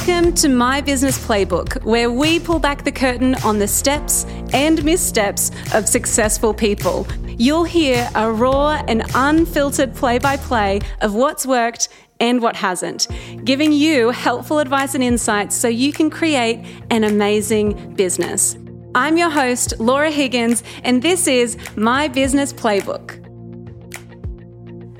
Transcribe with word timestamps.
Welcome 0.00 0.32
to 0.36 0.48
My 0.48 0.80
Business 0.80 1.18
Playbook, 1.26 1.84
where 1.84 2.10
we 2.10 2.40
pull 2.40 2.58
back 2.58 2.84
the 2.84 2.90
curtain 2.90 3.34
on 3.44 3.58
the 3.58 3.68
steps 3.68 4.24
and 4.54 4.82
missteps 4.82 5.50
of 5.74 5.86
successful 5.86 6.54
people. 6.54 7.06
You'll 7.26 7.64
hear 7.64 8.08
a 8.14 8.32
raw 8.32 8.82
and 8.88 9.02
unfiltered 9.14 9.94
play 9.94 10.18
by 10.18 10.38
play 10.38 10.80
of 11.02 11.14
what's 11.14 11.44
worked 11.44 11.90
and 12.18 12.40
what 12.40 12.56
hasn't, 12.56 13.08
giving 13.44 13.72
you 13.72 14.08
helpful 14.08 14.58
advice 14.58 14.94
and 14.94 15.04
insights 15.04 15.54
so 15.54 15.68
you 15.68 15.92
can 15.92 16.08
create 16.08 16.64
an 16.88 17.04
amazing 17.04 17.94
business. 17.94 18.56
I'm 18.94 19.18
your 19.18 19.30
host, 19.30 19.78
Laura 19.78 20.10
Higgins, 20.10 20.62
and 20.82 21.02
this 21.02 21.26
is 21.26 21.58
My 21.76 22.08
Business 22.08 22.54
Playbook. 22.54 23.18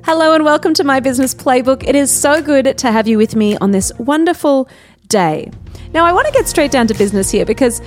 Hello, 0.03 0.35
and 0.35 0.45
welcome 0.45 0.75
to 0.75 0.83
My 0.83 0.98
Business 0.98 1.35
Playbook. 1.35 1.87
It 1.87 1.95
is 1.95 2.11
so 2.11 2.43
good 2.43 2.77
to 2.79 2.91
have 2.91 3.07
you 3.07 3.17
with 3.17 3.37
me 3.37 3.57
on 3.59 3.71
this 3.71 3.93
wonderful 3.97 4.69
day. 5.10 5.50
Now, 5.92 6.06
I 6.06 6.12
want 6.12 6.27
to 6.27 6.32
get 6.32 6.48
straight 6.48 6.70
down 6.70 6.87
to 6.87 6.95
business 6.95 7.30
here 7.30 7.45
because 7.45 7.82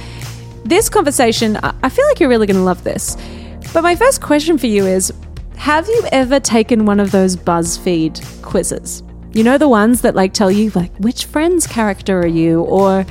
this 0.63 0.89
conversation, 0.89 1.57
I 1.57 1.89
feel 1.89 2.05
like 2.05 2.19
you're 2.19 2.29
really 2.29 2.45
going 2.45 2.57
to 2.57 2.63
love 2.63 2.83
this. 2.83 3.17
But 3.73 3.81
my 3.81 3.95
first 3.95 4.21
question 4.21 4.57
for 4.59 4.67
you 4.67 4.85
is 4.85 5.11
Have 5.55 5.87
you 5.87 6.03
ever 6.11 6.39
taken 6.39 6.85
one 6.85 6.99
of 6.99 7.11
those 7.11 7.35
BuzzFeed 7.35 8.43
quizzes? 8.43 9.01
You 9.31 9.43
know, 9.43 9.57
the 9.57 9.67
ones 9.67 10.01
that 10.01 10.13
like 10.13 10.33
tell 10.33 10.51
you, 10.51 10.69
like, 10.75 10.95
which 10.97 11.25
friend's 11.25 11.65
character 11.65 12.19
are 12.19 12.27
you? 12.27 12.61
Or 12.61 13.03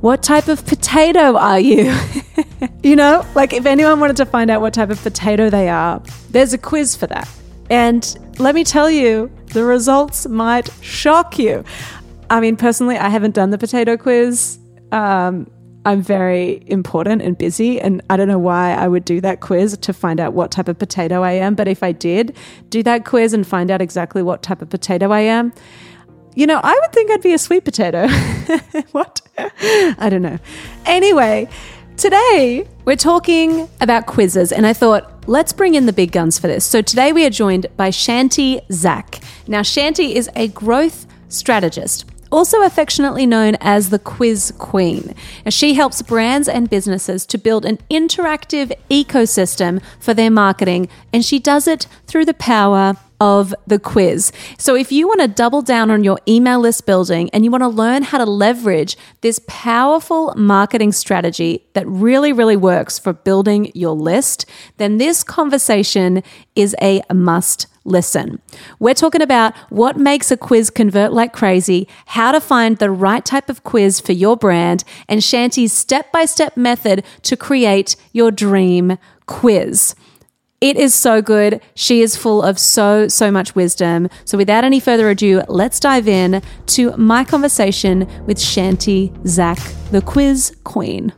what 0.00 0.22
type 0.22 0.48
of 0.48 0.64
potato 0.64 1.36
are 1.36 1.60
you? 1.60 1.94
you 2.82 2.96
know, 2.96 3.26
like 3.34 3.52
if 3.52 3.66
anyone 3.66 4.00
wanted 4.00 4.16
to 4.16 4.26
find 4.26 4.50
out 4.50 4.60
what 4.60 4.72
type 4.72 4.90
of 4.90 5.02
potato 5.02 5.50
they 5.50 5.68
are, 5.68 6.00
there's 6.30 6.52
a 6.52 6.58
quiz 6.58 6.96
for 6.96 7.06
that. 7.08 7.28
And 7.70 8.16
let 8.38 8.54
me 8.54 8.64
tell 8.64 8.90
you, 8.90 9.30
the 9.46 9.64
results 9.64 10.26
might 10.26 10.70
shock 10.82 11.38
you. 11.38 11.64
I 12.30 12.40
mean, 12.40 12.56
personally, 12.56 12.96
I 12.96 13.08
haven't 13.08 13.34
done 13.34 13.50
the 13.50 13.58
potato 13.58 13.96
quiz. 13.96 14.58
Um, 14.92 15.50
I'm 15.84 16.02
very 16.02 16.64
important 16.66 17.22
and 17.22 17.38
busy, 17.38 17.80
and 17.80 18.02
I 18.10 18.16
don't 18.16 18.26
know 18.26 18.40
why 18.40 18.74
I 18.74 18.88
would 18.88 19.04
do 19.04 19.20
that 19.20 19.40
quiz 19.40 19.78
to 19.78 19.92
find 19.92 20.18
out 20.18 20.32
what 20.32 20.50
type 20.50 20.68
of 20.68 20.78
potato 20.78 21.22
I 21.22 21.32
am. 21.32 21.54
But 21.54 21.68
if 21.68 21.82
I 21.82 21.92
did 21.92 22.36
do 22.70 22.82
that 22.82 23.04
quiz 23.04 23.32
and 23.32 23.46
find 23.46 23.70
out 23.70 23.80
exactly 23.80 24.22
what 24.22 24.42
type 24.42 24.62
of 24.62 24.68
potato 24.68 25.12
I 25.12 25.20
am, 25.20 25.52
you 26.34 26.46
know, 26.46 26.60
I 26.62 26.72
would 26.72 26.92
think 26.92 27.10
I'd 27.10 27.22
be 27.22 27.32
a 27.34 27.38
sweet 27.38 27.64
potato. 27.64 28.08
what? 28.90 29.20
I 29.38 30.08
don't 30.10 30.22
know. 30.22 30.38
Anyway, 30.84 31.48
Today, 31.96 32.68
we're 32.84 32.94
talking 32.94 33.70
about 33.80 34.04
quizzes, 34.04 34.52
and 34.52 34.66
I 34.66 34.74
thought, 34.74 35.26
let's 35.26 35.54
bring 35.54 35.76
in 35.76 35.86
the 35.86 35.94
big 35.94 36.12
guns 36.12 36.38
for 36.38 36.46
this. 36.46 36.62
So, 36.66 36.82
today 36.82 37.14
we 37.14 37.24
are 37.24 37.30
joined 37.30 37.68
by 37.78 37.88
Chanti 37.88 38.60
Zak. 38.70 39.20
Now, 39.48 39.60
Chanti 39.62 40.12
is 40.12 40.28
a 40.36 40.48
growth 40.48 41.06
strategist 41.30 42.04
also 42.30 42.62
affectionately 42.62 43.26
known 43.26 43.56
as 43.60 43.90
the 43.90 43.98
Quiz 43.98 44.52
Queen. 44.58 45.14
Now, 45.44 45.50
she 45.50 45.74
helps 45.74 46.02
brands 46.02 46.48
and 46.48 46.70
businesses 46.70 47.26
to 47.26 47.38
build 47.38 47.64
an 47.64 47.78
interactive 47.90 48.72
ecosystem 48.90 49.82
for 50.00 50.14
their 50.14 50.30
marketing, 50.30 50.88
and 51.12 51.24
she 51.24 51.38
does 51.38 51.66
it 51.66 51.86
through 52.06 52.24
the 52.24 52.34
power 52.34 52.96
of 53.20 53.54
the 53.66 53.78
quiz. 53.78 54.32
So, 54.58 54.74
if 54.74 54.92
you 54.92 55.08
want 55.08 55.20
to 55.20 55.28
double 55.28 55.62
down 55.62 55.90
on 55.90 56.04
your 56.04 56.18
email 56.28 56.60
list 56.60 56.86
building 56.86 57.30
and 57.30 57.44
you 57.44 57.50
want 57.50 57.62
to 57.62 57.68
learn 57.68 58.02
how 58.02 58.18
to 58.18 58.26
leverage 58.26 58.96
this 59.22 59.40
powerful 59.46 60.34
marketing 60.36 60.92
strategy 60.92 61.64
that 61.72 61.86
really, 61.86 62.32
really 62.32 62.56
works 62.56 62.98
for 62.98 63.12
building 63.12 63.70
your 63.74 63.94
list, 63.94 64.46
then 64.76 64.98
this 64.98 65.24
conversation 65.24 66.22
is 66.54 66.76
a 66.80 67.02
must 67.12 67.66
listen. 67.86 68.40
We're 68.78 68.94
talking 68.94 69.22
about 69.22 69.56
what 69.70 69.96
makes 69.96 70.30
a 70.30 70.36
quiz 70.36 70.70
convert 70.70 71.12
like 71.12 71.32
crazy, 71.32 71.88
how 72.06 72.32
to 72.32 72.40
find 72.40 72.76
the 72.76 72.90
right 72.90 73.24
type 73.24 73.48
of 73.48 73.64
quiz 73.64 74.00
for 74.00 74.12
your 74.12 74.36
brand, 74.36 74.84
and 75.08 75.20
Chanti's 75.20 75.72
step 75.72 76.12
by 76.12 76.24
step 76.24 76.56
method 76.56 77.04
to 77.22 77.36
create 77.36 77.96
your 78.12 78.30
dream 78.30 78.98
quiz. 79.26 79.94
It 80.60 80.76
is 80.78 80.94
so 80.94 81.20
good. 81.20 81.60
She 81.74 82.00
is 82.00 82.16
full 82.16 82.42
of 82.42 82.58
so, 82.58 83.08
so 83.08 83.30
much 83.30 83.54
wisdom. 83.54 84.08
So, 84.24 84.38
without 84.38 84.64
any 84.64 84.80
further 84.80 85.10
ado, 85.10 85.42
let's 85.48 85.78
dive 85.78 86.08
in 86.08 86.42
to 86.66 86.96
my 86.96 87.24
conversation 87.24 88.08
with 88.24 88.38
Chanti 88.38 89.12
Zak, 89.26 89.58
the 89.90 90.00
quiz 90.00 90.56
queen. 90.64 91.12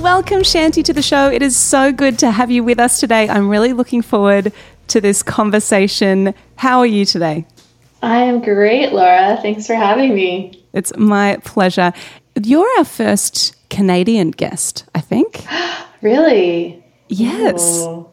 Welcome, 0.00 0.40
Chanti, 0.42 0.84
to 0.84 0.92
the 0.92 1.00
show. 1.00 1.30
It 1.30 1.40
is 1.40 1.56
so 1.56 1.90
good 1.90 2.18
to 2.18 2.30
have 2.30 2.50
you 2.50 2.62
with 2.62 2.78
us 2.78 3.00
today. 3.00 3.28
I'm 3.30 3.48
really 3.48 3.72
looking 3.72 4.02
forward 4.02 4.52
to 4.88 5.00
this 5.00 5.22
conversation. 5.22 6.34
How 6.56 6.80
are 6.80 6.86
you 6.86 7.06
today? 7.06 7.46
I 8.02 8.18
am 8.18 8.42
great, 8.42 8.92
Laura. 8.92 9.38
Thanks 9.40 9.66
for 9.66 9.74
having 9.74 10.14
me. 10.14 10.64
It's 10.74 10.94
my 10.96 11.38
pleasure. 11.44 11.94
You're 12.40 12.68
our 12.76 12.84
first 12.84 13.56
Canadian 13.70 14.32
guest, 14.32 14.84
I 14.94 15.00
think. 15.00 15.44
really? 16.02 16.84
Yes. 17.08 17.82
Ooh. 17.82 18.08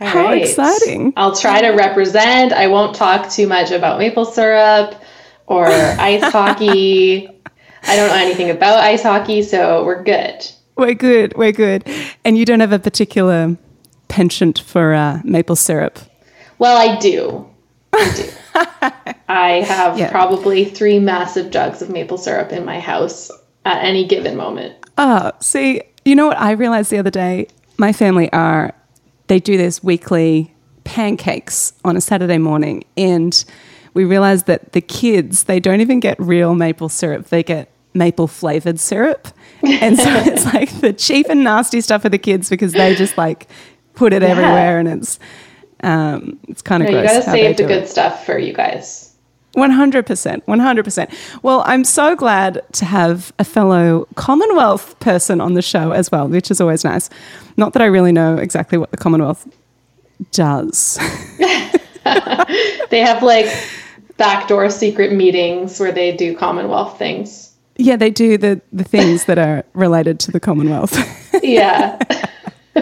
How 0.00 0.24
right. 0.24 0.42
exciting. 0.42 1.12
I'll 1.16 1.36
try 1.36 1.60
to 1.60 1.70
represent. 1.70 2.54
I 2.54 2.66
won't 2.68 2.96
talk 2.96 3.30
too 3.30 3.46
much 3.46 3.70
about 3.70 3.98
maple 3.98 4.24
syrup 4.24 4.94
or 5.46 5.66
ice 5.68 6.32
hockey. 6.32 7.28
I 7.82 7.96
don't 7.96 8.08
know 8.08 8.16
anything 8.16 8.50
about 8.50 8.78
ice 8.78 9.02
hockey, 9.02 9.42
so 9.42 9.84
we're 9.84 10.02
good. 10.02 10.50
We're 10.76 10.94
good. 10.94 11.36
We're 11.36 11.52
good. 11.52 11.88
And 12.24 12.36
you 12.36 12.44
don't 12.44 12.60
have 12.60 12.72
a 12.72 12.78
particular 12.78 13.56
penchant 14.08 14.58
for 14.58 14.94
uh, 14.94 15.20
maple 15.24 15.56
syrup? 15.56 15.98
Well, 16.58 16.76
I 16.76 16.98
do. 16.98 17.48
I 17.92 18.12
do. 18.14 18.30
I 19.28 19.62
have 19.66 19.98
yeah. 19.98 20.10
probably 20.10 20.64
three 20.64 20.98
massive 20.98 21.50
jugs 21.50 21.82
of 21.82 21.90
maple 21.90 22.18
syrup 22.18 22.52
in 22.52 22.64
my 22.64 22.80
house 22.80 23.30
at 23.64 23.84
any 23.84 24.06
given 24.06 24.36
moment. 24.36 24.74
Oh, 24.96 25.32
see, 25.40 25.82
you 26.04 26.14
know 26.14 26.26
what 26.26 26.38
I 26.38 26.52
realized 26.52 26.90
the 26.90 26.98
other 26.98 27.10
day? 27.10 27.48
My 27.76 27.92
family 27.92 28.32
are, 28.32 28.72
they 29.26 29.40
do 29.40 29.56
this 29.56 29.82
weekly 29.82 30.54
pancakes 30.84 31.74
on 31.84 31.96
a 31.96 32.00
Saturday 32.00 32.38
morning. 32.38 32.84
And 32.96 33.44
we 33.92 34.04
realized 34.04 34.46
that 34.46 34.72
the 34.72 34.80
kids, 34.80 35.44
they 35.44 35.60
don't 35.60 35.80
even 35.80 36.00
get 36.00 36.18
real 36.18 36.54
maple 36.54 36.88
syrup, 36.88 37.26
they 37.26 37.42
get 37.42 37.70
maple 37.96 38.26
flavored 38.26 38.78
syrup. 38.78 39.28
And 39.62 39.98
so 39.98 40.08
it's 40.08 40.44
like 40.52 40.80
the 40.80 40.92
cheap 40.92 41.26
and 41.28 41.44
nasty 41.44 41.80
stuff 41.80 42.02
for 42.02 42.08
the 42.08 42.18
kids 42.18 42.48
because 42.48 42.72
they 42.72 42.94
just 42.94 43.16
like 43.18 43.48
put 43.94 44.12
it 44.12 44.22
yeah. 44.22 44.28
everywhere 44.28 44.78
and 44.78 44.88
it's 44.88 45.18
um, 45.82 46.38
it's 46.48 46.62
kind 46.62 46.82
of 46.82 46.88
no, 46.88 47.00
gross. 47.00 47.10
You 47.10 47.20
gotta 47.20 47.30
save 47.30 47.56
the 47.56 47.64
good 47.64 47.82
it. 47.84 47.88
stuff 47.88 48.24
for 48.24 48.38
you 48.38 48.52
guys. 48.52 49.14
100%. 49.56 50.44
100%. 50.44 51.42
Well, 51.42 51.62
I'm 51.64 51.82
so 51.84 52.14
glad 52.14 52.62
to 52.72 52.84
have 52.84 53.32
a 53.38 53.44
fellow 53.44 54.06
Commonwealth 54.14 54.98
person 55.00 55.40
on 55.40 55.54
the 55.54 55.62
show 55.62 55.92
as 55.92 56.12
well, 56.12 56.28
which 56.28 56.50
is 56.50 56.60
always 56.60 56.84
nice. 56.84 57.08
Not 57.56 57.72
that 57.72 57.80
I 57.80 57.86
really 57.86 58.12
know 58.12 58.36
exactly 58.36 58.76
what 58.76 58.90
the 58.90 58.98
Commonwealth 58.98 59.48
does. 60.30 60.98
they 62.90 63.00
have 63.00 63.22
like 63.22 63.46
backdoor 64.18 64.68
secret 64.70 65.12
meetings 65.12 65.80
where 65.80 65.92
they 65.92 66.14
do 66.14 66.36
Commonwealth 66.36 66.98
things. 66.98 67.45
Yeah, 67.78 67.96
they 67.96 68.10
do 68.10 68.38
the, 68.38 68.60
the 68.72 68.84
things 68.84 69.26
that 69.26 69.38
are 69.38 69.64
related 69.74 70.18
to 70.20 70.32
the 70.32 70.40
Commonwealth. 70.40 70.96
yeah. 71.42 71.98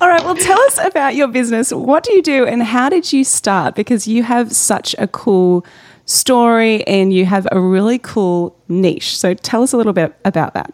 All 0.00 0.08
right, 0.08 0.24
well, 0.24 0.36
tell 0.36 0.60
us 0.62 0.78
about 0.84 1.14
your 1.14 1.28
business. 1.28 1.72
What 1.72 2.04
do 2.04 2.12
you 2.14 2.22
do 2.22 2.46
and 2.46 2.62
how 2.62 2.88
did 2.88 3.12
you 3.12 3.24
start? 3.24 3.74
Because 3.74 4.08
you 4.08 4.22
have 4.22 4.52
such 4.52 4.94
a 4.98 5.06
cool 5.06 5.64
story 6.06 6.86
and 6.86 7.12
you 7.12 7.26
have 7.26 7.46
a 7.52 7.60
really 7.60 7.98
cool 7.98 8.56
niche. 8.68 9.18
So 9.18 9.34
tell 9.34 9.62
us 9.62 9.72
a 9.72 9.76
little 9.76 9.92
bit 9.92 10.14
about 10.24 10.54
that. 10.54 10.72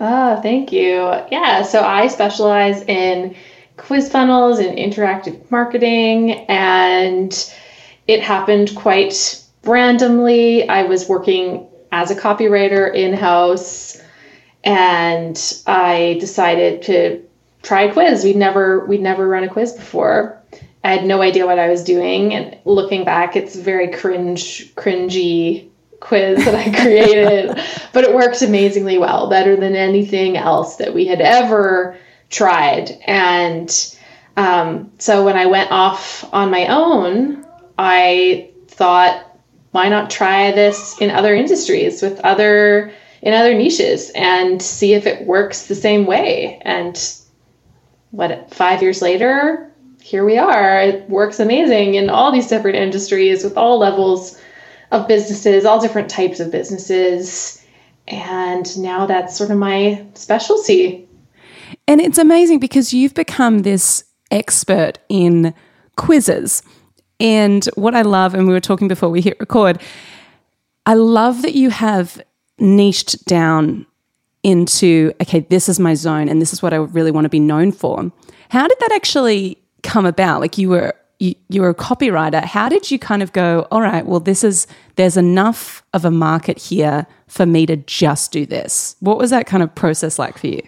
Oh, 0.00 0.40
thank 0.40 0.72
you. 0.72 1.12
Yeah, 1.30 1.62
so 1.62 1.82
I 1.82 2.06
specialize 2.06 2.82
in 2.82 3.34
quiz 3.76 4.10
funnels 4.10 4.58
and 4.58 4.78
interactive 4.78 5.50
marketing, 5.50 6.32
and 6.48 7.52
it 8.06 8.22
happened 8.22 8.74
quite 8.76 9.42
randomly. 9.64 10.68
I 10.68 10.84
was 10.84 11.08
working 11.08 11.67
as 11.92 12.10
a 12.10 12.16
copywriter 12.16 12.92
in 12.94 13.14
house, 13.14 14.00
and 14.64 15.60
I 15.66 16.16
decided 16.20 16.82
to 16.82 17.22
try 17.62 17.82
a 17.82 17.92
quiz. 17.92 18.24
We'd 18.24 18.36
never 18.36 18.84
we'd 18.86 19.00
never 19.00 19.28
run 19.28 19.44
a 19.44 19.48
quiz 19.48 19.72
before. 19.72 20.40
I 20.84 20.92
had 20.92 21.04
no 21.04 21.20
idea 21.22 21.46
what 21.46 21.58
I 21.58 21.68
was 21.68 21.82
doing, 21.84 22.34
and 22.34 22.56
looking 22.64 23.04
back, 23.04 23.36
it's 23.36 23.56
very 23.56 23.88
cringe, 23.88 24.74
cringy 24.76 25.68
quiz 26.00 26.44
that 26.44 26.54
I 26.54 26.70
created, 26.82 27.60
but 27.92 28.04
it 28.04 28.14
worked 28.14 28.42
amazingly 28.42 28.98
well, 28.98 29.28
better 29.28 29.56
than 29.56 29.74
anything 29.74 30.36
else 30.36 30.76
that 30.76 30.94
we 30.94 31.06
had 31.06 31.20
ever 31.20 31.96
tried. 32.30 32.90
And 33.06 33.96
um, 34.36 34.92
so 34.98 35.24
when 35.24 35.36
I 35.36 35.46
went 35.46 35.72
off 35.72 36.24
on 36.32 36.50
my 36.50 36.66
own, 36.66 37.44
I 37.76 38.50
thought, 38.68 39.27
why 39.72 39.88
not 39.88 40.10
try 40.10 40.50
this 40.52 41.00
in 41.00 41.10
other 41.10 41.34
industries 41.34 42.02
with 42.02 42.18
other 42.20 42.92
in 43.20 43.34
other 43.34 43.54
niches 43.54 44.10
and 44.14 44.62
see 44.62 44.94
if 44.94 45.06
it 45.06 45.26
works 45.26 45.66
the 45.66 45.74
same 45.74 46.06
way 46.06 46.60
and 46.62 47.14
what 48.10 48.52
five 48.54 48.80
years 48.80 49.02
later 49.02 49.68
here 50.08 50.24
we 50.24 50.38
are. 50.38 50.80
It 50.80 51.08
works 51.10 51.38
amazing 51.38 51.94
in 51.94 52.08
all 52.08 52.32
these 52.32 52.46
different 52.46 52.76
industries 52.76 53.44
with 53.44 53.58
all 53.58 53.78
levels 53.78 54.40
of 54.90 55.06
businesses, 55.06 55.66
all 55.66 55.80
different 55.80 56.08
types 56.08 56.40
of 56.40 56.50
businesses. 56.50 57.62
And 58.06 58.78
now 58.78 59.04
that's 59.04 59.36
sort 59.36 59.50
of 59.50 59.58
my 59.58 60.02
specialty. 60.14 61.06
And 61.86 62.00
it's 62.00 62.16
amazing 62.16 62.58
because 62.58 62.94
you've 62.94 63.12
become 63.12 63.60
this 63.60 64.02
expert 64.30 64.98
in 65.10 65.52
quizzes. 65.96 66.62
And 67.20 67.64
what 67.74 67.94
I 67.94 68.02
love, 68.02 68.34
and 68.34 68.46
we 68.46 68.52
were 68.52 68.60
talking 68.60 68.88
before 68.88 69.08
we 69.08 69.20
hit 69.20 69.38
record, 69.40 69.80
I 70.86 70.94
love 70.94 71.42
that 71.42 71.54
you 71.54 71.70
have 71.70 72.22
niched 72.58 73.24
down 73.26 73.86
into, 74.42 75.12
okay, 75.20 75.40
this 75.40 75.68
is 75.68 75.80
my 75.80 75.94
zone 75.94 76.28
and 76.28 76.40
this 76.40 76.52
is 76.52 76.62
what 76.62 76.72
I 76.72 76.76
really 76.76 77.10
want 77.10 77.24
to 77.24 77.28
be 77.28 77.40
known 77.40 77.72
for. 77.72 78.10
How 78.50 78.66
did 78.66 78.78
that 78.80 78.92
actually 78.92 79.58
come 79.82 80.06
about? 80.06 80.40
Like 80.40 80.58
you 80.58 80.70
were 80.70 80.94
you, 81.18 81.62
were 81.62 81.68
a 81.68 81.74
copywriter. 81.74 82.44
How 82.44 82.68
did 82.68 82.90
you 82.90 82.98
kind 82.98 83.22
of 83.22 83.32
go, 83.32 83.66
all 83.70 83.82
right, 83.82 84.06
well, 84.06 84.20
this 84.20 84.44
is, 84.44 84.66
there's 84.96 85.16
enough 85.16 85.82
of 85.92 86.04
a 86.04 86.10
market 86.10 86.58
here 86.58 87.06
for 87.26 87.44
me 87.44 87.66
to 87.66 87.76
just 87.76 88.30
do 88.30 88.46
this? 88.46 88.94
What 89.00 89.18
was 89.18 89.30
that 89.30 89.46
kind 89.46 89.62
of 89.62 89.74
process 89.74 90.18
like 90.18 90.38
for 90.38 90.46
you? 90.46 90.62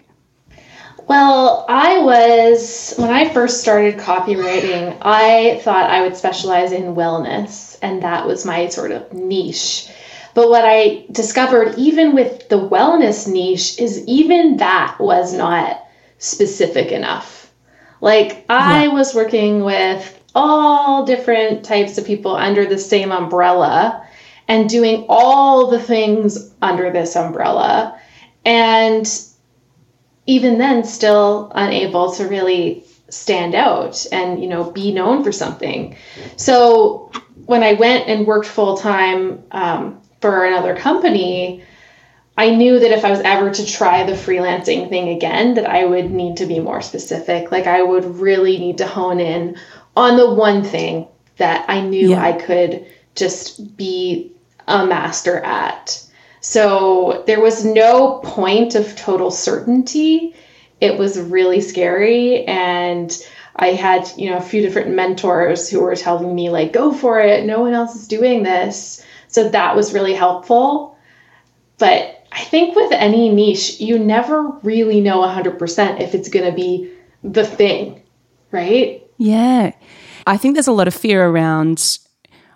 Well, 1.07 1.65
I 1.67 1.99
was, 1.99 2.93
when 2.97 3.09
I 3.09 3.29
first 3.33 3.61
started 3.61 3.97
copywriting, 3.97 4.97
I 5.01 5.59
thought 5.63 5.89
I 5.89 6.01
would 6.01 6.15
specialize 6.15 6.71
in 6.71 6.95
wellness, 6.95 7.77
and 7.81 8.01
that 8.03 8.27
was 8.27 8.45
my 8.45 8.69
sort 8.69 8.91
of 8.91 9.11
niche. 9.11 9.89
But 10.33 10.49
what 10.49 10.63
I 10.65 11.05
discovered, 11.11 11.77
even 11.77 12.13
with 12.15 12.47
the 12.49 12.59
wellness 12.59 13.27
niche, 13.27 13.79
is 13.79 14.05
even 14.07 14.57
that 14.57 14.97
was 14.99 15.33
not 15.33 15.83
specific 16.19 16.91
enough. 16.91 17.51
Like, 17.99 18.45
I 18.49 18.85
yeah. 18.85 18.93
was 18.93 19.13
working 19.13 19.63
with 19.63 20.17
all 20.33 21.05
different 21.05 21.65
types 21.65 21.97
of 21.97 22.05
people 22.05 22.35
under 22.35 22.65
the 22.65 22.77
same 22.77 23.11
umbrella 23.11 24.07
and 24.47 24.69
doing 24.69 25.05
all 25.09 25.67
the 25.69 25.79
things 25.79 26.53
under 26.61 26.91
this 26.91 27.15
umbrella. 27.15 27.99
And 28.45 29.05
even 30.25 30.57
then, 30.57 30.83
still 30.83 31.51
unable 31.55 32.11
to 32.13 32.27
really 32.27 32.83
stand 33.09 33.55
out 33.55 34.05
and, 34.11 34.41
you 34.41 34.47
know, 34.47 34.71
be 34.71 34.91
known 34.91 35.23
for 35.23 35.31
something. 35.31 35.95
So 36.37 37.11
when 37.45 37.63
I 37.63 37.73
went 37.73 38.07
and 38.07 38.25
worked 38.25 38.47
full 38.47 38.77
time 38.77 39.43
um, 39.51 40.01
for 40.21 40.45
another 40.45 40.75
company, 40.75 41.63
I 42.37 42.55
knew 42.55 42.79
that 42.79 42.91
if 42.91 43.03
I 43.03 43.11
was 43.11 43.19
ever 43.21 43.51
to 43.51 43.65
try 43.65 44.03
the 44.03 44.13
freelancing 44.13 44.89
thing 44.89 45.09
again, 45.09 45.55
that 45.55 45.69
I 45.69 45.85
would 45.85 46.11
need 46.11 46.37
to 46.37 46.45
be 46.45 46.59
more 46.59 46.81
specific. 46.81 47.51
Like 47.51 47.67
I 47.67 47.83
would 47.83 48.05
really 48.05 48.57
need 48.57 48.77
to 48.77 48.87
hone 48.87 49.19
in 49.19 49.57
on 49.95 50.15
the 50.15 50.33
one 50.33 50.63
thing 50.63 51.07
that 51.37 51.65
I 51.69 51.81
knew 51.81 52.11
yeah. 52.11 52.23
I 52.23 52.33
could 52.33 52.85
just 53.15 53.75
be 53.75 54.33
a 54.67 54.85
master 54.85 55.37
at. 55.39 56.05
So 56.41 57.23
there 57.27 57.39
was 57.39 57.63
no 57.63 58.19
point 58.23 58.73
of 58.75 58.95
total 58.95 59.29
certainty. 59.29 60.35
It 60.81 60.97
was 60.97 61.19
really 61.19 61.61
scary 61.61 62.43
and 62.45 63.15
I 63.55 63.69
had, 63.69 64.11
you 64.17 64.29
know, 64.29 64.37
a 64.37 64.41
few 64.41 64.61
different 64.61 64.89
mentors 64.89 65.69
who 65.69 65.81
were 65.81 65.95
telling 65.95 66.33
me 66.33 66.49
like 66.49 66.73
go 66.73 66.91
for 66.91 67.19
it, 67.19 67.45
no 67.45 67.59
one 67.59 67.73
else 67.73 67.95
is 67.95 68.07
doing 68.07 68.41
this. 68.41 69.05
So 69.27 69.49
that 69.49 69.75
was 69.75 69.93
really 69.93 70.15
helpful. 70.15 70.97
But 71.77 72.25
I 72.31 72.43
think 72.43 72.75
with 72.75 72.91
any 72.91 73.29
niche, 73.29 73.79
you 73.79 73.99
never 73.99 74.49
really 74.63 74.99
know 74.99 75.19
100% 75.19 76.01
if 76.01 76.15
it's 76.15 76.29
going 76.29 76.45
to 76.45 76.55
be 76.55 76.91
the 77.23 77.45
thing, 77.45 78.01
right? 78.51 79.05
Yeah. 79.17 79.73
I 80.25 80.37
think 80.37 80.55
there's 80.55 80.67
a 80.67 80.71
lot 80.71 80.87
of 80.87 80.95
fear 80.95 81.23
around 81.23 81.99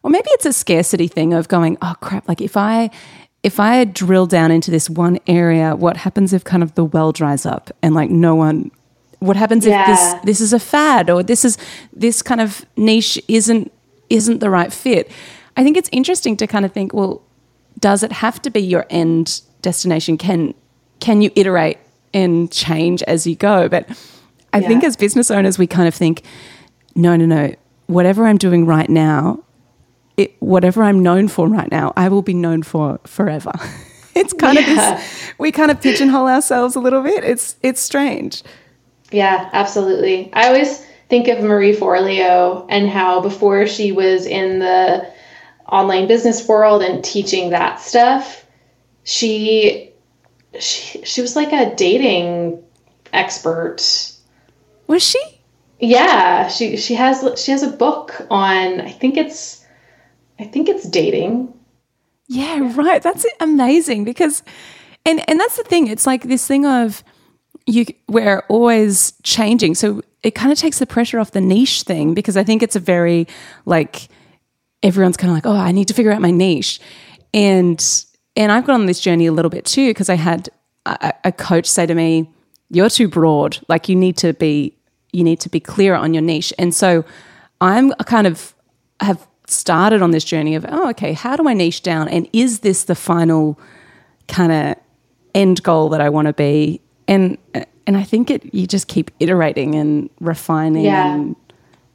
or 0.02 0.12
maybe 0.12 0.30
it's 0.34 0.46
a 0.46 0.54
scarcity 0.54 1.08
thing 1.08 1.34
of 1.34 1.48
going, 1.48 1.78
oh 1.82 1.96
crap, 2.00 2.28
like 2.28 2.40
if 2.40 2.56
I 2.56 2.92
if 3.46 3.60
I 3.60 3.84
drill 3.84 4.26
down 4.26 4.50
into 4.50 4.72
this 4.72 4.90
one 4.90 5.20
area, 5.28 5.76
what 5.76 5.98
happens 5.98 6.34
if 6.34 6.44
kind 6.44 6.64
of 6.64 6.74
the 6.74 6.84
well 6.84 7.12
dries 7.12 7.46
up 7.46 7.70
and 7.84 7.94
like 7.94 8.10
no 8.10 8.34
one 8.34 8.72
what 9.20 9.36
happens 9.36 9.68
yeah. 9.68 9.82
if 9.82 9.88
this 9.88 10.24
this 10.26 10.42
is 10.42 10.52
a 10.52 10.60
fad 10.60 11.12
or 11.12 11.22
this 11.22 11.46
is 11.46 11.60
this 11.94 12.24
kind 12.24 12.42
of 12.42 12.66
niche 12.76 13.22
isn't 13.28 13.72
isn't 14.10 14.40
the 14.40 14.50
right 14.50 14.74
fit? 14.74 15.12
I 15.56 15.64
think 15.64 15.78
it's 15.78 15.90
interesting 15.92 16.36
to 16.38 16.48
kind 16.48 16.66
of 16.66 16.74
think, 16.74 16.92
well, 16.92 17.22
does 17.80 18.02
it 18.02 18.12
have 18.12 18.42
to 18.42 18.50
be 18.50 18.62
your 18.62 18.88
end 18.90 19.42
destination? 19.62 20.18
Can 20.18 20.56
can 21.00 21.22
you 21.22 21.30
iterate 21.36 21.78
and 22.16 22.52
change 22.52 23.04
as 23.04 23.28
you 23.28 23.36
go? 23.36 23.70
But 23.70 23.88
I 24.54 24.58
yeah. 24.58 24.68
think 24.68 24.84
as 24.84 24.96
business 24.96 25.30
owners, 25.30 25.60
we 25.60 25.68
kind 25.68 25.88
of 25.88 25.94
think, 25.94 26.24
no, 26.96 27.16
no, 27.16 27.28
no. 27.28 27.54
Whatever 27.86 28.26
I'm 28.26 28.40
doing 28.40 28.66
right 28.66 28.90
now, 28.90 29.44
it, 30.18 30.36
whatever 30.40 30.84
I'm 30.84 31.04
known 31.04 31.28
for 31.28 31.48
right 31.48 31.70
now, 31.72 31.94
I 31.96 32.10
will 32.10 32.22
be 32.22 32.34
known 32.34 32.64
for 32.64 33.00
forever. 33.06 33.52
it's 34.16 34.34
kind 34.34 34.58
yeah. 34.58 34.94
of 34.94 35.00
this. 35.00 35.34
We 35.38 35.52
kind 35.52 35.72
of 35.72 35.82
pigeonhole 35.82 36.28
ourselves 36.28 36.76
a 36.76 36.80
little 36.80 37.02
bit. 37.02 37.24
It's 37.24 37.58
it's 37.62 37.82
strange. 37.82 38.44
Yeah, 39.12 39.50
absolutely. 39.54 40.32
I 40.34 40.48
always 40.48 40.86
think 41.10 41.28
of 41.28 41.44
Marie 41.44 41.76
Forleo 41.76 42.66
and 42.70 42.90
how 42.90 43.22
before 43.22 43.68
she 43.68 43.92
was 43.92 44.26
in 44.26 44.60
the 44.60 45.08
online 45.70 46.08
business 46.08 46.48
world 46.48 46.82
and 46.82 47.04
teaching 47.04 47.50
that 47.52 47.80
stuff, 47.80 48.46
she 49.04 49.92
she 50.60 51.04
she 51.04 51.22
was 51.22 51.36
like 51.36 51.52
a 51.52 51.76
dating 51.76 52.64
expert. 53.14 54.12
Was 54.88 55.04
she? 55.04 55.22
Yeah, 55.80 56.48
she 56.48 56.78
she 56.78 56.96
has 56.96 57.42
she 57.42 57.52
has 57.52 57.64
a 57.64 57.72
book 57.72 58.26
on 58.30 58.82
I 58.82 58.92
think 58.92 59.18
it's 59.18 59.65
I 60.40 60.46
think 60.46 60.70
it's 60.70 60.88
dating. 60.88 61.54
Yeah, 62.28 62.72
right. 62.76 63.02
That's 63.02 63.26
amazing 63.40 64.04
because 64.04 64.44
and 65.06 65.28
and 65.30 65.40
that's 65.40 65.58
the 65.58 65.64
thing. 65.64 65.88
It's 65.88 66.08
like 66.08 66.24
this 66.24 66.46
thing 66.48 66.66
of 66.66 67.04
you 67.66 67.86
we're 68.08 68.44
always 68.50 69.14
changing. 69.24 69.76
So 69.76 70.02
it 70.24 70.36
kind 70.36 70.52
of 70.52 70.58
takes 70.58 70.80
the 70.80 70.86
pressure 70.86 71.20
off 71.20 71.32
the 71.32 71.42
niche 71.42 71.84
thing 71.84 72.14
because 72.14 72.36
I 72.38 72.44
think 72.44 72.64
it's 72.64 72.76
a 72.76 72.80
very 72.80 73.28
like 73.66 74.08
everyone's 74.82 75.18
kind 75.18 75.30
of 75.30 75.36
like, 75.36 75.46
oh, 75.46 75.58
I 75.58 75.72
need 75.72 75.88
to 75.88 75.94
figure 75.94 76.12
out 76.12 76.22
my 76.22 76.32
niche. 76.32 76.80
And 77.34 77.84
and 78.36 78.52
I've 78.52 78.66
gone 78.66 78.82
on 78.82 78.86
this 78.88 79.00
journey 79.00 79.28
a 79.28 79.32
little 79.32 79.50
bit 79.50 79.66
too 79.66 79.90
because 79.92 80.10
I 80.10 80.16
had 80.16 80.50
a, 80.86 81.14
a 81.26 81.32
coach 81.32 81.68
say 81.68 81.86
to 81.86 81.96
me, 81.96 82.30
"You're 82.70 82.90
too 82.90 83.08
broad. 83.08 83.60
Like 83.68 83.88
you 83.88 83.96
need 83.96 84.18
to 84.18 84.34
be 84.34 84.76
you 85.14 85.24
need 85.24 85.40
to 85.42 85.50
be 85.50 85.60
clear 85.60 85.94
on 85.96 86.14
your 86.14 86.24
niche." 86.24 86.54
And 86.58 86.74
so 86.74 87.06
I'm 87.62 87.92
kind 88.06 88.28
of 88.28 88.54
have 89.00 89.28
started 89.48 90.02
on 90.02 90.12
this 90.12 90.24
journey 90.24 90.56
of, 90.56 90.66
oh, 90.68 90.90
okay, 90.90 91.14
how 91.14 91.36
do 91.36 91.48
I 91.48 91.54
niche 91.54 91.84
down? 91.84 92.08
And 92.08 92.28
is 92.34 92.60
this 92.60 92.86
the 92.86 92.96
final 92.96 93.60
kind 94.28 94.52
of 94.52 94.76
end 95.34 95.62
goal 95.64 95.90
that 95.90 96.02
I 96.02 96.10
want 96.10 96.28
to 96.28 96.34
be? 96.34 96.82
And 97.08 97.38
and 97.88 97.98
I 97.98 98.04
think 98.04 98.32
it 98.32 98.54
you 98.54 98.66
just 98.66 98.88
keep 98.88 99.12
iterating 99.20 99.76
and 99.76 100.10
refining 100.20 100.86
yeah. 100.86 101.14
and 101.14 101.36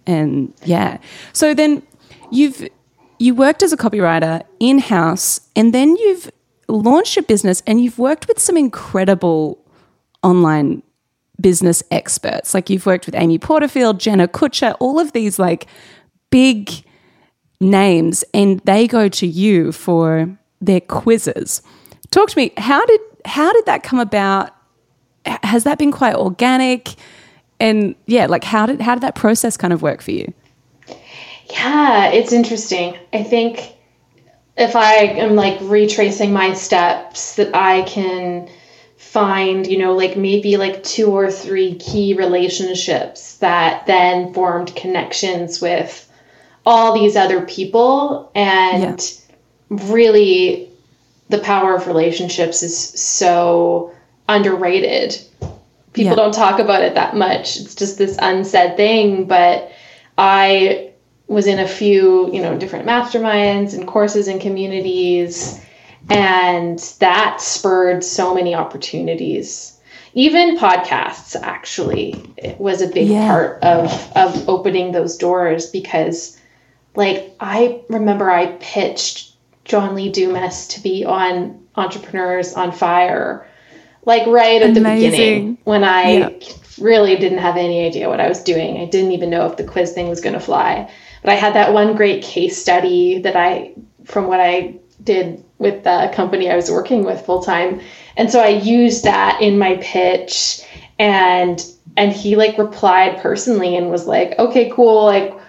and 0.07 0.55
yeah. 0.65 0.99
So 1.33 1.55
then 1.55 1.83
you've 2.31 2.69
you 3.19 3.35
worked 3.35 3.63
as 3.63 3.73
a 3.73 3.77
copywriter 3.77 4.43
in 4.61 4.79
house, 4.79 5.41
and 5.55 5.75
then 5.75 5.97
you've 5.97 6.31
launched 6.69 7.17
your 7.17 7.25
business, 7.25 7.63
and 7.67 7.83
you've 7.83 7.99
worked 7.99 8.29
with 8.29 8.39
some 8.39 8.57
incredible 8.57 9.59
online 10.23 10.83
business 11.41 11.83
experts. 11.91 12.55
Like 12.55 12.71
you've 12.71 12.87
worked 12.87 13.07
with 13.07 13.15
Amy 13.15 13.39
Porterfield, 13.39 13.99
Jenna 13.99 14.29
Kutcher, 14.29 14.77
all 14.79 15.01
of 15.01 15.13
these 15.13 15.39
like 15.39 15.67
big 16.31 16.71
names, 17.61 18.25
and 18.33 18.61
they 18.61 18.87
go 18.87 19.09
to 19.09 19.27
you 19.27 19.73
for 19.73 20.37
their 20.61 20.81
quizzes. 20.81 21.63
Talk 22.11 22.31
to 22.31 22.39
me. 22.39 22.53
How 22.57 22.85
did 22.87 23.01
how 23.25 23.53
did 23.53 23.67
that 23.67 23.83
come 23.83 24.01
about? 24.01 24.55
Has 25.27 25.65
that 25.65 25.79
been 25.79 25.93
quite 25.93 26.15
organic? 26.15 26.95
And 27.59 27.95
yeah, 28.07 28.27
like 28.27 28.45
how 28.45 28.67
did 28.67 28.81
how 28.81 28.95
did 28.95 29.03
that 29.03 29.15
process 29.15 29.57
kind 29.57 29.73
of 29.73 29.83
work 29.83 30.03
for 30.03 30.11
you? 30.11 30.33
Yeah, 31.51 32.11
it's 32.11 32.33
interesting. 32.33 32.97
I 33.13 33.23
think 33.23 33.75
if 34.57 34.77
I 34.77 34.95
am 34.95 35.37
like 35.37 35.59
retracing 35.63 36.33
my 36.33 36.55
steps, 36.55 37.37
that 37.37 37.55
I 37.55 37.83
can 37.83 38.49
find, 38.97 39.67
you 39.67 39.79
know, 39.79 39.95
like 39.95 40.17
maybe 40.17 40.57
like 40.57 40.83
two 40.85 41.11
or 41.11 41.31
three 41.31 41.75
key 41.77 42.15
relationships 42.15 43.39
that 43.39 43.87
then 43.87 44.33
formed 44.33 44.75
connections 44.77 45.61
with 45.61 46.10
all 46.65 46.95
these 46.95 47.17
other 47.17 47.43
people. 47.47 48.31
And 48.35 49.01
yeah. 49.01 49.17
really, 49.71 50.69
the 51.29 51.39
power 51.39 51.75
of 51.75 51.87
relationships 51.87 52.63
is 52.63 52.77
so 52.77 53.95
underrated. 54.29 55.19
People 55.93 56.11
yeah. 56.11 56.15
don't 56.15 56.35
talk 56.35 56.61
about 56.61 56.83
it 56.83 56.95
that 56.95 57.17
much. 57.17 57.57
It's 57.57 57.75
just 57.75 57.99
this 57.99 58.17
unsaid 58.21 58.77
thing, 58.77 59.27
but 59.27 59.73
I 60.19 60.93
was 61.27 61.47
in 61.47 61.59
a 61.59 61.69
few, 61.69 62.33
you 62.33 62.43
know, 62.43 62.57
different 62.59 62.87
masterminds 62.87 63.75
and 63.75 63.87
courses 63.87 64.29
and 64.29 64.41
communities. 64.41 65.65
And 66.09 66.79
that 66.99 67.41
spurred 67.41 68.03
so 68.03 68.35
many 68.35 68.55
opportunities. 68.55 69.79
even 70.15 70.57
podcasts 70.57 71.37
actually 71.41 72.15
it 72.37 72.59
was 72.59 72.83
a 72.83 72.89
big 72.89 73.09
yeah. 73.09 73.29
part 73.29 73.63
of 73.63 74.13
of 74.17 74.49
opening 74.49 74.93
those 74.93 75.17
doors 75.17 75.67
because 75.71 76.40
like 76.95 77.35
I 77.41 77.83
remember 77.89 78.31
I 78.31 78.47
pitched 78.61 79.35
John 79.65 79.95
Lee 79.95 80.11
Dumas 80.11 80.69
to 80.69 80.83
be 80.83 81.05
on 81.05 81.65
Entrepreneurs 81.77 82.55
on 82.55 82.73
Fire 82.73 83.47
like 84.07 84.27
right 84.27 84.63
at 84.63 84.77
Amazing. 84.77 84.83
the 84.83 85.11
beginning 85.11 85.59
when 85.65 85.85
I 85.85 86.11
yep. 86.13 86.43
really 86.79 87.17
didn't 87.17 87.39
have 87.39 87.57
any 87.57 87.85
idea 87.85 88.09
what 88.09 88.21
I 88.21 88.29
was 88.29 88.43
doing. 88.43 88.79
I 88.79 88.87
didn't 88.87 89.13
even 89.13 89.31
know 89.31 89.47
if 89.47 89.57
the 89.57 89.65
quiz 89.65 89.93
thing 89.93 90.09
was 90.09 90.21
going 90.21 90.33
to 90.33 90.41
fly. 90.41 90.91
But 91.23 91.33
I 91.33 91.35
had 91.35 91.55
that 91.55 91.73
one 91.73 91.97
great 91.97 92.23
case 92.23 92.61
study 92.61 93.21
that 93.21 93.37
I 93.37 93.75
from 94.05 94.27
what 94.27 94.41
I 94.41 94.77
did 95.05 95.45
with 95.59 95.85
the 95.85 96.11
company 96.15 96.51
I 96.51 96.57
was 96.57 96.71
working 96.71 97.05
with 97.05 97.25
full 97.25 97.43
time. 97.43 97.81
And 98.17 98.31
so 98.31 98.41
I 98.41 98.49
used 98.49 99.05
that 99.05 99.41
in 99.41 99.59
my 99.59 99.77
pitch 99.77 100.63
and 100.99 101.65
and 101.97 102.13
he 102.13 102.37
like 102.37 102.57
replied 102.57 103.21
personally 103.21 103.77
and 103.77 103.91
was 103.91 104.07
like, 104.07 104.39
"Okay, 104.39 104.71
cool. 104.71 105.05
Like 105.05 105.40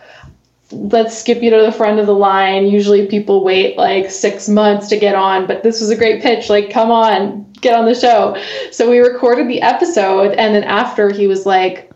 let's 0.72 1.18
skip 1.18 1.42
you 1.42 1.50
to 1.50 1.62
the 1.62 1.72
front 1.72 2.00
of 2.00 2.06
the 2.06 2.16
line. 2.16 2.68
Usually 2.68 3.08
people 3.08 3.44
wait 3.44 3.78
like 3.78 4.12
6 4.12 4.50
months 4.50 4.88
to 4.90 4.98
get 4.98 5.16
on, 5.16 5.48
but 5.48 5.64
this 5.64 5.80
was 5.80 5.90
a 5.90 5.96
great 5.96 6.22
pitch. 6.22 6.50
Like 6.50 6.70
come 6.72 6.92
on, 6.92 7.52
get 7.62 7.76
on 7.76 7.86
the 7.86 7.96
show." 7.96 8.42
So 8.72 8.90
we 8.90 9.00
recorded 9.00 9.48
the 9.48 9.62
episode 9.62 10.34
and 10.34 10.56
then 10.56 10.64
after 10.64 11.10
he 11.10 11.28
was 11.28 11.46
like, 11.46 11.92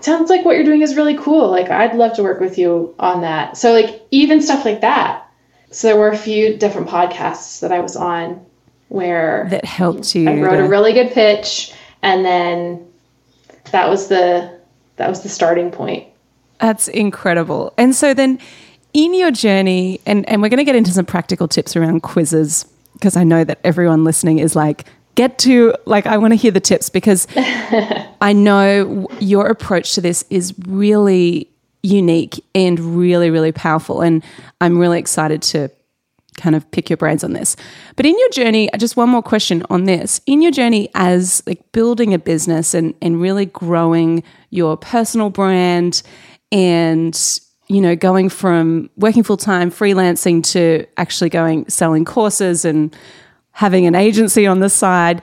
sounds 0.00 0.30
like 0.30 0.44
what 0.44 0.56
you're 0.56 0.64
doing 0.64 0.82
is 0.82 0.96
really 0.96 1.16
cool. 1.16 1.50
Like 1.50 1.70
I'd 1.70 1.96
love 1.96 2.14
to 2.16 2.22
work 2.22 2.40
with 2.40 2.58
you 2.58 2.94
on 2.98 3.20
that. 3.22 3.56
So 3.56 3.72
like 3.72 4.02
even 4.10 4.40
stuff 4.40 4.64
like 4.64 4.80
that 4.80 5.26
so 5.70 5.88
there 5.88 5.98
were 5.98 6.08
a 6.08 6.16
few 6.16 6.56
different 6.56 6.88
podcasts 6.88 7.60
that 7.60 7.72
I 7.72 7.80
was 7.80 7.96
on 7.96 8.44
where 8.88 9.46
that 9.50 9.64
helped 9.64 10.14
you. 10.14 10.28
I 10.28 10.40
wrote 10.40 10.56
to... 10.56 10.64
a 10.64 10.68
really 10.68 10.92
good 10.92 11.12
pitch, 11.12 11.74
and 12.02 12.24
then 12.24 12.86
that 13.72 13.88
was 13.88 14.08
the 14.08 14.58
that 14.96 15.08
was 15.08 15.22
the 15.22 15.28
starting 15.28 15.70
point. 15.70 16.06
That's 16.60 16.88
incredible. 16.88 17.72
And 17.76 17.94
so 17.94 18.14
then 18.14 18.38
in 18.92 19.14
your 19.14 19.30
journey, 19.30 20.00
and, 20.06 20.28
and 20.28 20.40
we're 20.40 20.48
going 20.48 20.58
to 20.58 20.64
get 20.64 20.76
into 20.76 20.90
some 20.90 21.04
practical 21.04 21.48
tips 21.48 21.76
around 21.76 22.02
quizzes 22.02 22.64
because 22.94 23.16
I 23.16 23.24
know 23.24 23.44
that 23.44 23.60
everyone 23.62 24.04
listening 24.04 24.38
is 24.38 24.56
like, 24.56 24.86
get 25.16 25.38
to, 25.40 25.74
like, 25.84 26.06
I 26.06 26.16
want 26.16 26.32
to 26.32 26.36
hear 26.36 26.50
the 26.50 26.60
tips 26.60 26.88
because 26.88 27.26
I 27.36 28.32
know 28.32 29.06
your 29.20 29.48
approach 29.48 29.94
to 29.94 30.00
this 30.00 30.24
is 30.30 30.54
really 30.66 31.50
unique 31.82 32.42
and 32.54 32.78
really, 32.80 33.30
really 33.30 33.52
powerful. 33.52 34.00
And 34.00 34.24
I'm 34.60 34.78
really 34.78 34.98
excited 34.98 35.42
to 35.42 35.70
kind 36.36 36.54
of 36.54 36.70
pick 36.70 36.90
your 36.90 36.96
brains 36.96 37.24
on 37.24 37.32
this. 37.32 37.56
But 37.96 38.06
in 38.06 38.18
your 38.18 38.28
journey, 38.30 38.72
uh, 38.72 38.78
just 38.78 38.96
one 38.96 39.08
more 39.08 39.22
question 39.22 39.62
on 39.70 39.84
this. 39.84 40.20
In 40.26 40.42
your 40.42 40.52
journey 40.52 40.88
as 40.94 41.42
like 41.46 41.72
building 41.72 42.14
a 42.14 42.18
business 42.18 42.74
and, 42.74 42.94
and 43.00 43.20
really 43.20 43.46
growing 43.46 44.22
your 44.50 44.76
personal 44.76 45.30
brand 45.30 46.02
and 46.56 47.40
you 47.68 47.80
know, 47.80 47.94
going 47.96 48.28
from 48.28 48.88
working 48.96 49.22
full 49.22 49.36
time, 49.36 49.70
freelancing 49.70 50.42
to 50.52 50.86
actually 50.96 51.28
going 51.28 51.68
selling 51.68 52.04
courses 52.04 52.64
and 52.64 52.96
having 53.50 53.86
an 53.86 53.94
agency 53.94 54.46
on 54.46 54.60
the 54.60 54.68
side. 54.68 55.20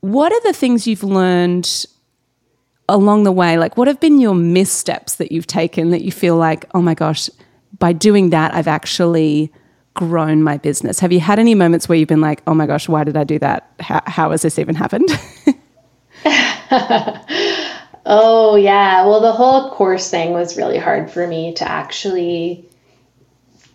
What 0.00 0.32
are 0.32 0.40
the 0.40 0.54
things 0.54 0.86
you've 0.86 1.04
learned 1.04 1.86
along 2.88 3.22
the 3.22 3.32
way, 3.32 3.58
like 3.58 3.76
what 3.76 3.86
have 3.86 4.00
been 4.00 4.18
your 4.20 4.34
missteps 4.34 5.16
that 5.16 5.30
you've 5.30 5.46
taken 5.46 5.90
that 5.90 6.02
you 6.02 6.10
feel 6.10 6.36
like, 6.36 6.64
oh 6.74 6.82
my 6.82 6.94
gosh, 6.94 7.30
by 7.78 7.92
doing 7.92 8.30
that, 8.30 8.52
I've 8.54 8.66
actually 8.66 9.52
grown 9.94 10.42
my 10.42 10.56
business? 10.56 10.98
Have 10.98 11.12
you 11.12 11.20
had 11.20 11.38
any 11.38 11.54
moments 11.54 11.88
where 11.88 11.96
you've 11.96 12.08
been 12.08 12.20
like, 12.20 12.42
oh 12.46 12.54
my 12.54 12.66
gosh, 12.66 12.88
why 12.88 13.04
did 13.04 13.16
I 13.16 13.24
do 13.24 13.38
that? 13.38 13.70
How, 13.78 14.02
how 14.06 14.30
has 14.30 14.42
this 14.42 14.58
even 14.58 14.74
happened? 14.74 15.08
oh, 18.06 18.56
yeah. 18.56 19.06
Well, 19.06 19.20
the 19.20 19.32
whole 19.32 19.70
course 19.70 20.10
thing 20.10 20.32
was 20.32 20.56
really 20.56 20.78
hard 20.78 21.10
for 21.10 21.26
me 21.26 21.54
to 21.54 21.68
actually 21.68 22.64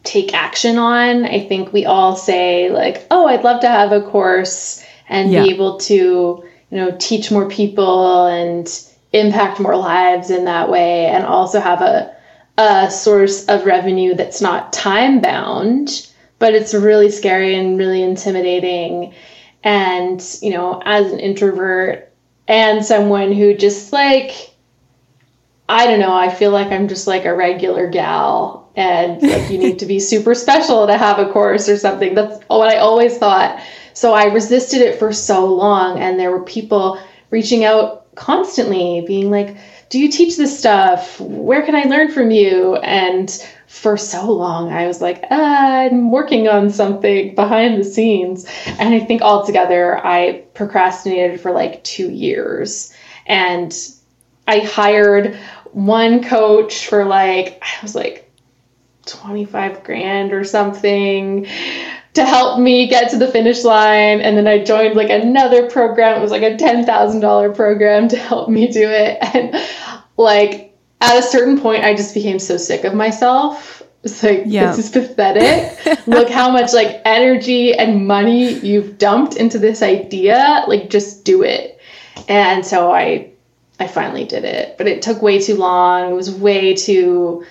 take 0.04 0.34
action 0.34 0.78
on. 0.78 1.26
I 1.26 1.46
think 1.48 1.74
we 1.74 1.86
all 1.86 2.16
say, 2.16 2.70
like, 2.70 3.06
oh, 3.12 3.28
I'd 3.28 3.44
love 3.44 3.62
to 3.62 3.68
have 3.68 3.92
a 3.92 4.02
course 4.02 4.86
and 5.10 5.32
yeah. 5.32 5.44
be 5.44 5.52
able 5.52 5.78
to, 5.80 5.94
you 5.94 6.78
know, 6.78 6.96
teach 7.00 7.32
more 7.32 7.50
people 7.50 8.28
and 8.28 8.68
impact 9.14 9.60
more 9.60 9.78
lives 9.78 10.30
in 10.30 10.46
that 10.46 10.70
way 10.70 11.06
and 11.06 11.26
also 11.26 11.60
have 11.60 11.82
a 11.82 12.14
a 12.58 12.90
source 12.90 13.46
of 13.48 13.66
revenue 13.66 14.14
that's 14.14 14.42
not 14.42 14.72
time 14.72 15.20
bound 15.20 16.10
but 16.40 16.54
it's 16.54 16.74
really 16.74 17.12
scary 17.12 17.56
and 17.56 17.78
really 17.78 18.02
intimidating 18.02 19.14
and 19.64 20.38
you 20.42 20.52
know 20.52 20.82
as 20.86 21.12
an 21.12 21.20
introvert 21.20 22.14
and 22.48 22.86
someone 22.86 23.32
who 23.32 23.56
just 23.56 23.92
like 23.92 24.56
I 25.68 25.88
don't 25.88 26.00
know, 26.00 26.14
I 26.14 26.30
feel 26.30 26.52
like 26.52 26.68
I'm 26.68 26.88
just 26.88 27.08
like 27.08 27.26
a 27.26 27.36
regular 27.36 27.88
gal 27.88 28.70
and 28.76 29.22
like 29.22 29.50
you 29.50 29.58
need 29.58 29.80
to 29.80 29.86
be 29.86 30.00
super 30.12 30.36
special 30.36 30.86
to 30.86 30.98
have 30.98 31.18
a 31.18 31.32
course 31.32 31.68
or 31.68 31.78
something. 31.78 32.14
That's 32.14 32.44
what 32.48 32.68
I 32.68 32.78
always 32.78 33.18
thought. 33.18 33.60
So 33.94 34.14
I 34.14 34.26
resisted 34.26 34.82
it 34.82 35.00
for 35.00 35.12
so 35.12 35.46
long 35.46 36.00
and 36.00 36.20
there 36.20 36.32
were 36.32 36.44
people 36.44 37.00
reaching 37.32 37.64
out 37.64 38.14
constantly 38.16 39.04
being 39.08 39.32
like, 39.32 39.58
Do 39.90 40.00
you 40.00 40.12
teach 40.12 40.38
this 40.38 40.58
stuff? 40.58 41.20
Where 41.20 41.64
can 41.64 41.76
I 41.76 41.84
learn 41.84 42.12
from 42.12 42.30
you? 42.30 42.76
And 42.78 43.30
for 43.68 43.98
so 43.98 44.32
long, 44.32 44.72
I 44.72 44.88
was 44.88 45.02
like, 45.02 45.24
ah, 45.32 45.80
I'm 45.80 46.12
working 46.12 46.48
on 46.48 46.70
something 46.70 47.36
behind 47.36 47.80
the 47.80 47.84
scenes. 47.84 48.46
And 48.66 48.94
I 48.94 49.00
think 49.00 49.22
altogether, 49.22 49.98
I 50.06 50.44
procrastinated 50.54 51.42
for 51.42 51.52
like 51.52 51.84
two 51.84 52.10
years. 52.10 52.94
And 53.26 53.76
I 54.48 54.60
hired 54.60 55.36
one 55.72 56.24
coach 56.24 56.88
for 56.88 57.06
like, 57.06 57.62
I 57.62 57.82
was 57.82 57.96
like 57.96 58.32
25 59.06 59.84
grand 59.84 60.34
or 60.34 60.44
something 60.44 61.48
to 62.14 62.26
help 62.26 62.60
me 62.60 62.88
get 62.88 63.12
to 63.12 63.18
the 63.18 63.28
finish 63.28 63.64
line. 63.64 64.22
And 64.22 64.38
then 64.38 64.48
I 64.48 64.64
joined 64.64 64.96
like 64.96 65.10
another 65.10 65.70
program. 65.70 66.18
It 66.18 66.22
was 66.22 66.32
like 66.32 66.44
a 66.44 66.56
$10,000 66.56 67.56
program 67.56 68.08
to 68.10 68.18
help 68.18 68.50
me 68.50 68.68
do 68.68 68.88
it. 68.88 69.18
And 69.22 69.56
like 70.18 70.75
at 71.02 71.18
a 71.18 71.22
certain 71.22 71.60
point, 71.60 71.84
I 71.84 71.94
just 71.94 72.14
became 72.14 72.40
so 72.40 72.58
sick 72.58 72.84
of 72.84 72.94
myself. 72.94 73.84
It's 74.04 74.22
like, 74.22 74.44
yeah. 74.46 74.72
this 74.72 74.86
is 74.86 74.92
pathetic. 74.92 76.06
Look 76.08 76.30
how 76.30 76.52
much 76.52 76.74
like 76.74 77.02
energy 77.06 77.74
and 77.74 78.08
money 78.08 78.54
you've 78.60 78.98
dumped 78.98 79.36
into 79.36 79.58
this 79.58 79.82
idea. 79.82 80.64
Like, 80.68 80.90
just 80.90 81.26
do 81.26 81.42
it. 81.42 81.80
And 82.30 82.66
so 82.66 82.92
I, 82.92 83.32
I 83.80 83.88
finally 83.88 84.26
did 84.26 84.46
it, 84.46 84.78
but 84.78 84.88
it 84.88 85.02
took 85.02 85.22
way 85.22 85.40
too 85.40 85.56
long. 85.56 86.12
It 86.12 86.16
was 86.16 86.32
way 86.32 86.76
too 86.76 87.46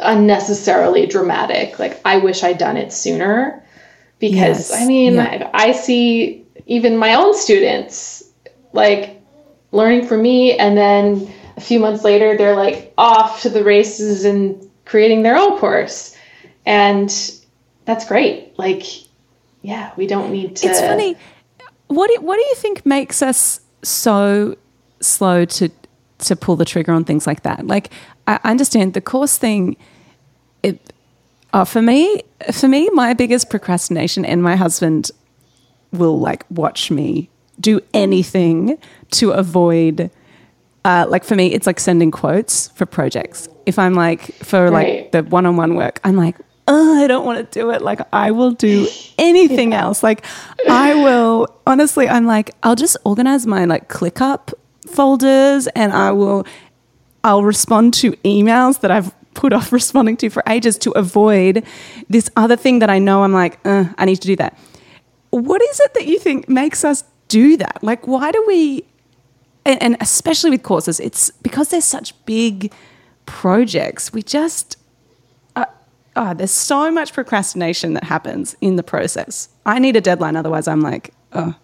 unnecessarily 0.00 1.06
dramatic. 1.06 1.78
Like, 1.78 2.00
I 2.04 2.16
wish 2.18 2.42
I'd 2.42 2.58
done 2.58 2.76
it 2.76 2.92
sooner 2.92 3.62
because 4.18 4.70
yes. 4.70 4.82
I 4.82 4.86
mean, 4.86 5.14
yeah. 5.14 5.50
I, 5.52 5.68
I 5.68 5.72
see 5.72 6.44
even 6.66 6.96
my 6.96 7.14
own 7.14 7.34
students 7.34 8.24
like 8.72 9.20
learning 9.70 10.06
from 10.06 10.22
me, 10.22 10.56
and 10.56 10.76
then 10.76 11.32
a 11.56 11.60
few 11.60 11.78
months 11.78 12.04
later, 12.04 12.36
they're 12.36 12.56
like 12.56 12.92
off 12.98 13.42
to 13.42 13.48
the 13.48 13.64
races 13.64 14.24
and 14.24 14.68
creating 14.84 15.22
their 15.22 15.36
own 15.36 15.58
course, 15.58 16.16
and 16.66 17.10
that's 17.84 18.06
great. 18.06 18.58
Like, 18.58 18.84
yeah, 19.62 19.92
we 19.96 20.06
don't 20.06 20.32
need 20.32 20.56
to. 20.56 20.66
It's 20.66 20.80
funny. 20.80 21.16
What 21.88 22.10
do, 22.10 22.20
what 22.20 22.36
do 22.36 22.42
you 22.42 22.54
think 22.56 22.84
makes 22.84 23.22
us 23.22 23.60
so 23.82 24.56
slow 25.00 25.44
to 25.44 25.70
to 26.18 26.36
pull 26.36 26.56
the 26.56 26.64
trigger 26.64 26.92
on 26.92 27.04
things 27.04 27.26
like 27.26 27.42
that? 27.42 27.66
Like, 27.66 27.90
I 28.26 28.38
understand 28.44 28.94
the 28.94 29.00
course 29.00 29.38
thing. 29.38 29.76
It 30.62 30.92
uh, 31.52 31.64
for 31.64 31.82
me, 31.82 32.22
for 32.52 32.68
me, 32.68 32.88
my 32.94 33.14
biggest 33.14 33.48
procrastination, 33.48 34.24
and 34.24 34.42
my 34.42 34.56
husband 34.56 35.10
will 35.92 36.18
like 36.18 36.44
watch 36.50 36.90
me 36.90 37.30
do 37.60 37.80
anything 37.92 38.76
to 39.12 39.30
avoid. 39.30 40.10
Uh, 40.84 41.06
like 41.08 41.24
for 41.24 41.34
me, 41.34 41.52
it's 41.52 41.66
like 41.66 41.80
sending 41.80 42.10
quotes 42.10 42.68
for 42.68 42.84
projects. 42.86 43.48
If 43.66 43.78
I'm 43.78 43.94
like 43.94 44.34
for 44.36 44.70
like 44.70 45.12
the 45.12 45.22
one-on-one 45.22 45.76
work, 45.76 46.00
I'm 46.04 46.16
like, 46.16 46.36
oh, 46.68 47.02
I 47.02 47.06
don't 47.06 47.24
want 47.24 47.38
to 47.38 47.58
do 47.58 47.70
it. 47.70 47.82
Like 47.82 48.00
I 48.12 48.30
will 48.30 48.50
do 48.50 48.86
anything 49.18 49.72
yeah. 49.72 49.82
else. 49.82 50.02
Like 50.02 50.24
I 50.68 50.94
will 50.94 51.48
honestly, 51.66 52.08
I'm 52.08 52.26
like, 52.26 52.50
I'll 52.62 52.76
just 52.76 52.96
organize 53.04 53.46
my 53.46 53.64
like 53.64 53.88
ClickUp 53.88 54.52
folders 54.86 55.66
and 55.68 55.92
I 55.92 56.12
will 56.12 56.46
I'll 57.22 57.42
respond 57.42 57.94
to 57.94 58.12
emails 58.24 58.80
that 58.80 58.90
I've 58.90 59.14
put 59.34 59.52
off 59.52 59.72
responding 59.80 60.16
to 60.18 60.30
for 60.30 60.42
ages 60.46 60.78
to 60.78 60.90
avoid 60.92 61.64
this 62.08 62.30
other 62.36 62.56
thing 62.56 62.78
that 62.78 62.90
I 62.90 62.98
know 62.98 63.24
I'm 63.24 63.32
like, 63.32 63.58
uh, 63.64 63.86
I 63.98 64.04
need 64.04 64.16
to 64.16 64.26
do 64.26 64.36
that. 64.36 64.56
What 65.30 65.62
is 65.62 65.80
it 65.80 65.94
that 65.94 66.06
you 66.06 66.18
think 66.18 66.48
makes 66.48 66.84
us 66.84 67.02
do 67.28 67.56
that? 67.56 67.82
Like, 67.82 68.06
why 68.06 68.30
do 68.30 68.44
we, 68.46 68.84
and, 69.64 69.82
and 69.82 69.96
especially 70.00 70.50
with 70.50 70.62
courses, 70.62 71.00
it's 71.00 71.30
because 71.42 71.68
they're 71.68 71.80
such 71.80 72.14
big 72.26 72.72
projects, 73.26 74.12
we 74.12 74.22
just, 74.22 74.76
uh, 75.56 75.66
oh, 76.16 76.34
there's 76.34 76.50
so 76.50 76.90
much 76.90 77.12
procrastination 77.12 77.94
that 77.94 78.04
happens 78.04 78.56
in 78.60 78.76
the 78.76 78.82
process. 78.82 79.48
I 79.66 79.78
need 79.78 79.96
a 79.96 80.00
deadline, 80.00 80.36
otherwise, 80.36 80.68
I'm 80.68 80.80
like, 80.80 81.14
oh, 81.32 81.54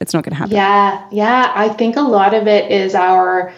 it's 0.00 0.12
not 0.12 0.24
going 0.24 0.32
to 0.32 0.36
happen. 0.36 0.54
Yeah, 0.54 1.06
yeah. 1.10 1.52
I 1.54 1.70
think 1.70 1.96
a 1.96 2.02
lot 2.02 2.34
of 2.34 2.46
it 2.46 2.70
is 2.70 2.94
our 2.94 3.54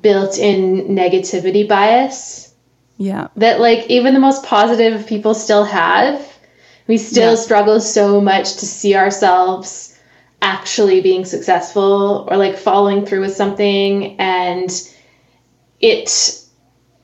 built-in 0.00 0.88
negativity 0.88 1.68
bias. 1.68 2.54
Yeah. 2.96 3.28
That 3.36 3.60
like 3.60 3.86
even 3.90 4.14
the 4.14 4.20
most 4.20 4.44
positive 4.44 5.06
people 5.06 5.34
still 5.34 5.64
have. 5.64 6.26
We 6.86 6.98
still 6.98 7.30
yeah. 7.30 7.36
struggle 7.36 7.80
so 7.80 8.20
much 8.20 8.54
to 8.54 8.66
see 8.66 8.96
ourselves 8.96 9.89
actually 10.42 11.00
being 11.00 11.24
successful 11.24 12.26
or 12.30 12.36
like 12.36 12.56
following 12.56 13.04
through 13.04 13.20
with 13.20 13.34
something 13.34 14.18
and 14.18 14.70
it 15.80 16.44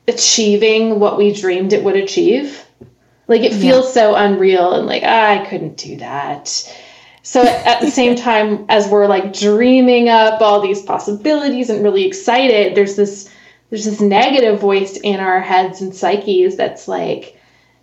achieving 0.08 1.00
what 1.00 1.18
we 1.18 1.32
dreamed 1.32 1.72
it 1.72 1.84
would 1.84 1.96
achieve. 1.96 2.64
Like 3.28 3.42
it 3.42 3.52
feels 3.52 3.86
yeah. 3.86 3.92
so 3.92 4.14
unreal 4.14 4.72
and 4.72 4.86
like 4.86 5.02
ah, 5.04 5.30
I 5.30 5.46
couldn't 5.46 5.76
do 5.76 5.96
that. 5.96 6.48
So 7.22 7.42
at 7.42 7.80
the 7.80 7.90
same 8.00 8.16
time 8.16 8.66
as 8.68 8.88
we're 8.88 9.08
like 9.08 9.32
dreaming 9.32 10.08
up 10.08 10.40
all 10.40 10.60
these 10.60 10.82
possibilities 10.82 11.70
and 11.70 11.82
really 11.82 12.04
excited, 12.04 12.76
there's 12.76 12.96
this 12.96 13.30
there's 13.70 13.84
this 13.84 14.00
negative 14.00 14.60
voice 14.60 14.96
in 14.96 15.18
our 15.18 15.40
heads 15.40 15.80
and 15.80 15.94
psyches 15.94 16.56
that's 16.56 16.86
like, 16.86 17.36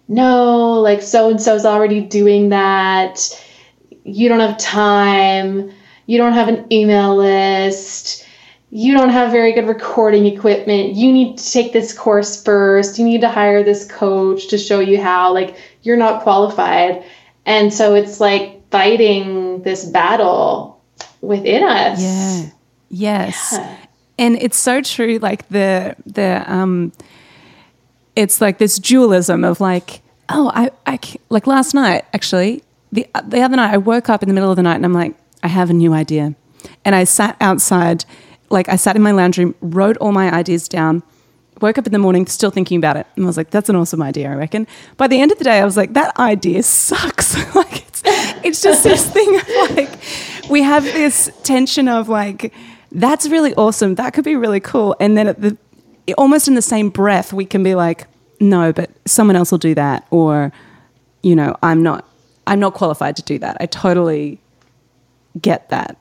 no, 0.07 0.79
like 0.79 1.01
so 1.01 1.29
and 1.29 1.41
so's 1.41 1.65
already 1.65 1.99
doing 2.01 2.49
that. 2.49 3.19
You 4.03 4.29
don't 4.29 4.39
have 4.39 4.57
time. 4.57 5.71
You 6.05 6.17
don't 6.17 6.33
have 6.33 6.47
an 6.47 6.65
email 6.71 7.15
list. 7.15 8.25
You 8.69 8.97
don't 8.97 9.09
have 9.09 9.31
very 9.31 9.53
good 9.53 9.67
recording 9.67 10.25
equipment. 10.25 10.95
You 10.95 11.11
need 11.11 11.37
to 11.37 11.51
take 11.51 11.73
this 11.73 11.97
course 11.97 12.41
first. 12.41 12.97
You 12.97 13.05
need 13.05 13.21
to 13.21 13.29
hire 13.29 13.63
this 13.63 13.89
coach 13.89 14.47
to 14.47 14.57
show 14.57 14.79
you 14.79 15.01
how. 15.01 15.33
Like, 15.33 15.55
you're 15.83 15.97
not 15.97 16.23
qualified. 16.23 17.03
And 17.45 17.73
so 17.73 17.93
it's 17.93 18.19
like 18.19 18.69
fighting 18.71 19.61
this 19.61 19.85
battle 19.85 20.81
within 21.21 21.63
us. 21.63 22.01
Yeah. 22.01 22.49
Yes. 22.89 23.49
Yeah. 23.53 23.77
And 24.17 24.35
it's 24.35 24.57
so 24.57 24.81
true 24.81 25.17
like 25.17 25.47
the 25.49 25.95
the 26.05 26.43
um 26.51 26.91
it's 28.15 28.39
like 28.41 28.59
this 28.59 28.77
dualism 28.77 29.43
of 29.43 29.59
like 29.59 30.01
oh 30.29 30.51
I 30.53 30.69
I 30.85 30.99
like 31.29 31.47
last 31.47 31.73
night 31.73 32.05
actually 32.13 32.63
the 32.93 33.07
the 33.25 33.41
other 33.41 33.55
night 33.55 33.73
I 33.73 33.77
woke 33.77 34.09
up 34.09 34.23
in 34.23 34.29
the 34.29 34.33
middle 34.33 34.49
of 34.49 34.55
the 34.55 34.63
night 34.63 34.75
and 34.75 34.85
I'm 34.85 34.93
like 34.93 35.15
I 35.41 35.47
have 35.47 35.69
a 35.69 35.73
new 35.73 35.93
idea. 35.93 36.35
And 36.85 36.95
I 36.95 37.03
sat 37.03 37.35
outside 37.41 38.05
like 38.49 38.69
I 38.69 38.77
sat 38.77 38.95
in 38.95 39.01
my 39.01 39.11
lounge 39.11 39.37
room, 39.37 39.55
wrote 39.61 39.97
all 39.97 40.11
my 40.11 40.31
ideas 40.31 40.67
down 40.67 41.03
woke 41.61 41.77
up 41.77 41.85
in 41.85 41.93
the 41.93 41.99
morning 41.99 42.25
still 42.27 42.51
thinking 42.51 42.77
about 42.77 42.97
it 42.97 43.07
and 43.15 43.25
I 43.25 43.27
was 43.27 43.37
like, 43.37 43.49
that's 43.49 43.69
an 43.69 43.75
awesome 43.75 44.01
idea, 44.01 44.29
I 44.29 44.35
reckon. 44.35 44.67
By 44.97 45.07
the 45.07 45.21
end 45.21 45.31
of 45.31 45.37
the 45.37 45.45
day, 45.45 45.59
I 45.59 45.65
was 45.65 45.77
like, 45.77 45.93
that 45.93 46.17
idea 46.19 46.61
sucks. 46.61 47.35
like 47.55 47.87
it's 47.87 48.01
it's 48.05 48.61
just 48.61 48.83
this 48.83 49.09
thing 49.09 49.35
of 49.39 49.47
like 49.71 49.89
we 50.49 50.61
have 50.61 50.83
this 50.83 51.31
tension 51.43 51.87
of 51.87 52.09
like, 52.09 52.53
that's 52.91 53.27
really 53.29 53.55
awesome. 53.55 53.95
That 53.95 54.13
could 54.13 54.25
be 54.25 54.35
really 54.35 54.59
cool. 54.59 54.95
And 54.99 55.17
then 55.17 55.27
at 55.27 55.41
the 55.41 55.57
almost 56.17 56.47
in 56.47 56.55
the 56.55 56.61
same 56.61 56.89
breath, 56.89 57.31
we 57.31 57.45
can 57.45 57.63
be 57.63 57.75
like, 57.75 58.07
no, 58.39 58.73
but 58.73 58.89
someone 59.05 59.37
else 59.37 59.51
will 59.51 59.57
do 59.57 59.73
that, 59.75 60.05
or, 60.11 60.51
you 61.21 61.35
know, 61.35 61.55
I'm 61.63 61.81
not 61.81 62.05
I'm 62.47 62.59
not 62.59 62.73
qualified 62.73 63.15
to 63.17 63.21
do 63.23 63.39
that. 63.39 63.57
I 63.59 63.65
totally 63.65 64.39
get 65.39 65.69
that. 65.69 65.97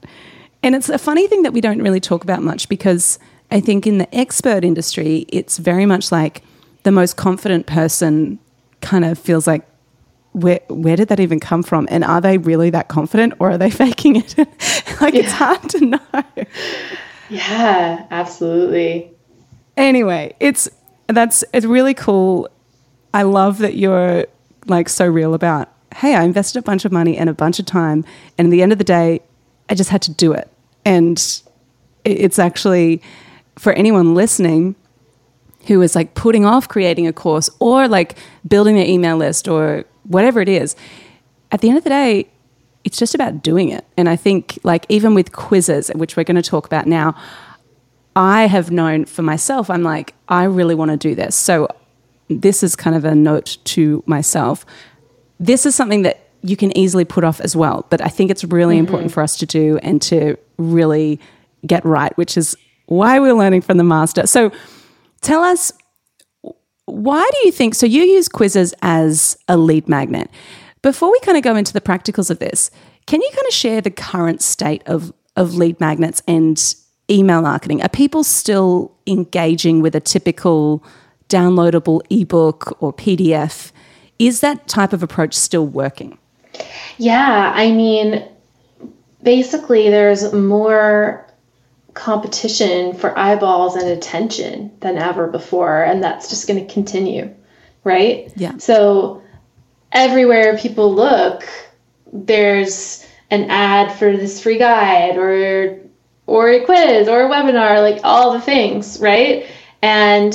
And 0.62 0.74
it's 0.74 0.88
a 0.88 0.98
funny 0.98 1.26
thing 1.26 1.42
that 1.42 1.52
we 1.52 1.60
don't 1.60 1.82
really 1.82 2.00
talk 2.00 2.22
about 2.24 2.42
much 2.42 2.68
because 2.68 3.18
I 3.50 3.60
think 3.60 3.86
in 3.86 3.98
the 3.98 4.12
expert 4.14 4.64
industry, 4.64 5.26
it's 5.28 5.58
very 5.58 5.86
much 5.86 6.12
like 6.12 6.42
the 6.84 6.92
most 6.92 7.16
confident 7.16 7.66
person 7.66 8.38
kind 8.80 9.04
of 9.04 9.18
feels 9.18 9.46
like, 9.46 9.66
where 10.32 10.60
where 10.68 10.96
did 10.96 11.08
that 11.08 11.20
even 11.20 11.38
come 11.40 11.62
from? 11.62 11.86
And 11.90 12.02
are 12.02 12.20
they 12.20 12.38
really 12.38 12.70
that 12.70 12.88
confident 12.88 13.34
or 13.38 13.50
are 13.50 13.58
they 13.58 13.70
faking 13.84 14.16
it? 14.16 14.36
like 15.00 15.14
yeah. 15.14 15.20
it's 15.20 15.32
hard 15.32 15.68
to 15.70 15.80
know. 15.84 16.22
Yeah, 17.28 18.06
absolutely. 18.10 19.10
Anyway, 19.76 20.34
it's 20.40 20.68
that's 21.06 21.44
it's 21.52 21.66
really 21.66 21.94
cool. 21.94 22.48
I 23.14 23.22
love 23.22 23.58
that 23.58 23.74
you're 23.74 24.26
like 24.66 24.88
so 24.88 25.06
real 25.06 25.34
about, 25.34 25.70
hey, 25.96 26.14
I 26.14 26.22
invested 26.22 26.58
a 26.58 26.62
bunch 26.62 26.84
of 26.84 26.92
money 26.92 27.16
and 27.16 27.28
a 27.28 27.34
bunch 27.34 27.58
of 27.58 27.66
time 27.66 28.04
and 28.38 28.48
at 28.48 28.50
the 28.50 28.62
end 28.62 28.72
of 28.72 28.78
the 28.78 28.84
day, 28.84 29.20
I 29.68 29.74
just 29.74 29.90
had 29.90 30.02
to 30.02 30.10
do 30.10 30.32
it. 30.32 30.50
And 30.84 31.42
it's 32.04 32.38
actually 32.38 33.02
for 33.56 33.72
anyone 33.72 34.14
listening 34.14 34.74
who 35.66 35.80
is 35.82 35.94
like 35.94 36.14
putting 36.14 36.44
off 36.44 36.68
creating 36.68 37.06
a 37.06 37.12
course 37.12 37.48
or 37.60 37.86
like 37.86 38.18
building 38.46 38.74
their 38.74 38.86
email 38.86 39.16
list 39.16 39.46
or 39.46 39.84
whatever 40.04 40.40
it 40.40 40.48
is, 40.48 40.74
at 41.52 41.60
the 41.60 41.68
end 41.68 41.78
of 41.78 41.84
the 41.84 41.90
day, 41.90 42.28
it's 42.84 42.98
just 42.98 43.14
about 43.14 43.42
doing 43.42 43.68
it. 43.68 43.84
And 43.96 44.08
I 44.08 44.16
think, 44.16 44.58
like, 44.64 44.86
even 44.88 45.14
with 45.14 45.32
quizzes, 45.32 45.88
which 45.94 46.16
we're 46.16 46.24
going 46.24 46.40
to 46.40 46.42
talk 46.42 46.66
about 46.66 46.86
now, 46.86 47.14
I 48.16 48.46
have 48.46 48.70
known 48.70 49.04
for 49.04 49.22
myself, 49.22 49.70
I'm 49.70 49.82
like, 49.82 50.14
I 50.28 50.44
really 50.44 50.74
want 50.74 50.90
to 50.90 50.96
do 50.96 51.14
this. 51.14 51.36
So, 51.36 51.68
this 52.28 52.62
is 52.62 52.74
kind 52.74 52.96
of 52.96 53.04
a 53.04 53.14
note 53.14 53.58
to 53.64 54.02
myself. 54.06 54.64
This 55.42 55.66
is 55.66 55.74
something 55.74 56.02
that 56.02 56.28
you 56.42 56.56
can 56.56 56.76
easily 56.76 57.04
put 57.04 57.24
off 57.24 57.40
as 57.40 57.56
well. 57.56 57.84
But 57.90 58.00
I 58.00 58.08
think 58.08 58.30
it's 58.30 58.44
really 58.44 58.76
mm-hmm. 58.76 58.86
important 58.86 59.12
for 59.12 59.22
us 59.22 59.36
to 59.38 59.46
do 59.46 59.78
and 59.82 60.00
to 60.02 60.36
really 60.56 61.20
get 61.66 61.84
right, 61.84 62.16
which 62.16 62.36
is 62.36 62.56
why 62.86 63.18
we're 63.18 63.34
learning 63.34 63.62
from 63.62 63.76
the 63.76 63.84
master. 63.84 64.26
So 64.26 64.52
tell 65.20 65.42
us, 65.42 65.72
why 66.86 67.28
do 67.32 67.38
you 67.46 67.52
think? 67.52 67.74
So 67.74 67.86
you 67.86 68.02
use 68.02 68.28
quizzes 68.28 68.72
as 68.82 69.36
a 69.48 69.56
lead 69.56 69.88
magnet. 69.88 70.30
Before 70.80 71.10
we 71.10 71.18
kind 71.20 71.36
of 71.36 71.42
go 71.42 71.56
into 71.56 71.72
the 71.72 71.80
practicals 71.80 72.30
of 72.30 72.38
this, 72.38 72.70
can 73.06 73.20
you 73.20 73.30
kind 73.32 73.46
of 73.48 73.54
share 73.54 73.80
the 73.80 73.90
current 73.90 74.42
state 74.42 74.82
of, 74.86 75.12
of 75.36 75.54
lead 75.54 75.80
magnets 75.80 76.22
and 76.28 76.74
email 77.10 77.42
marketing? 77.42 77.82
Are 77.82 77.88
people 77.88 78.24
still 78.24 78.92
engaging 79.08 79.82
with 79.82 79.94
a 79.96 80.00
typical 80.00 80.84
downloadable 81.28 82.00
ebook 82.10 82.76
or 82.80 82.92
PDF? 82.92 83.72
Is 84.18 84.40
that 84.40 84.68
type 84.68 84.92
of 84.92 85.02
approach 85.02 85.34
still 85.34 85.66
working? 85.66 86.18
Yeah, 86.98 87.52
I 87.54 87.72
mean, 87.72 88.24
basically, 89.22 89.90
there's 89.90 90.32
more 90.32 91.26
competition 91.94 92.94
for 92.94 93.16
eyeballs 93.18 93.76
and 93.76 93.88
attention 93.88 94.72
than 94.80 94.96
ever 94.96 95.26
before 95.26 95.82
and 95.82 96.02
that's 96.02 96.30
just 96.30 96.48
going 96.48 96.66
to 96.66 96.72
continue 96.72 97.34
right? 97.84 98.32
Yeah. 98.36 98.56
So 98.58 99.22
everywhere 99.90 100.56
people 100.58 100.94
look 100.94 101.44
there's 102.12 103.06
an 103.30 103.50
ad 103.50 103.92
for 103.98 104.16
this 104.16 104.42
free 104.42 104.58
guide 104.58 105.16
or 105.16 105.80
or 106.26 106.50
a 106.50 106.64
quiz 106.64 107.08
or 107.08 107.22
a 107.22 107.28
webinar 107.28 107.80
like 107.82 108.00
all 108.04 108.32
the 108.32 108.40
things 108.40 109.00
right? 109.00 109.46
And 109.82 110.34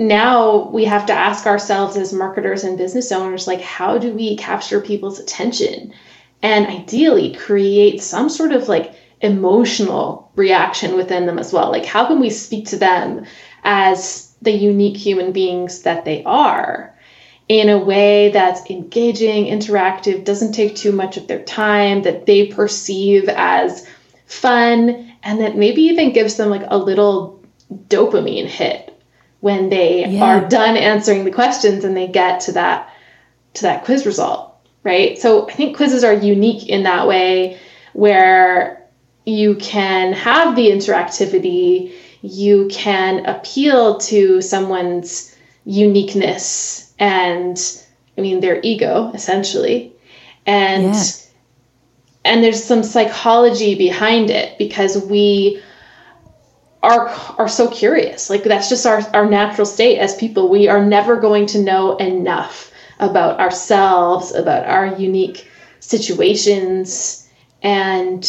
now 0.00 0.70
we 0.70 0.86
have 0.86 1.04
to 1.06 1.12
ask 1.12 1.46
ourselves 1.46 1.96
as 1.96 2.12
marketers 2.12 2.64
and 2.64 2.78
business 2.78 3.12
owners 3.12 3.46
like 3.46 3.60
how 3.60 3.98
do 3.98 4.12
we 4.14 4.34
capture 4.36 4.80
people's 4.80 5.20
attention 5.20 5.92
and 6.42 6.66
ideally 6.66 7.34
create 7.34 8.02
some 8.02 8.30
sort 8.30 8.52
of 8.52 8.66
like 8.66 8.94
emotional 9.20 10.32
reaction 10.36 10.96
within 10.96 11.26
them 11.26 11.38
as 11.38 11.52
well. 11.52 11.70
Like, 11.70 11.84
how 11.84 12.06
can 12.06 12.18
we 12.18 12.30
speak 12.30 12.66
to 12.68 12.78
them 12.78 13.26
as 13.62 14.34
the 14.40 14.52
unique 14.52 14.96
human 14.96 15.32
beings 15.32 15.82
that 15.82 16.06
they 16.06 16.24
are 16.24 16.96
in 17.48 17.68
a 17.68 17.78
way 17.78 18.30
that's 18.30 18.70
engaging, 18.70 19.46
interactive, 19.46 20.24
doesn't 20.24 20.52
take 20.52 20.74
too 20.76 20.92
much 20.92 21.18
of 21.18 21.26
their 21.26 21.42
time, 21.42 22.02
that 22.02 22.24
they 22.24 22.46
perceive 22.46 23.28
as 23.28 23.86
fun, 24.24 25.12
and 25.22 25.40
that 25.40 25.56
maybe 25.56 25.82
even 25.82 26.12
gives 26.12 26.36
them 26.36 26.48
like 26.48 26.62
a 26.68 26.78
little 26.78 27.44
dopamine 27.88 28.46
hit 28.46 28.89
when 29.40 29.68
they 29.68 30.06
yeah. 30.06 30.24
are 30.24 30.48
done 30.48 30.76
answering 30.76 31.24
the 31.24 31.30
questions 31.30 31.84
and 31.84 31.96
they 31.96 32.06
get 32.06 32.40
to 32.40 32.52
that 32.52 32.92
to 33.54 33.62
that 33.62 33.84
quiz 33.84 34.06
result 34.06 34.54
right 34.84 35.18
so 35.18 35.48
i 35.48 35.52
think 35.52 35.76
quizzes 35.76 36.04
are 36.04 36.14
unique 36.14 36.68
in 36.68 36.84
that 36.84 37.06
way 37.08 37.58
where 37.92 38.80
you 39.24 39.54
can 39.56 40.12
have 40.12 40.56
the 40.56 40.68
interactivity, 40.70 41.92
you 42.22 42.68
can 42.70 43.26
appeal 43.26 43.98
to 43.98 44.40
someone's 44.40 45.36
uniqueness 45.64 46.92
and 46.98 47.58
I 48.16 48.20
mean 48.20 48.40
their 48.40 48.60
ego 48.62 49.10
essentially. 49.14 49.92
And 50.46 50.94
yeah. 50.94 51.02
and 52.24 52.44
there's 52.44 52.62
some 52.62 52.82
psychology 52.82 53.74
behind 53.74 54.30
it 54.30 54.58
because 54.58 55.02
we 55.04 55.62
are 56.82 57.08
are 57.38 57.48
so 57.48 57.68
curious. 57.68 58.30
Like 58.30 58.44
that's 58.44 58.68
just 58.68 58.86
our 58.86 59.02
our 59.14 59.28
natural 59.28 59.66
state 59.66 59.98
as 59.98 60.14
people. 60.16 60.48
We 60.48 60.68
are 60.68 60.84
never 60.84 61.16
going 61.16 61.46
to 61.46 61.62
know 61.62 61.96
enough 61.96 62.70
about 62.98 63.40
ourselves, 63.40 64.32
about 64.32 64.66
our 64.66 64.98
unique 64.98 65.48
situations 65.80 67.28
and 67.62 68.22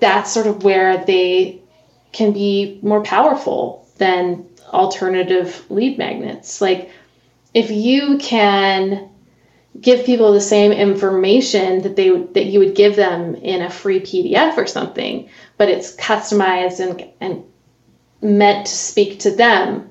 that's 0.00 0.32
sort 0.32 0.46
of 0.46 0.64
where 0.64 1.04
they 1.04 1.60
can 2.12 2.32
be 2.32 2.78
more 2.82 3.02
powerful 3.02 3.86
than 3.98 4.46
alternative 4.72 5.64
lead 5.70 5.98
magnets. 5.98 6.60
Like 6.60 6.90
if 7.54 7.70
you 7.70 8.18
can 8.18 9.10
give 9.80 10.04
people 10.04 10.32
the 10.32 10.40
same 10.40 10.72
information 10.72 11.82
that 11.82 11.96
they 11.96 12.10
that 12.10 12.46
you 12.46 12.58
would 12.58 12.74
give 12.74 12.96
them 12.96 13.34
in 13.36 13.62
a 13.62 13.70
free 13.70 14.00
PDF 14.00 14.56
or 14.56 14.66
something, 14.66 15.28
but 15.56 15.68
it's 15.68 15.94
customized 15.96 16.80
and 16.80 17.08
and 17.20 17.44
meant 18.20 18.66
to 18.66 18.72
speak 18.72 19.20
to 19.20 19.30
them, 19.30 19.90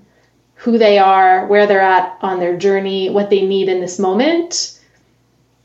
who 0.55 0.77
they 0.77 0.97
are, 0.97 1.45
where 1.47 1.67
they're 1.67 1.81
at 1.81 2.17
on 2.21 2.39
their 2.39 2.57
journey, 2.57 3.09
what 3.09 3.29
they 3.29 3.45
need 3.45 3.69
in 3.69 3.79
this 3.79 3.99
moment. 3.99 4.79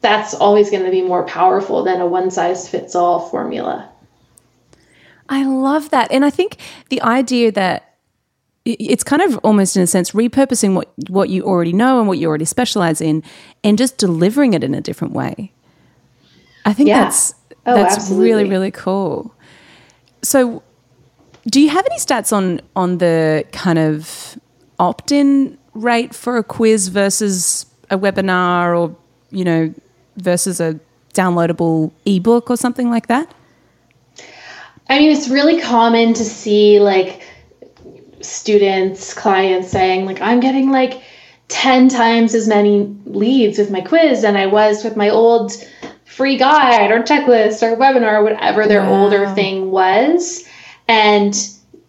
That's 0.01 0.35
always 0.35 0.70
going 0.70 0.85
to 0.85 0.90
be 0.90 1.03
more 1.03 1.25
powerful 1.25 1.85
than 1.85 2.01
a 2.01 2.07
one 2.07 2.31
size 2.31 2.68
fits 2.68 2.94
all 2.94 3.29
formula. 3.29 3.88
I 5.29 5.44
love 5.44 5.90
that. 5.90 6.11
And 6.11 6.25
I 6.25 6.31
think 6.31 6.59
the 6.88 7.01
idea 7.03 7.53
that 7.53 7.92
it's 8.64 9.03
kind 9.03 9.22
of 9.22 9.38
almost 9.38 9.77
in 9.77 9.83
a 9.83 9.87
sense 9.87 10.12
repurposing 10.12 10.75
what 10.75 10.92
what 11.09 11.29
you 11.29 11.42
already 11.42 11.72
know 11.72 11.98
and 11.98 12.07
what 12.07 12.18
you 12.18 12.29
already 12.29 12.44
specialize 12.44 13.01
in 13.01 13.22
and 13.64 13.77
just 13.77 13.98
delivering 13.98 14.55
it 14.55 14.62
in 14.62 14.75
a 14.75 14.81
different 14.81 15.14
way. 15.14 15.53
I 16.64 16.72
think 16.72 16.88
yeah. 16.88 17.05
that's 17.05 17.35
oh, 17.66 17.75
that's 17.75 17.96
absolutely. 17.96 18.31
really 18.31 18.48
really 18.48 18.70
cool. 18.70 19.35
So 20.22 20.62
do 21.46 21.61
you 21.61 21.68
have 21.68 21.85
any 21.87 21.98
stats 21.98 22.33
on 22.33 22.61
on 22.76 22.98
the 22.98 23.44
kind 23.52 23.78
of 23.78 24.38
opt-in 24.78 25.59
rate 25.74 26.14
for 26.14 26.37
a 26.37 26.44
quiz 26.44 26.88
versus 26.88 27.66
a 27.90 27.98
webinar 27.98 28.78
or 28.78 28.94
you 29.31 29.44
know 29.44 29.74
versus 30.16 30.61
a 30.61 30.78
downloadable 31.14 31.92
ebook 32.07 32.50
or 32.50 32.57
something 32.57 32.90
like 32.90 33.07
that? 33.09 33.33
I 34.88 34.98
mean, 34.98 35.11
it's 35.11 35.28
really 35.28 35.61
common 35.61 36.14
to 36.14 36.24
see 36.24 36.81
like 36.81 37.22
students, 38.20 39.14
clients 39.14 39.70
saying, 39.70 40.07
like, 40.07 40.20
I'm 40.20 40.40
getting 40.40 40.70
like 40.70 41.02
10 41.48 41.88
times 41.88 42.35
as 42.35 42.48
many 42.48 42.94
leads 43.05 43.59
with 43.59 43.70
my 43.70 43.81
quiz 43.81 44.22
than 44.22 44.37
I 44.37 44.46
was 44.46 44.85
with 44.85 44.96
my 44.96 45.09
old 45.09 45.52
free 46.05 46.37
guide 46.37 46.90
or 46.90 47.02
checklist 47.02 47.62
or 47.62 47.76
webinar 47.76 48.20
or 48.20 48.24
whatever 48.24 48.66
their 48.66 48.83
wow. 48.83 49.05
older 49.05 49.28
thing 49.35 49.70
was. 49.70 50.46
And 50.92 51.35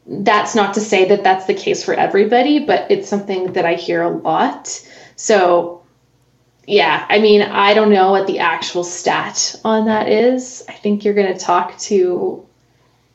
that's 0.08 0.56
not 0.56 0.74
to 0.76 0.80
say 0.80 1.04
that 1.10 1.26
that's 1.26 1.46
the 1.46 1.54
case 1.54 1.84
for 1.84 1.94
everybody, 1.94 2.60
but 2.60 2.90
it's 2.90 3.10
something 3.10 3.52
that 3.52 3.66
I 3.66 3.74
hear 3.74 4.02
a 4.02 4.10
lot. 4.10 4.82
So, 5.18 5.84
yeah, 6.66 7.06
I 7.10 7.20
mean, 7.20 7.42
I 7.42 7.74
don't 7.74 7.92
know 7.92 8.12
what 8.12 8.28
the 8.28 8.40
actual 8.40 8.86
stat 8.86 9.60
on 9.66 9.88
that 9.88 10.08
is. 10.08 10.64
I 10.70 10.72
think 10.72 11.04
you're 11.04 11.14
going 11.14 11.34
to 11.34 11.38
talk 11.38 11.78
to 11.80 12.48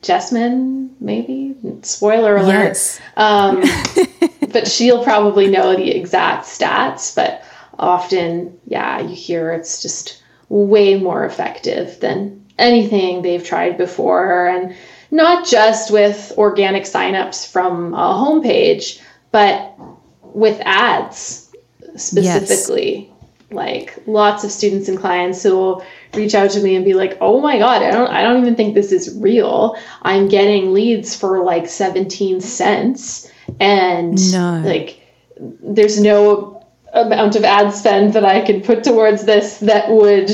Jessamine, 0.02 0.94
maybe. 1.00 1.56
Spoiler 1.80 2.36
alert. 2.36 2.76
Yes. 2.76 3.00
Um, 3.16 3.64
but 4.52 4.68
she'll 4.68 5.02
probably 5.02 5.48
know 5.48 5.74
the 5.74 5.90
exact 5.90 6.44
stats. 6.44 7.14
But 7.14 7.42
often, 7.78 8.60
yeah, 8.66 9.00
you 9.00 9.14
hear 9.14 9.52
it's 9.52 9.80
just 9.80 10.22
way 10.50 10.98
more 10.98 11.24
effective 11.24 11.98
than 12.00 12.44
anything 12.58 13.22
they've 13.22 13.44
tried 13.44 13.78
before. 13.78 14.48
And 14.48 14.76
not 15.10 15.46
just 15.46 15.90
with 15.90 16.32
organic 16.36 16.84
signups 16.84 17.50
from 17.50 17.94
a 17.94 18.14
homepage, 18.14 19.00
but 19.30 19.74
with 20.22 20.60
ads 20.64 21.50
specifically. 21.96 23.08
Yes. 23.08 23.14
Like 23.50 24.02
lots 24.06 24.44
of 24.44 24.50
students 24.50 24.88
and 24.88 24.98
clients 24.98 25.42
who 25.42 25.56
will 25.56 25.86
reach 26.12 26.34
out 26.34 26.50
to 26.50 26.60
me 26.62 26.76
and 26.76 26.84
be 26.84 26.92
like, 26.92 27.16
"Oh 27.22 27.40
my 27.40 27.58
god, 27.58 27.82
I 27.82 27.90
don't 27.90 28.10
I 28.10 28.22
don't 28.22 28.42
even 28.42 28.56
think 28.56 28.74
this 28.74 28.92
is 28.92 29.16
real. 29.18 29.74
I'm 30.02 30.28
getting 30.28 30.74
leads 30.74 31.16
for 31.16 31.42
like 31.42 31.66
17 31.66 32.42
cents 32.42 33.32
and 33.58 34.32
no. 34.32 34.62
like 34.64 35.00
there's 35.40 35.98
no 35.98 36.66
amount 36.92 37.36
of 37.36 37.44
ad 37.44 37.72
spend 37.72 38.12
that 38.12 38.24
I 38.24 38.44
could 38.44 38.64
put 38.64 38.84
towards 38.84 39.24
this 39.24 39.58
that 39.58 39.90
would 39.90 40.30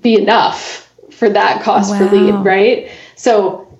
be 0.00 0.14
enough 0.14 0.81
for 1.22 1.30
that 1.30 1.62
cost 1.62 1.92
wow. 1.92 1.98
per 1.98 2.16
lead, 2.16 2.34
right? 2.44 2.90
So 3.14 3.78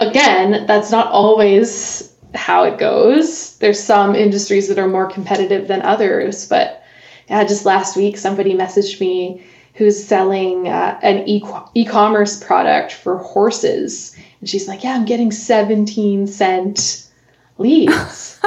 again, 0.00 0.66
that's 0.66 0.90
not 0.90 1.06
always 1.06 2.12
how 2.34 2.64
it 2.64 2.80
goes. 2.80 3.56
There's 3.58 3.80
some 3.80 4.16
industries 4.16 4.66
that 4.66 4.76
are 4.76 4.88
more 4.88 5.08
competitive 5.08 5.68
than 5.68 5.82
others, 5.82 6.48
but 6.48 6.82
yeah, 7.28 7.44
just 7.44 7.64
last 7.64 7.96
week 7.96 8.18
somebody 8.18 8.54
messaged 8.54 9.00
me 9.00 9.46
who's 9.74 10.04
selling 10.04 10.66
uh, 10.66 10.98
an 11.00 11.28
e- 11.28 11.44
e-commerce 11.74 12.42
product 12.42 12.90
for 12.90 13.18
horses 13.18 14.16
and 14.40 14.48
she's 14.48 14.66
like 14.66 14.82
yeah 14.82 14.94
i'm 14.94 15.04
getting 15.04 15.30
17 15.30 16.26
cent 16.26 17.08
leads 17.56 18.42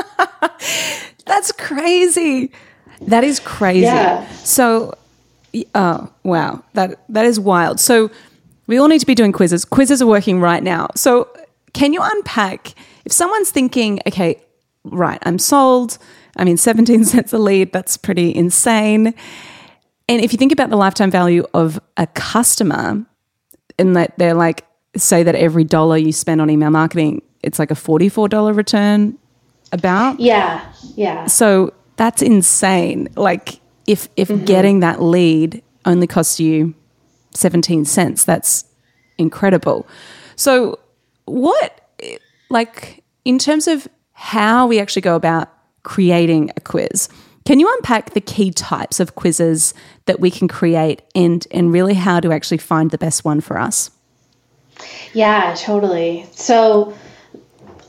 that's 1.25 1.51
crazy 1.53 2.51
that 3.01 3.23
is 3.23 3.39
crazy 3.39 3.85
yeah. 3.85 4.27
so 4.33 4.93
oh 5.73 6.11
wow 6.23 6.61
that 6.73 6.99
that 7.09 7.25
is 7.25 7.39
wild 7.39 7.79
so 7.79 8.11
we 8.67 8.77
all 8.77 8.87
need 8.87 8.99
to 8.99 9.05
be 9.05 9.15
doing 9.15 9.31
quizzes 9.31 9.65
quizzes 9.65 10.01
are 10.01 10.07
working 10.07 10.39
right 10.39 10.63
now 10.63 10.87
so 10.95 11.27
can 11.73 11.93
you 11.93 11.99
unpack 12.01 12.73
if 13.05 13.11
someone's 13.11 13.51
thinking 13.51 13.99
okay 14.07 14.41
right 14.83 15.19
i'm 15.23 15.39
sold 15.39 15.97
i 16.37 16.43
mean 16.43 16.57
17 16.69 17.05
cents 17.05 17.33
a 17.33 17.37
lead 17.37 17.71
that's 17.71 17.97
pretty 17.97 18.33
insane 18.35 19.13
and 20.09 20.21
if 20.21 20.33
you 20.33 20.37
think 20.37 20.51
about 20.51 20.69
the 20.69 20.75
lifetime 20.75 21.11
value 21.11 21.45
of 21.53 21.79
a 21.97 22.07
customer, 22.07 23.05
and 23.79 23.95
that 23.95 24.17
they're 24.17 24.33
like, 24.33 24.65
say 24.95 25.23
that 25.23 25.35
every 25.35 25.63
dollar 25.63 25.97
you 25.97 26.11
spend 26.11 26.41
on 26.41 26.49
email 26.49 26.69
marketing, 26.69 27.21
it's 27.41 27.57
like 27.57 27.71
a 27.71 27.75
$44 27.75 28.55
return 28.55 29.17
about. 29.71 30.19
Yeah. 30.19 30.71
Yeah. 30.95 31.25
So 31.25 31.73
that's 31.95 32.21
insane. 32.21 33.09
Like 33.15 33.59
if 33.87 34.07
if 34.15 34.27
mm-hmm. 34.27 34.45
getting 34.45 34.79
that 34.81 35.01
lead 35.01 35.63
only 35.85 36.07
costs 36.07 36.39
you 36.39 36.75
17 37.33 37.85
cents, 37.85 38.23
that's 38.23 38.65
incredible. 39.17 39.87
So 40.35 40.79
what 41.25 41.81
like 42.49 43.03
in 43.25 43.39
terms 43.39 43.67
of 43.67 43.87
how 44.13 44.67
we 44.67 44.79
actually 44.79 45.01
go 45.01 45.15
about 45.15 45.49
creating 45.83 46.51
a 46.55 46.61
quiz, 46.61 47.09
can 47.45 47.59
you 47.59 47.71
unpack 47.75 48.11
the 48.11 48.21
key 48.21 48.51
types 48.51 48.99
of 48.99 49.15
quizzes 49.15 49.73
that 50.05 50.19
we 50.19 50.31
can 50.31 50.47
create 50.47 51.01
and, 51.13 51.45
and 51.51 51.73
really 51.73 51.93
how 51.93 52.19
to 52.19 52.31
actually 52.31 52.57
find 52.57 52.91
the 52.91 52.97
best 52.97 53.25
one 53.25 53.41
for 53.41 53.59
us? 53.59 53.91
Yeah, 55.13 55.55
totally. 55.57 56.25
So 56.31 56.95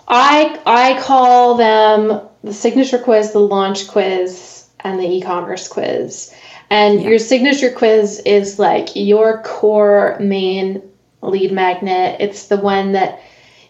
I 0.09 0.61
I 0.67 1.01
call 1.03 1.57
them 1.57 2.21
the 2.43 2.53
signature 2.53 2.99
quiz, 2.99 3.33
the 3.33 3.39
launch 3.39 3.89
quiz, 3.89 4.67
and 4.81 4.99
the 4.99 5.05
e-commerce 5.05 5.69
quiz. 5.69 6.35
And 6.71 7.01
yeah. 7.01 7.09
your 7.09 7.19
signature 7.19 7.71
quiz 7.71 8.21
is 8.25 8.59
like 8.59 8.91
your 8.95 9.43
core 9.43 10.17
main 10.21 10.83
lead 11.23 11.53
magnet. 11.53 12.21
It's 12.21 12.49
the 12.49 12.57
one 12.57 12.93
that 12.93 13.21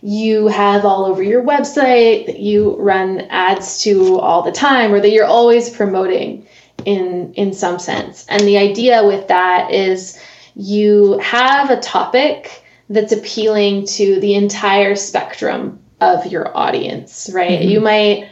you 0.00 0.48
have 0.48 0.84
all 0.84 1.06
over 1.06 1.22
your 1.22 1.42
website 1.42 2.26
that 2.26 2.38
you 2.38 2.76
run 2.76 3.22
ads 3.30 3.80
to 3.82 4.18
all 4.18 4.42
the 4.42 4.52
time 4.52 4.92
or 4.92 5.00
that 5.00 5.10
you're 5.10 5.24
always 5.24 5.70
promoting 5.70 6.46
in 6.84 7.32
in 7.34 7.52
some 7.52 7.78
sense. 7.78 8.26
And 8.28 8.42
the 8.42 8.58
idea 8.58 9.06
with 9.06 9.28
that 9.28 9.70
is 9.70 10.20
you 10.54 11.18
have 11.18 11.70
a 11.70 11.80
topic 11.80 12.64
that's 12.90 13.12
appealing 13.12 13.86
to 13.86 14.20
the 14.20 14.34
entire 14.34 14.94
spectrum 14.94 15.80
of 16.00 16.26
your 16.26 16.54
audience, 16.56 17.30
right? 17.32 17.60
Mm-hmm. 17.60 17.68
You 17.68 17.80
might 17.80 18.28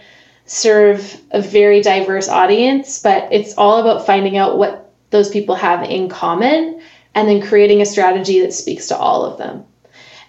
serve 0.46 1.20
a 1.30 1.40
very 1.40 1.80
diverse 1.80 2.28
audience, 2.28 3.00
but 3.00 3.32
it's 3.32 3.54
all 3.56 3.78
about 3.78 4.06
finding 4.06 4.36
out 4.36 4.58
what 4.58 4.92
those 5.10 5.30
people 5.30 5.54
have 5.54 5.82
in 5.88 6.08
common 6.08 6.80
and 7.14 7.28
then 7.28 7.42
creating 7.42 7.80
a 7.80 7.86
strategy 7.86 8.40
that 8.40 8.52
speaks 8.52 8.88
to 8.88 8.96
all 8.96 9.24
of 9.24 9.38
them. 9.38 9.64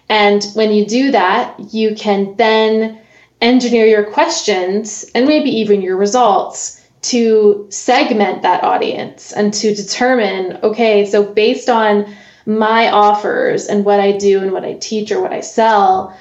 And 0.08 0.44
when 0.54 0.72
you 0.72 0.86
do 0.86 1.10
that, 1.12 1.58
you 1.72 1.94
can 1.94 2.36
then 2.36 3.00
engineer 3.40 3.86
your 3.86 4.04
questions 4.04 5.04
and 5.14 5.26
maybe 5.26 5.50
even 5.50 5.82
your 5.82 5.96
results 5.96 6.80
to 7.02 7.66
segment 7.70 8.42
that 8.42 8.64
audience 8.64 9.32
and 9.32 9.52
to 9.52 9.74
determine 9.74 10.58
okay, 10.62 11.04
so 11.04 11.22
based 11.22 11.68
on 11.68 12.14
my 12.46 12.90
offers 12.90 13.66
and 13.66 13.84
what 13.84 14.00
I 14.00 14.16
do 14.16 14.42
and 14.42 14.52
what 14.52 14.64
I 14.64 14.74
teach 14.74 15.12
or 15.12 15.20
what 15.20 15.32
I 15.32 15.40
sell, 15.40 16.18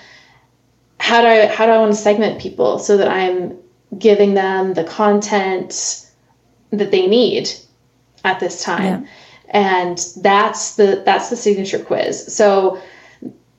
how 0.99 1.21
do 1.21 1.27
I 1.27 1.45
how 1.47 1.65
do 1.65 1.71
I 1.71 1.79
want 1.79 1.93
to 1.93 1.97
segment 1.97 2.41
people 2.41 2.79
so 2.79 2.97
that 2.97 3.07
I'm 3.07 3.57
giving 3.97 4.33
them 4.33 4.73
the 4.73 4.83
content 4.83 6.07
that 6.71 6.91
they 6.91 7.07
need 7.07 7.49
at 8.23 8.39
this 8.39 8.63
time. 8.63 9.03
Yeah. 9.03 9.09
And 9.49 9.97
that's 10.21 10.75
the 10.75 11.03
that's 11.05 11.29
the 11.29 11.35
signature 11.35 11.79
quiz. 11.79 12.33
So 12.33 12.81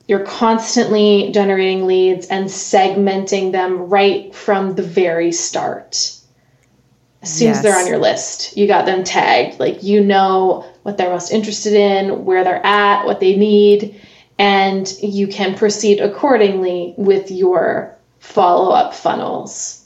you're 0.07 0.25
constantly 0.25 1.31
generating 1.31 1.85
leads 1.85 2.27
and 2.27 2.45
segmenting 2.45 3.51
them 3.51 3.89
right 3.89 4.33
from 4.35 4.75
the 4.75 4.83
very 4.83 5.31
start. 5.31 6.11
As 7.21 7.33
soon 7.33 7.47
yes. 7.47 7.57
as 7.57 7.63
they're 7.63 7.77
on 7.77 7.87
your 7.87 7.97
list, 7.97 8.55
you 8.55 8.67
got 8.67 8.85
them 8.85 9.03
tagged. 9.03 9.59
Like 9.59 9.83
you 9.83 10.03
know 10.03 10.65
what 10.83 10.97
they're 10.97 11.09
most 11.09 11.31
interested 11.31 11.73
in, 11.73 12.25
where 12.25 12.43
they're 12.43 12.63
at, 12.63 13.05
what 13.05 13.19
they 13.19 13.35
need, 13.35 13.99
and 14.37 14.91
you 15.01 15.27
can 15.27 15.55
proceed 15.55 15.99
accordingly 15.99 16.93
with 16.97 17.31
your 17.31 17.97
follow 18.19 18.71
up 18.71 18.93
funnels. 18.93 19.84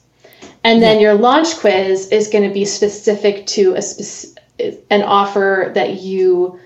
And 0.63 0.81
then 0.81 0.99
your 0.99 1.13
launch 1.13 1.57
quiz 1.57 2.09
is 2.09 2.27
going 2.27 2.47
to 2.47 2.53
be 2.53 2.65
specific 2.65 3.45
to 3.47 3.75
a 3.75 3.81
spec- 3.81 4.43
an 4.89 5.03
offer 5.03 5.71
that 5.75 6.01
you 6.01 6.59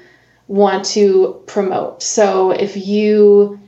want 0.48 0.86
to 0.86 1.44
promote. 1.46 2.02
So 2.02 2.52
if 2.52 2.76
you, 2.76 3.60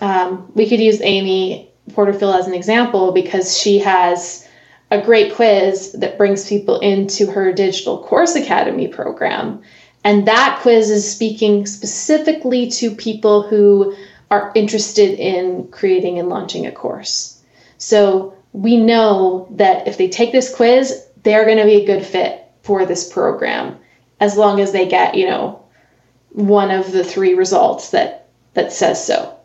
um, 0.00 0.50
we 0.54 0.68
could 0.68 0.80
use 0.80 1.00
Amy 1.02 1.70
Porterfield 1.92 2.36
as 2.36 2.46
an 2.46 2.54
example 2.54 3.12
because 3.12 3.58
she 3.58 3.78
has 3.80 4.46
a 4.90 5.02
great 5.02 5.34
quiz 5.34 5.92
that 5.92 6.16
brings 6.16 6.48
people 6.48 6.78
into 6.80 7.30
her 7.30 7.52
digital 7.52 8.02
course 8.04 8.34
academy 8.36 8.88
program. 8.88 9.62
And 10.04 10.26
that 10.28 10.60
quiz 10.62 10.88
is 10.88 11.10
speaking 11.10 11.66
specifically 11.66 12.70
to 12.70 12.94
people 12.94 13.42
who 13.42 13.94
are 14.30 14.52
interested 14.54 15.18
in 15.18 15.68
creating 15.68 16.18
and 16.18 16.28
launching 16.28 16.66
a 16.66 16.72
course. 16.72 17.42
So 17.76 18.37
we 18.58 18.76
know 18.76 19.46
that 19.52 19.86
if 19.86 19.96
they 19.98 20.08
take 20.08 20.32
this 20.32 20.52
quiz, 20.52 21.06
they're 21.22 21.44
going 21.44 21.58
to 21.58 21.64
be 21.64 21.82
a 21.82 21.86
good 21.86 22.04
fit 22.04 22.44
for 22.62 22.84
this 22.84 23.10
program 23.10 23.78
as 24.18 24.36
long 24.36 24.58
as 24.58 24.72
they 24.72 24.88
get, 24.88 25.14
you 25.14 25.26
know, 25.26 25.64
one 26.30 26.72
of 26.72 26.90
the 26.90 27.04
three 27.04 27.34
results 27.34 27.90
that 27.90 28.28
that 28.54 28.72
says 28.72 29.04
so. 29.04 29.36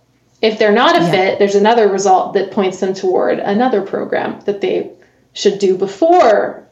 If 0.42 0.58
they're 0.58 0.74
not 0.74 0.98
a 0.98 1.04
yeah. 1.04 1.12
fit, 1.12 1.40
there's 1.40 1.54
another 1.54 1.88
result 1.88 2.34
that 2.34 2.52
points 2.52 2.80
them 2.80 2.96
toward 2.96 3.38
another 3.38 3.84
program 3.84 4.42
that 4.46 4.62
they 4.62 4.92
should 5.34 5.60
do 5.60 5.78
before 5.78 6.68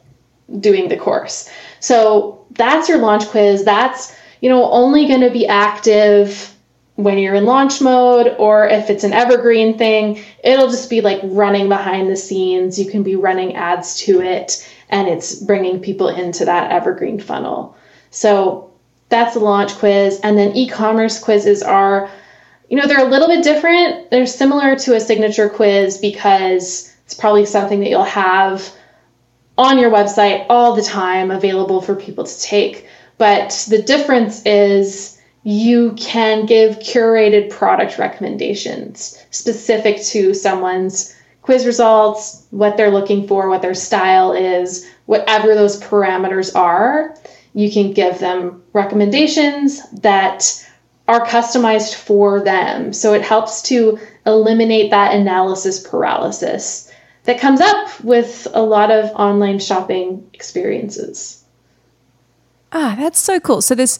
doing 0.58 0.88
the 0.88 0.96
course. 0.96 1.48
So 1.78 2.44
that's 2.50 2.88
your 2.88 2.98
launch 2.98 3.26
quiz. 3.28 3.64
That's, 3.64 4.14
you 4.40 4.48
know, 4.48 4.68
only 4.70 5.06
going 5.06 5.20
to 5.20 5.30
be 5.30 5.46
active 5.46 6.51
when 6.96 7.18
you're 7.18 7.34
in 7.34 7.46
launch 7.46 7.80
mode 7.80 8.34
or 8.38 8.68
if 8.68 8.90
it's 8.90 9.04
an 9.04 9.12
evergreen 9.12 9.78
thing, 9.78 10.22
it'll 10.44 10.68
just 10.68 10.90
be 10.90 11.00
like 11.00 11.20
running 11.24 11.68
behind 11.68 12.10
the 12.10 12.16
scenes. 12.16 12.78
You 12.78 12.90
can 12.90 13.02
be 13.02 13.16
running 13.16 13.56
ads 13.56 13.96
to 14.00 14.20
it 14.20 14.68
and 14.90 15.08
it's 15.08 15.34
bringing 15.34 15.80
people 15.80 16.08
into 16.08 16.44
that 16.44 16.70
evergreen 16.70 17.18
funnel. 17.18 17.76
So 18.10 18.72
that's 19.08 19.34
the 19.34 19.40
launch 19.40 19.74
quiz. 19.76 20.20
And 20.22 20.36
then 20.36 20.54
e 20.54 20.68
commerce 20.68 21.18
quizzes 21.18 21.62
are, 21.62 22.10
you 22.68 22.76
know, 22.76 22.86
they're 22.86 23.06
a 23.06 23.10
little 23.10 23.28
bit 23.28 23.42
different. 23.42 24.10
They're 24.10 24.26
similar 24.26 24.76
to 24.76 24.94
a 24.94 25.00
signature 25.00 25.48
quiz 25.48 25.98
because 25.98 26.94
it's 27.06 27.14
probably 27.14 27.46
something 27.46 27.80
that 27.80 27.88
you'll 27.88 28.04
have 28.04 28.70
on 29.56 29.78
your 29.78 29.90
website 29.90 30.46
all 30.48 30.74
the 30.74 30.82
time 30.82 31.30
available 31.30 31.80
for 31.80 31.94
people 31.94 32.24
to 32.24 32.40
take. 32.40 32.86
But 33.16 33.66
the 33.68 33.82
difference 33.82 34.44
is 34.44 35.11
you 35.44 35.92
can 35.94 36.46
give 36.46 36.78
curated 36.78 37.50
product 37.50 37.98
recommendations 37.98 39.18
specific 39.30 40.02
to 40.02 40.34
someone's 40.34 41.14
quiz 41.42 41.66
results, 41.66 42.46
what 42.50 42.76
they're 42.76 42.90
looking 42.90 43.26
for, 43.26 43.48
what 43.48 43.62
their 43.62 43.74
style 43.74 44.32
is, 44.32 44.88
whatever 45.06 45.54
those 45.54 45.80
parameters 45.80 46.54
are. 46.54 47.16
You 47.54 47.70
can 47.70 47.92
give 47.92 48.20
them 48.20 48.62
recommendations 48.72 49.82
that 49.90 50.64
are 51.08 51.26
customized 51.26 51.94
for 51.94 52.40
them. 52.40 52.92
So 52.92 53.12
it 53.12 53.22
helps 53.22 53.62
to 53.62 53.98
eliminate 54.24 54.90
that 54.92 55.14
analysis 55.14 55.80
paralysis 55.80 56.90
that 57.24 57.40
comes 57.40 57.60
up 57.60 58.00
with 58.02 58.46
a 58.54 58.62
lot 58.62 58.90
of 58.90 59.10
online 59.10 59.58
shopping 59.58 60.28
experiences. 60.32 61.44
Ah, 62.72 62.94
that's 62.98 63.18
so 63.18 63.40
cool. 63.40 63.60
So 63.60 63.74
there's 63.74 63.98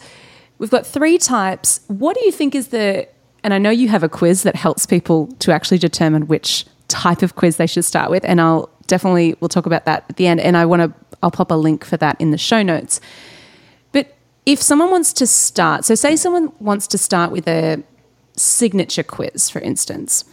we've 0.62 0.70
got 0.70 0.86
three 0.86 1.18
types. 1.18 1.80
What 1.88 2.16
do 2.16 2.24
you 2.24 2.30
think 2.30 2.54
is 2.54 2.68
the 2.68 3.08
and 3.42 3.52
I 3.52 3.58
know 3.58 3.70
you 3.70 3.88
have 3.88 4.04
a 4.04 4.08
quiz 4.08 4.44
that 4.44 4.54
helps 4.54 4.86
people 4.86 5.26
to 5.40 5.50
actually 5.50 5.78
determine 5.78 6.28
which 6.28 6.64
type 6.86 7.22
of 7.22 7.34
quiz 7.34 7.56
they 7.56 7.66
should 7.66 7.84
start 7.84 8.12
with 8.12 8.24
and 8.24 8.40
I'll 8.40 8.70
definitely 8.86 9.34
we'll 9.40 9.48
talk 9.48 9.66
about 9.66 9.86
that 9.86 10.04
at 10.08 10.16
the 10.16 10.28
end 10.28 10.38
and 10.38 10.56
I 10.56 10.64
want 10.64 10.82
to 10.82 11.16
I'll 11.20 11.32
pop 11.32 11.50
a 11.50 11.54
link 11.54 11.84
for 11.84 11.96
that 11.96 12.18
in 12.20 12.30
the 12.30 12.38
show 12.38 12.62
notes. 12.62 13.00
But 13.90 14.16
if 14.46 14.62
someone 14.62 14.92
wants 14.92 15.12
to 15.14 15.26
start, 15.26 15.84
so 15.84 15.96
say 15.96 16.14
someone 16.14 16.52
wants 16.60 16.86
to 16.88 16.98
start 16.98 17.32
with 17.32 17.48
a 17.48 17.82
signature 18.36 19.02
quiz 19.02 19.50
for 19.50 19.58
instance, 19.58 20.24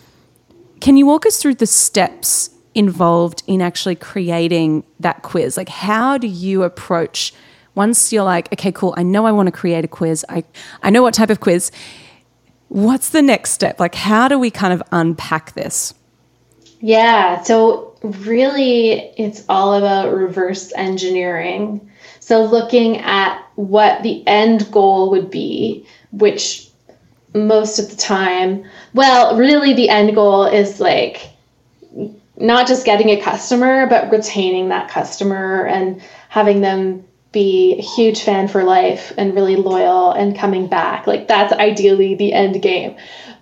can 0.80 0.96
you 0.96 1.08
walk 1.08 1.26
us 1.26 1.42
through 1.42 1.56
the 1.56 1.66
steps 1.66 2.52
involved 2.76 3.42
in 3.48 3.64
actually 3.64 3.96
creating 3.96 4.84
that 5.00 5.24
quiz? 5.24 5.58
Like, 5.58 5.70
how 5.70 6.20
do 6.20 6.28
you 6.28 6.62
approach 6.62 7.34
once 7.80 8.12
you're 8.12 8.26
like, 8.26 8.52
okay, 8.52 8.74
cool, 8.74 8.94
I 8.98 9.04
know 9.04 9.26
I 9.26 9.32
want 9.32 9.48
to 9.48 9.54
create 9.54 9.86
a 9.86 9.88
quiz, 9.88 10.26
I, 10.28 10.44
I 10.84 10.90
know 10.90 11.02
what 11.02 11.14
type 11.14 11.30
of 11.30 11.40
quiz. 11.40 11.72
What's 12.68 13.12
the 13.12 13.22
next 13.22 13.52
step? 13.52 13.80
Like, 13.80 13.96
how 13.96 14.28
do 14.28 14.38
we 14.38 14.52
kind 14.52 14.74
of 14.74 14.84
unpack 14.92 15.54
this? 15.54 15.94
Yeah, 16.82 17.42
so 17.42 17.96
really, 18.04 19.14
it's 19.18 19.46
all 19.48 19.76
about 19.76 20.14
reverse 20.14 20.74
engineering. 20.76 21.90
So, 22.20 22.44
looking 22.44 22.98
at 22.98 23.42
what 23.56 24.04
the 24.04 24.28
end 24.28 24.70
goal 24.74 25.10
would 25.12 25.32
be, 25.32 25.86
which 26.12 26.68
most 27.34 27.80
of 27.80 27.90
the 27.90 27.96
time, 27.96 28.66
well, 28.94 29.38
really, 29.38 29.74
the 29.74 29.88
end 29.88 30.14
goal 30.16 30.44
is 30.44 30.82
like 30.82 31.30
not 32.36 32.68
just 32.68 32.86
getting 32.86 33.10
a 33.10 33.22
customer, 33.22 33.88
but 33.88 34.12
retaining 34.12 34.68
that 34.68 34.90
customer 34.90 35.66
and 35.66 36.02
having 36.28 36.60
them 36.60 37.06
be 37.32 37.76
a 37.78 37.82
huge 37.82 38.24
fan 38.24 38.48
for 38.48 38.64
life 38.64 39.14
and 39.18 39.36
really 39.36 39.56
loyal 39.56 40.12
and 40.12 40.38
coming 40.38 40.68
back. 40.68 41.06
Like 41.08 41.28
that's 41.28 41.54
ideally 41.54 42.16
the 42.16 42.34
end 42.34 42.62
game. 42.62 42.96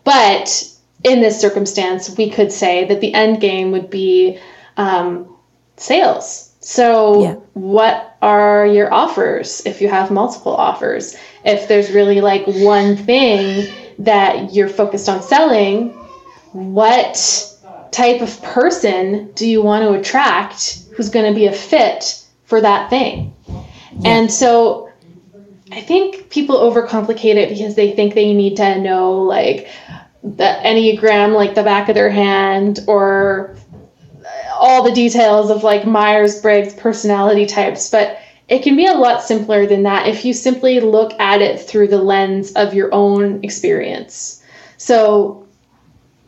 But 0.04 0.70
in 1.04 1.22
this 1.22 1.40
circumstance, 1.40 2.16
we 2.18 2.30
could 2.30 2.52
say 2.52 2.86
that 2.86 3.02
the 3.02 3.14
end 3.14 3.40
game 3.40 3.72
would 3.72 3.90
be 3.90 4.40
um, 4.76 5.36
sales. 5.78 6.54
So, 6.60 7.22
yeah. 7.22 7.34
what 7.54 8.18
are 8.22 8.66
your 8.66 8.94
offers 8.94 9.66
if 9.66 9.80
you 9.80 9.88
have 9.88 10.12
multiple 10.12 10.56
offers? 10.56 11.16
If 11.46 11.68
there's 11.68 11.92
really 11.92 12.20
like 12.20 12.46
one 12.46 12.98
thing 12.98 13.74
that 14.00 14.54
you're 14.54 14.68
focused 14.68 15.08
on 15.08 15.22
selling, 15.22 15.90
what 16.52 17.16
type 17.92 18.22
of 18.22 18.42
person 18.42 19.32
do 19.34 19.48
you 19.48 19.62
want 19.62 19.84
to 19.84 19.98
attract 19.98 20.84
who's 20.96 21.10
going 21.10 21.32
to 21.32 21.40
be 21.40 21.46
a 21.46 21.54
fit 21.54 22.24
for 22.44 22.60
that 22.60 22.90
thing? 22.90 23.34
And 24.06 24.32
so 24.32 24.92
I 25.72 25.82
think 25.82 26.30
people 26.30 26.58
overcomplicate 26.58 27.36
it 27.36 27.50
because 27.50 27.76
they 27.76 27.92
think 27.92 28.14
they 28.14 28.34
need 28.34 28.58
to 28.58 28.80
know 28.80 29.22
like 29.24 29.70
the 30.24 30.60
Enneagram 30.64 31.36
like 31.36 31.56
the 31.56 31.64
back 31.64 31.90
of 31.90 31.96
their 31.96 32.10
hand 32.10 32.80
or 32.88 33.56
all 34.54 34.84
the 34.84 34.92
details 34.92 35.50
of 35.50 35.64
like 35.64 35.86
Myers 35.86 36.42
Briggs 36.42 36.74
personality 36.74 37.46
types. 37.46 37.90
But 37.90 38.20
it 38.48 38.64
can 38.64 38.76
be 38.76 38.86
a 38.86 38.94
lot 38.94 39.24
simpler 39.24 39.66
than 39.66 39.84
that 39.84 40.08
if 40.08 40.24
you 40.24 40.34
simply 40.34 40.80
look 40.80 41.14
at 41.20 41.42
it 41.42 41.60
through 41.60 41.90
the 41.90 42.02
lens 42.02 42.54
of 42.54 42.74
your 42.74 42.94
own 42.94 43.44
experience. 43.44 44.44
So 44.78 45.48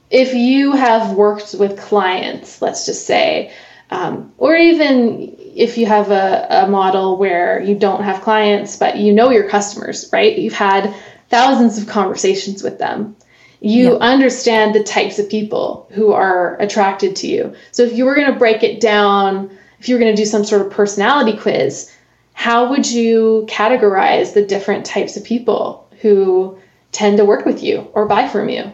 if 0.10 0.34
you 0.34 0.74
have 0.74 1.16
worked 1.16 1.56
with 1.58 1.80
clients, 1.80 2.62
let's 2.62 2.86
just 2.86 3.06
say, 3.06 3.54
um, 3.92 4.34
or 4.38 4.56
even 4.56 5.39
if 5.60 5.78
you 5.78 5.86
have 5.86 6.10
a, 6.10 6.48
a 6.50 6.68
model 6.70 7.18
where 7.18 7.62
you 7.62 7.78
don't 7.78 8.04
have 8.04 8.22
clients, 8.22 8.78
but 8.78 8.98
you 8.98 9.14
know 9.14 9.30
your 9.30 9.50
customers, 9.50 10.10
right? 10.14 10.38
You've 10.38 10.54
had 10.54 10.96
thousands 11.28 11.78
of 11.78 11.86
conversations 11.86 12.64
with 12.64 12.80
them. 12.80 13.18
You 13.60 13.92
yeah. 13.92 13.98
understand 13.98 14.74
the 14.74 14.84
types 14.84 15.20
of 15.20 15.30
people 15.30 15.90
who 15.92 16.14
are 16.14 16.56
attracted 16.62 17.18
to 17.18 17.28
you. 17.28 17.56
So 17.72 17.84
if 17.84 17.92
you 17.92 18.06
were 18.06 18.16
going 18.16 18.32
to 18.32 18.40
break 18.40 18.64
it 18.64 18.80
down, 18.80 19.52
if 19.82 19.90
you 19.90 19.96
were 19.96 20.00
going 20.00 20.16
to 20.16 20.22
do 20.22 20.26
some 20.26 20.46
sort 20.46 20.62
of 20.62 20.72
personality 20.72 21.38
quiz, 21.38 21.94
how 22.32 22.70
would 22.70 22.90
you 22.90 23.46
categorize 23.50 24.34
the 24.34 24.46
different 24.46 24.86
types 24.86 25.18
of 25.18 25.26
people 25.26 25.90
who 26.00 26.58
tend 26.94 27.18
to 27.18 27.26
work 27.26 27.46
with 27.46 27.62
you 27.62 27.80
or 27.92 28.06
buy 28.06 28.30
from 28.30 28.48
you? 28.48 28.72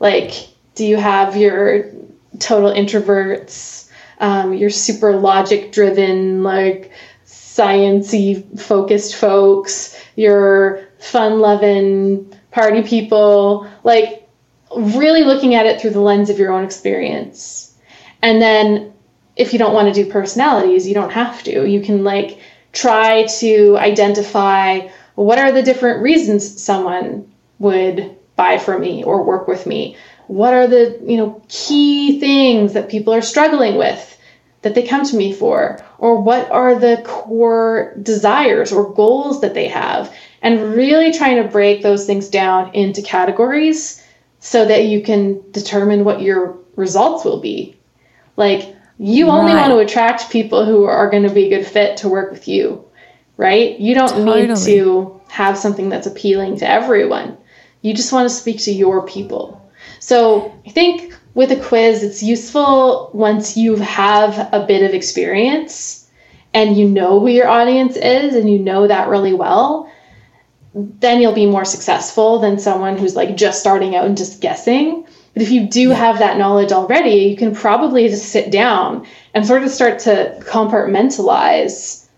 Like, 0.00 0.32
do 0.74 0.84
you 0.84 0.96
have 0.96 1.36
your 1.36 1.84
total 2.40 2.72
introverts, 2.72 3.79
um, 4.20 4.52
your 4.52 4.70
super 4.70 5.16
logic 5.16 5.72
driven, 5.72 6.42
like 6.42 6.92
sciency 7.26 8.60
focused 8.60 9.16
folks, 9.16 9.98
your 10.14 10.86
fun 10.98 11.40
loving 11.40 12.32
party 12.50 12.82
people, 12.82 13.68
like 13.82 14.28
really 14.76 15.24
looking 15.24 15.54
at 15.54 15.66
it 15.66 15.80
through 15.80 15.90
the 15.90 16.00
lens 16.00 16.30
of 16.30 16.38
your 16.38 16.52
own 16.52 16.64
experience. 16.64 17.74
And 18.22 18.40
then 18.40 18.92
if 19.36 19.52
you 19.52 19.58
don't 19.58 19.74
want 19.74 19.92
to 19.92 20.04
do 20.04 20.10
personalities, 20.10 20.86
you 20.86 20.94
don't 20.94 21.10
have 21.10 21.42
to. 21.44 21.66
You 21.68 21.80
can 21.80 22.04
like 22.04 22.38
try 22.72 23.26
to 23.26 23.76
identify 23.78 24.88
what 25.14 25.38
are 25.38 25.50
the 25.50 25.62
different 25.62 26.02
reasons 26.02 26.62
someone 26.62 27.32
would 27.58 28.16
buy 28.36 28.58
from 28.58 28.80
me 28.80 29.02
or 29.02 29.24
work 29.24 29.48
with 29.48 29.66
me 29.66 29.96
what 30.30 30.54
are 30.54 30.68
the 30.68 30.96
you 31.04 31.16
know 31.16 31.42
key 31.48 32.20
things 32.20 32.74
that 32.74 32.88
people 32.88 33.12
are 33.12 33.20
struggling 33.20 33.76
with 33.76 34.09
that 34.62 34.74
they 34.74 34.86
come 34.86 35.04
to 35.04 35.16
me 35.16 35.32
for 35.32 35.82
or 35.98 36.20
what 36.20 36.50
are 36.50 36.74
the 36.78 37.02
core 37.04 37.94
desires 38.02 38.72
or 38.72 38.92
goals 38.94 39.40
that 39.40 39.54
they 39.54 39.68
have 39.68 40.14
and 40.42 40.74
really 40.74 41.12
trying 41.12 41.42
to 41.42 41.48
break 41.48 41.82
those 41.82 42.06
things 42.06 42.28
down 42.28 42.74
into 42.74 43.02
categories 43.02 44.04
so 44.38 44.64
that 44.66 44.86
you 44.86 45.02
can 45.02 45.40
determine 45.50 46.04
what 46.04 46.20
your 46.22 46.58
results 46.76 47.24
will 47.24 47.40
be 47.40 47.76
like 48.36 48.74
You 48.98 49.28
only 49.28 49.52
right. 49.52 49.68
want 49.68 49.72
to 49.72 49.78
attract 49.78 50.30
people 50.30 50.64
who 50.64 50.84
are 50.84 51.10
going 51.10 51.24
to 51.24 51.32
be 51.32 51.46
a 51.46 51.58
good 51.58 51.66
fit 51.66 51.98
to 51.98 52.08
work 52.08 52.30
with 52.30 52.48
you, 52.48 52.84
right? 53.36 53.78
You 53.78 53.94
don't 53.94 54.08
totally. 54.08 54.46
need 54.46 54.56
to 54.56 55.20
have 55.28 55.56
something 55.58 55.88
that's 55.88 56.06
appealing 56.06 56.58
to 56.58 56.68
everyone. 56.68 57.36
You 57.82 57.94
just 57.94 58.12
want 58.12 58.28
to 58.28 58.34
speak 58.34 58.60
to 58.60 58.72
your 58.72 59.06
people. 59.06 59.70
So 60.00 60.54
I 60.66 60.70
think 60.70 61.14
with 61.34 61.52
a 61.52 61.56
quiz, 61.56 62.02
it's 62.02 62.22
useful 62.22 63.10
once 63.12 63.56
you 63.56 63.76
have 63.76 64.52
a 64.52 64.64
bit 64.66 64.82
of 64.82 64.94
experience 64.94 66.08
and 66.52 66.76
you 66.76 66.88
know 66.88 67.20
who 67.20 67.28
your 67.28 67.48
audience 67.48 67.96
is 67.96 68.34
and 68.34 68.50
you 68.50 68.58
know 68.58 68.88
that 68.88 69.08
really 69.08 69.32
well, 69.32 69.90
then 70.74 71.20
you'll 71.20 71.32
be 71.32 71.46
more 71.46 71.64
successful 71.64 72.40
than 72.40 72.58
someone 72.58 72.96
who's 72.96 73.16
like 73.16 73.36
just 73.36 73.60
starting 73.60 73.94
out 73.94 74.06
and 74.06 74.16
just 74.16 74.40
guessing. 74.40 75.06
But 75.34 75.42
if 75.42 75.50
you 75.50 75.66
do 75.68 75.90
have 75.90 76.18
that 76.18 76.38
knowledge 76.38 76.72
already, 76.72 77.28
you 77.28 77.36
can 77.36 77.54
probably 77.54 78.08
just 78.08 78.30
sit 78.30 78.50
down 78.50 79.06
and 79.32 79.46
sort 79.46 79.62
of 79.62 79.70
start 79.70 80.00
to 80.00 80.36
compartmentalize 80.40 82.08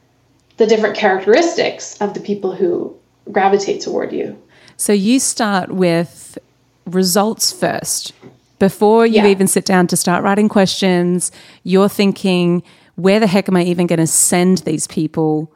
the 0.56 0.66
different 0.66 0.96
characteristics 0.96 2.00
of 2.00 2.14
the 2.14 2.20
people 2.20 2.54
who 2.54 2.96
gravitate 3.30 3.82
toward 3.82 4.12
you. 4.12 4.40
So 4.76 4.92
you 4.92 5.20
start 5.20 5.70
with 5.70 6.38
results 6.86 7.52
first. 7.52 8.12
Before 8.62 9.04
you 9.04 9.16
yeah. 9.16 9.26
even 9.26 9.48
sit 9.48 9.64
down 9.64 9.88
to 9.88 9.96
start 9.96 10.22
writing 10.22 10.48
questions, 10.48 11.32
you're 11.64 11.88
thinking, 11.88 12.62
where 12.94 13.18
the 13.18 13.26
heck 13.26 13.48
am 13.48 13.56
I 13.56 13.64
even 13.64 13.88
going 13.88 13.98
to 13.98 14.06
send 14.06 14.58
these 14.58 14.86
people? 14.86 15.52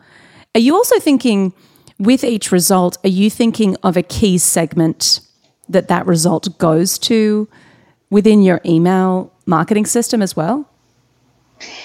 Are 0.57 0.61
you 0.61 0.75
also 0.75 0.99
thinking, 0.99 1.55
with 2.01 2.25
each 2.25 2.51
result, 2.51 2.99
are 3.05 3.09
you 3.09 3.31
thinking 3.31 3.77
of 3.85 3.97
a 3.97 4.03
key 4.03 4.39
segment 4.39 5.21
that 5.69 5.87
that 5.87 6.05
result 6.05 6.59
goes 6.59 6.99
to 6.99 7.49
within 8.11 8.43
your 8.43 8.61
email 8.67 9.33
marketing 9.47 9.87
system 9.87 10.21
as 10.21 10.35
well? 10.35 10.69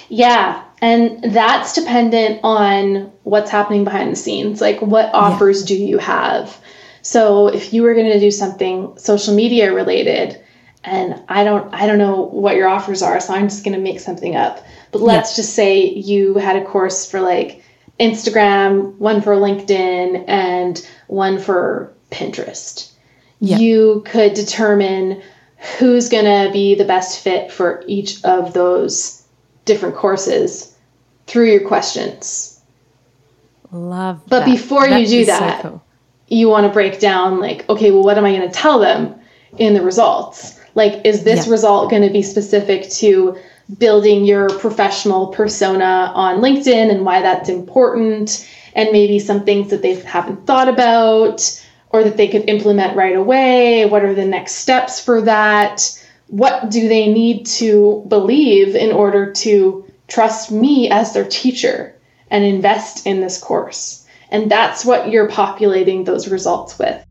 Yeah, 0.10 0.64
and 0.82 1.32
that's 1.32 1.74
dependent 1.74 2.40
on 2.42 3.12
what's 3.26 3.52
happening 3.52 3.84
behind 3.84 4.12
the 4.12 4.16
scenes. 4.16 4.60
Like, 4.60 4.82
what 4.82 5.14
offers 5.14 5.70
yeah. 5.70 5.78
do 5.78 5.84
you 5.84 6.00
have? 6.00 6.58
So 7.04 7.48
if 7.48 7.74
you 7.74 7.84
were 7.84 7.94
going 7.94 8.12
to 8.12 8.20
do 8.20 8.32
something 8.32 8.98
social 8.98 9.36
media 9.36 9.72
related, 9.72 10.44
and 10.84 11.22
I 11.30 11.44
don't 11.44 11.74
I 11.74 11.88
don't 11.88 11.98
know 11.98 12.22
what 12.22 12.56
your 12.56 12.68
offers 12.68 13.02
are, 13.02 13.20
so 13.20 13.34
I'm 13.34 13.48
just 13.48 13.64
going 13.64 13.76
to 13.76 13.82
make 13.82 14.00
something 14.00 14.36
up. 14.36 14.66
But 14.92 15.02
let's 15.02 15.32
yeah. 15.32 15.44
just 15.44 15.54
say 15.54 15.86
you 15.86 16.36
had 16.36 16.56
a 16.56 16.66
course 16.66 17.10
for 17.10 17.22
like 17.22 17.64
Instagram, 18.00 18.96
one 18.98 19.22
for 19.22 19.36
LinkedIn, 19.36 20.26
and 20.28 20.88
one 21.08 21.40
for 21.40 21.94
Pinterest. 22.12 22.92
Yeah. 23.40 23.58
You 23.58 24.04
could 24.06 24.34
determine 24.34 25.22
who's 25.78 26.10
going 26.10 26.26
to 26.26 26.52
be 26.52 26.76
the 26.76 26.86
best 26.86 27.24
fit 27.24 27.52
for 27.52 27.84
each 27.88 28.24
of 28.24 28.54
those 28.54 29.24
different 29.66 29.96
courses 29.96 30.76
through 31.28 31.52
your 31.52 31.68
questions. 31.68 32.60
Love 33.72 34.22
But 34.28 34.40
that. 34.40 34.46
before 34.46 34.88
that 34.88 35.02
you 35.02 35.08
do 35.08 35.26
that, 35.26 35.62
so 35.62 35.70
cool 35.70 35.84
you 36.32 36.48
want 36.48 36.66
to 36.66 36.72
break 36.72 37.00
down 37.00 37.40
like 37.40 37.68
okay 37.70 37.92
well 37.92 38.04
what 38.04 38.18
am 38.18 38.26
i 38.26 38.36
going 38.36 38.50
to 38.50 38.54
tell 38.54 38.80
them 38.80 39.14
in 39.58 39.74
the 39.74 39.82
results 39.82 40.60
like 40.76 41.06
is 41.06 41.24
this 41.24 41.46
yeah. 41.46 41.52
result 41.52 41.90
going 41.90 42.02
to 42.02 42.10
be 42.10 42.22
specific 42.22 42.90
to 42.90 43.38
building 43.78 44.26
your 44.26 44.50
professional 44.60 45.28
persona 45.28 46.12
on 46.16 46.40
linkedin 46.40 46.90
and 46.90 47.06
why 47.06 47.22
that's 47.22 47.50
important 47.50 48.48
and 48.74 48.92
maybe 48.92 49.20
some 49.20 49.44
things 49.44 49.70
that 49.70 49.82
they 49.82 49.96
haven't 49.96 50.46
thought 50.46 50.70
about 50.70 51.62
or 51.90 52.04
that 52.04 52.16
they 52.16 52.28
could 52.28 52.50
implement 52.50 52.96
right 52.96 53.16
away 53.16 53.86
what 53.86 54.04
are 54.04 54.16
the 54.16 54.26
next 54.26 54.56
steps 54.56 55.04
for 55.04 55.22
that 55.22 55.98
what 56.28 56.70
do 56.70 56.88
they 56.88 57.12
need 57.12 57.46
to 57.46 58.06
believe 58.08 58.76
in 58.76 58.92
order 58.92 59.32
to 59.34 59.86
trust 60.08 60.52
me 60.52 60.90
as 60.90 61.14
their 61.14 61.26
teacher 61.26 61.96
and 62.30 62.46
invest 62.46 63.06
in 63.06 63.20
this 63.20 63.38
course 63.38 64.02
and 64.32 64.50
that's 64.50 64.86
what 64.86 65.12
you're 65.12 65.28
populating 65.28 66.06
those 66.06 66.30
results 66.30 66.80
with. 66.80 67.06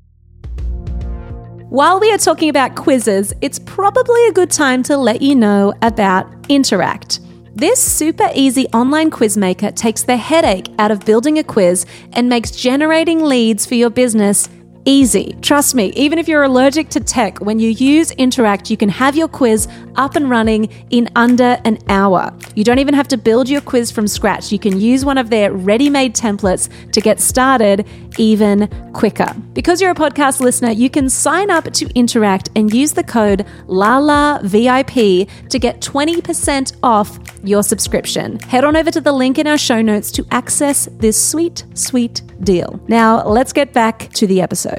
While 1.70 2.00
we 2.00 2.10
are 2.10 2.18
talking 2.18 2.48
about 2.48 2.74
quizzes, 2.74 3.32
it's 3.42 3.60
probably 3.60 4.26
a 4.26 4.32
good 4.32 4.50
time 4.50 4.82
to 4.82 4.96
let 4.96 5.22
you 5.22 5.36
know 5.36 5.72
about 5.82 6.28
Interact. 6.48 7.20
This 7.54 7.80
super 7.80 8.28
easy 8.34 8.66
online 8.70 9.08
quiz 9.08 9.36
maker 9.36 9.70
takes 9.70 10.02
the 10.02 10.16
headache 10.16 10.66
out 10.80 10.90
of 10.90 11.06
building 11.06 11.38
a 11.38 11.44
quiz 11.44 11.86
and 12.14 12.28
makes 12.28 12.50
generating 12.50 13.22
leads 13.22 13.66
for 13.66 13.76
your 13.76 13.88
business 13.88 14.48
easy. 14.84 15.36
Trust 15.42 15.74
me, 15.74 15.92
even 15.96 16.18
if 16.18 16.28
you're 16.28 16.42
allergic 16.42 16.88
to 16.90 17.00
tech, 17.00 17.40
when 17.40 17.58
you 17.58 17.70
use 17.70 18.10
Interact, 18.12 18.70
you 18.70 18.76
can 18.76 18.88
have 18.88 19.16
your 19.16 19.28
quiz 19.28 19.68
up 19.96 20.16
and 20.16 20.30
running 20.30 20.64
in 20.90 21.08
under 21.16 21.60
an 21.64 21.78
hour. 21.88 22.32
You 22.54 22.64
don't 22.64 22.78
even 22.78 22.94
have 22.94 23.08
to 23.08 23.16
build 23.16 23.48
your 23.48 23.60
quiz 23.60 23.90
from 23.90 24.06
scratch. 24.06 24.52
You 24.52 24.58
can 24.58 24.80
use 24.80 25.04
one 25.04 25.18
of 25.18 25.30
their 25.30 25.52
ready 25.52 25.90
made 25.90 26.14
templates 26.14 26.68
to 26.92 27.00
get 27.00 27.20
started 27.20 27.86
even 28.18 28.68
quicker. 28.92 29.34
Because 29.52 29.80
you're 29.80 29.90
a 29.90 29.94
podcast 29.94 30.40
listener, 30.40 30.70
you 30.70 30.90
can 30.90 31.08
sign 31.08 31.50
up 31.50 31.72
to 31.72 31.88
Interact 31.94 32.50
and 32.56 32.72
use 32.72 32.92
the 32.92 33.04
code 33.04 33.46
LALAVIP 33.66 35.28
to 35.48 35.58
get 35.58 35.80
20% 35.80 36.76
off 36.82 37.18
your 37.42 37.62
subscription. 37.62 38.38
Head 38.40 38.64
on 38.64 38.76
over 38.76 38.90
to 38.90 39.00
the 39.00 39.12
link 39.12 39.38
in 39.38 39.46
our 39.46 39.58
show 39.58 39.80
notes 39.82 40.10
to 40.12 40.26
access 40.30 40.88
this 40.98 41.22
sweet, 41.22 41.64
sweet 41.74 42.22
deal. 42.42 42.80
Now, 42.88 43.26
let's 43.26 43.52
get 43.52 43.72
back 43.72 44.10
to 44.14 44.26
the 44.26 44.40
episode. 44.40 44.69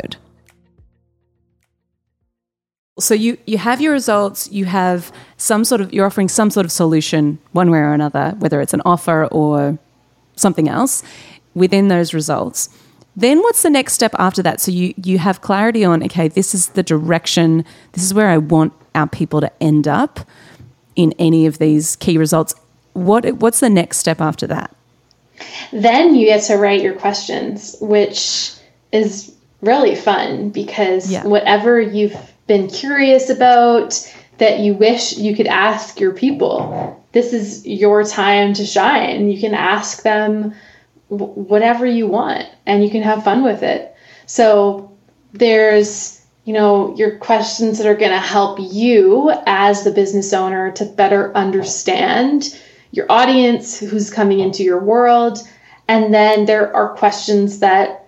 So 2.99 3.13
you 3.13 3.37
you 3.45 3.57
have 3.57 3.81
your 3.81 3.93
results, 3.93 4.51
you 4.51 4.65
have 4.65 5.11
some 5.37 5.65
sort 5.65 5.81
of 5.81 5.93
you're 5.93 6.05
offering 6.05 6.29
some 6.29 6.51
sort 6.51 6.65
of 6.65 6.71
solution 6.71 7.39
one 7.51 7.71
way 7.71 7.79
or 7.79 7.93
another, 7.93 8.35
whether 8.39 8.61
it's 8.61 8.73
an 8.73 8.81
offer 8.85 9.25
or 9.27 9.79
something 10.35 10.67
else 10.67 11.03
within 11.53 11.87
those 11.87 12.13
results. 12.13 12.69
Then 13.15 13.39
what's 13.39 13.61
the 13.61 13.69
next 13.69 13.93
step 13.93 14.13
after 14.19 14.41
that? 14.43 14.61
So 14.61 14.71
you 14.71 14.93
you 14.97 15.17
have 15.17 15.41
clarity 15.41 15.83
on 15.83 16.03
okay, 16.03 16.27
this 16.27 16.53
is 16.53 16.67
the 16.69 16.83
direction, 16.83 17.65
this 17.93 18.03
is 18.03 18.13
where 18.13 18.29
I 18.29 18.37
want 18.37 18.73
our 18.93 19.07
people 19.07 19.41
to 19.41 19.51
end 19.61 19.87
up 19.87 20.19
in 20.95 21.13
any 21.17 21.45
of 21.45 21.57
these 21.57 21.95
key 21.95 22.17
results. 22.17 22.53
What 22.93 23.25
what's 23.35 23.59
the 23.59 23.69
next 23.69 23.97
step 23.97 24.21
after 24.21 24.47
that? 24.47 24.75
Then 25.71 26.13
you 26.15 26.25
get 26.27 26.43
to 26.43 26.57
write 26.57 26.81
your 26.81 26.93
questions, 26.93 27.75
which 27.81 28.53
is 28.91 29.33
really 29.61 29.95
fun 29.95 30.49
because 30.49 31.11
yeah. 31.11 31.25
whatever 31.25 31.79
you've 31.79 32.15
been 32.47 32.67
curious 32.67 33.29
about 33.29 34.11
that 34.37 34.59
you 34.59 34.73
wish 34.73 35.17
you 35.17 35.35
could 35.35 35.47
ask 35.47 35.99
your 35.99 36.13
people, 36.13 36.99
this 37.11 37.31
is 37.31 37.65
your 37.65 38.03
time 38.03 38.53
to 38.53 38.65
shine. 38.65 39.29
You 39.29 39.39
can 39.39 39.53
ask 39.53 40.01
them 40.03 40.55
whatever 41.09 41.85
you 41.85 42.07
want 42.07 42.47
and 42.65 42.83
you 42.83 42.89
can 42.89 43.03
have 43.03 43.23
fun 43.23 43.43
with 43.43 43.63
it. 43.63 43.95
So 44.25 44.97
there's, 45.33 46.25
you 46.45 46.53
know, 46.53 46.95
your 46.95 47.17
questions 47.17 47.77
that 47.77 47.87
are 47.87 47.95
going 47.95 48.11
to 48.11 48.17
help 48.17 48.59
you 48.59 49.31
as 49.45 49.83
the 49.83 49.91
business 49.91 50.33
owner 50.33 50.71
to 50.71 50.85
better 50.85 51.35
understand 51.35 52.57
your 52.91 53.05
audience 53.09 53.79
who's 53.79 54.09
coming 54.09 54.39
into 54.39 54.63
your 54.63 54.79
world. 54.79 55.37
And 55.87 56.13
then 56.13 56.45
there 56.45 56.75
are 56.75 56.95
questions 56.95 57.59
that 57.59 58.00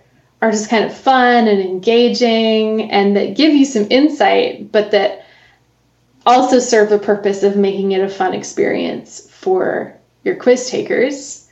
are 0.44 0.50
just 0.50 0.68
kind 0.68 0.84
of 0.84 0.94
fun 0.94 1.48
and 1.48 1.58
engaging 1.58 2.90
and 2.90 3.16
that 3.16 3.34
give 3.34 3.54
you 3.54 3.64
some 3.64 3.86
insight, 3.88 4.70
but 4.70 4.90
that 4.90 5.24
also 6.26 6.58
serve 6.58 6.90
the 6.90 6.98
purpose 6.98 7.42
of 7.42 7.56
making 7.56 7.92
it 7.92 8.02
a 8.02 8.10
fun 8.10 8.34
experience 8.34 9.26
for 9.30 9.96
your 10.22 10.36
quiz 10.36 10.68
takers, 10.68 11.48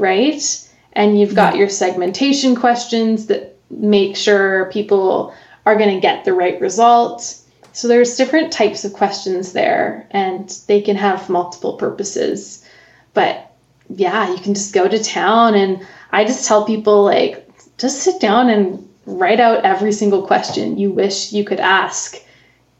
right? 0.00 0.68
And 0.94 1.20
you've 1.20 1.36
got 1.36 1.50
mm-hmm. 1.50 1.60
your 1.60 1.68
segmentation 1.68 2.56
questions 2.56 3.26
that 3.26 3.56
make 3.70 4.16
sure 4.16 4.68
people 4.72 5.32
are 5.64 5.78
going 5.78 5.94
to 5.94 6.00
get 6.00 6.24
the 6.24 6.34
right 6.34 6.60
result. 6.60 7.40
So 7.72 7.86
there's 7.86 8.16
different 8.16 8.52
types 8.52 8.84
of 8.84 8.92
questions 8.92 9.52
there 9.52 10.08
and 10.10 10.48
they 10.66 10.80
can 10.80 10.96
have 10.96 11.30
multiple 11.30 11.74
purposes. 11.74 12.66
But 13.14 13.54
yeah, 13.88 14.32
you 14.32 14.38
can 14.38 14.54
just 14.54 14.74
go 14.74 14.88
to 14.88 15.00
town. 15.00 15.54
And 15.54 15.86
I 16.10 16.24
just 16.24 16.48
tell 16.48 16.64
people, 16.64 17.04
like, 17.04 17.48
just 17.82 17.98
sit 17.98 18.20
down 18.20 18.48
and 18.48 18.88
write 19.06 19.40
out 19.40 19.64
every 19.64 19.90
single 19.92 20.24
question 20.24 20.78
you 20.78 20.90
wish 20.90 21.32
you 21.32 21.44
could 21.44 21.58
ask 21.58 22.16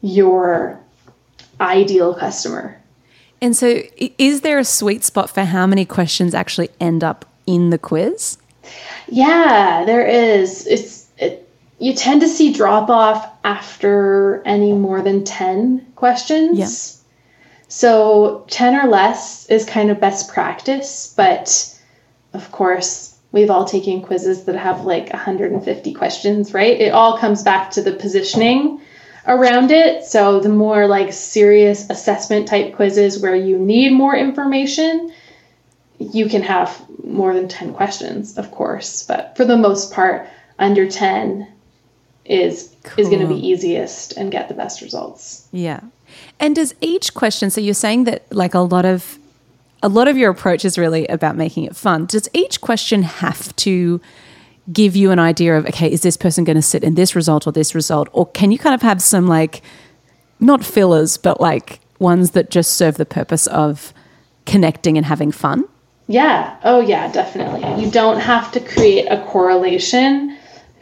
your 0.01 0.79
ideal 1.59 2.15
customer. 2.15 2.81
And 3.41 3.55
so, 3.55 3.83
is 4.17 4.41
there 4.41 4.57
a 4.57 4.63
sweet 4.63 5.03
spot 5.03 5.29
for 5.29 5.43
how 5.43 5.67
many 5.67 5.83
questions 5.83 6.33
actually 6.33 6.69
end 6.79 7.03
up 7.03 7.25
in 7.45 7.69
the 7.69 7.77
quiz? 7.77 8.37
Yeah, 9.09 9.83
there 9.85 10.05
is. 10.07 10.65
It's 10.65 11.09
it, 11.17 11.49
you 11.79 11.93
tend 11.93 12.21
to 12.21 12.29
see 12.29 12.53
drop 12.53 12.89
off 12.89 13.29
after 13.43 14.41
any 14.45 14.71
more 14.71 15.01
than 15.01 15.25
10 15.25 15.85
questions. 15.97 16.57
Yeah. 16.57 16.69
So 17.67 18.45
10 18.49 18.75
or 18.75 18.87
less 18.87 19.45
is 19.47 19.65
kind 19.65 19.91
of 19.91 19.99
best 19.99 20.31
practice, 20.33 21.13
but 21.17 21.77
of 22.31 22.49
course, 22.53 23.12
we've 23.33 23.49
all 23.49 23.65
taken 23.65 24.01
quizzes 24.01 24.45
that 24.45 24.55
have 24.55 24.85
like 24.85 25.11
150 25.11 25.93
questions, 25.93 26.53
right? 26.53 26.79
It 26.79 26.93
all 26.93 27.17
comes 27.17 27.43
back 27.43 27.71
to 27.71 27.81
the 27.81 27.91
positioning 27.91 28.79
around 29.27 29.71
it. 29.71 30.05
So 30.05 30.39
the 30.39 30.49
more 30.49 30.87
like 30.87 31.11
serious 31.11 31.89
assessment 31.89 32.47
type 32.47 32.75
quizzes 32.75 33.21
where 33.21 33.35
you 33.35 33.57
need 33.57 33.91
more 33.91 34.15
information, 34.15 35.11
you 35.99 36.29
can 36.29 36.43
have 36.43 36.81
more 37.03 37.33
than 37.33 37.47
10 37.47 37.73
questions, 37.73 38.37
of 38.37 38.51
course, 38.51 39.03
but 39.03 39.35
for 39.35 39.45
the 39.45 39.57
most 39.57 39.91
part, 39.91 40.27
under 40.59 40.89
10 40.89 41.47
is 42.25 42.73
cool. 42.83 43.03
is 43.03 43.09
going 43.09 43.21
to 43.21 43.27
be 43.27 43.47
easiest 43.47 44.15
and 44.15 44.31
get 44.31 44.47
the 44.47 44.53
best 44.53 44.81
results. 44.81 45.47
Yeah. 45.51 45.81
And 46.39 46.55
does 46.55 46.75
each 46.81 47.15
question 47.15 47.49
so 47.49 47.59
you're 47.59 47.73
saying 47.73 48.03
that 48.03 48.31
like 48.31 48.53
a 48.53 48.59
lot 48.59 48.85
of 48.85 49.17
a 49.83 49.89
lot 49.89 50.07
of 50.07 50.17
your 50.17 50.31
approach 50.31 50.65
is 50.65 50.77
really 50.77 51.05
about 51.07 51.35
making 51.35 51.65
it 51.65 51.75
fun. 51.75 52.05
Does 52.05 52.29
each 52.33 52.61
question 52.61 53.03
have 53.03 53.55
to 53.57 54.01
give 54.71 54.95
you 54.95 55.11
an 55.11 55.19
idea 55.19 55.57
of 55.57 55.65
okay, 55.67 55.91
is 55.91 56.01
this 56.01 56.17
person 56.17 56.45
going 56.45 56.55
to 56.55 56.61
sit 56.61 56.83
in 56.83 56.95
this 56.95 57.15
result 57.15 57.45
or 57.45 57.51
this 57.51 57.75
result 57.75 58.07
or 58.13 58.25
can 58.27 58.51
you 58.51 58.57
kind 58.57 58.73
of 58.73 58.81
have 58.81 59.01
some 59.01 59.27
like 59.27 59.61
not 60.39 60.63
fillers 60.63 61.17
but 61.17 61.41
like 61.41 61.81
ones 61.99 62.31
that 62.31 62.49
just 62.49 62.73
serve 62.73 62.95
the 62.95 63.05
purpose 63.05 63.45
of 63.47 63.93
connecting 64.45 64.97
and 64.97 65.05
having 65.05 65.31
fun? 65.31 65.65
Yeah. 66.07 66.57
Oh, 66.63 66.81
yeah, 66.81 67.11
definitely. 67.11 67.83
You 67.83 67.89
don't 67.91 68.19
have 68.19 68.51
to 68.53 68.59
create 68.59 69.07
a 69.07 69.23
correlation 69.25 70.37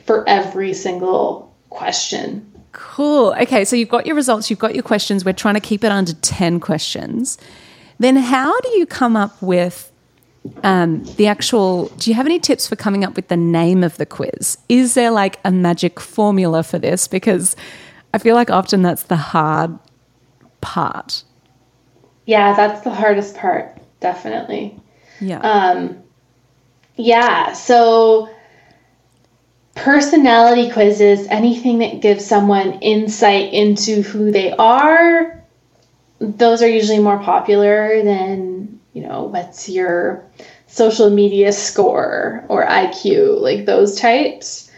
for 0.06 0.28
every 0.28 0.74
single 0.74 1.54
question. 1.70 2.52
Cool. 2.72 3.34
Okay, 3.40 3.66
so 3.66 3.76
you've 3.76 3.90
got 3.90 4.06
your 4.06 4.16
results, 4.16 4.50
you've 4.50 4.60
got 4.60 4.74
your 4.74 4.84
questions. 4.84 5.26
We're 5.26 5.34
trying 5.34 5.56
to 5.56 5.62
keep 5.62 5.84
it 5.84 5.92
under 5.92 6.14
10 6.14 6.60
questions. 6.60 7.38
Then, 8.02 8.16
how 8.16 8.60
do 8.62 8.70
you 8.70 8.88
come 8.88 9.16
up 9.16 9.40
with 9.44 9.92
um, 10.64 11.04
the 11.18 11.28
actual? 11.28 11.90
Do 12.00 12.10
you 12.10 12.16
have 12.16 12.26
any 12.26 12.40
tips 12.40 12.68
for 12.68 12.76
coming 12.76 13.04
up 13.04 13.16
with 13.16 13.28
the 13.28 13.38
name 13.38 13.84
of 13.84 13.98
the 13.98 14.08
quiz? 14.08 14.58
Is 14.68 14.96
there 14.96 15.12
like 15.12 15.40
a 15.46 15.52
magic 15.52 16.00
formula 16.00 16.64
for 16.64 16.80
this? 16.80 17.08
Because 17.08 17.56
I 18.12 18.18
feel 18.18 18.34
like 18.34 18.50
often 18.50 18.82
that's 18.82 19.04
the 19.04 19.18
hard 19.18 19.78
part. 20.62 21.24
Yeah, 22.26 22.56
that's 22.56 22.82
the 22.82 22.90
hardest 22.90 23.36
part, 23.36 23.78
definitely. 24.00 24.80
Yeah. 25.20 25.40
Um, 25.42 26.02
yeah. 26.96 27.54
So 27.54 28.32
personality 29.76 30.72
quizzes, 30.72 31.28
anything 31.28 31.78
that 31.80 32.02
gives 32.02 32.26
someone 32.26 32.80
insight 32.82 33.54
into 33.54 34.02
who 34.02 34.32
they 34.32 34.54
are, 34.54 35.41
those 36.22 36.62
are 36.62 36.68
usually 36.68 37.00
more 37.00 37.20
popular 37.20 38.04
than, 38.04 38.80
you 38.94 39.02
know, 39.02 39.24
what's 39.24 39.68
your 39.68 40.24
social 40.68 41.10
media 41.10 41.52
score 41.52 42.46
or 42.48 42.66
IQ, 42.66 43.42
like 43.42 43.66
those 43.66 44.00
types. 44.00 44.72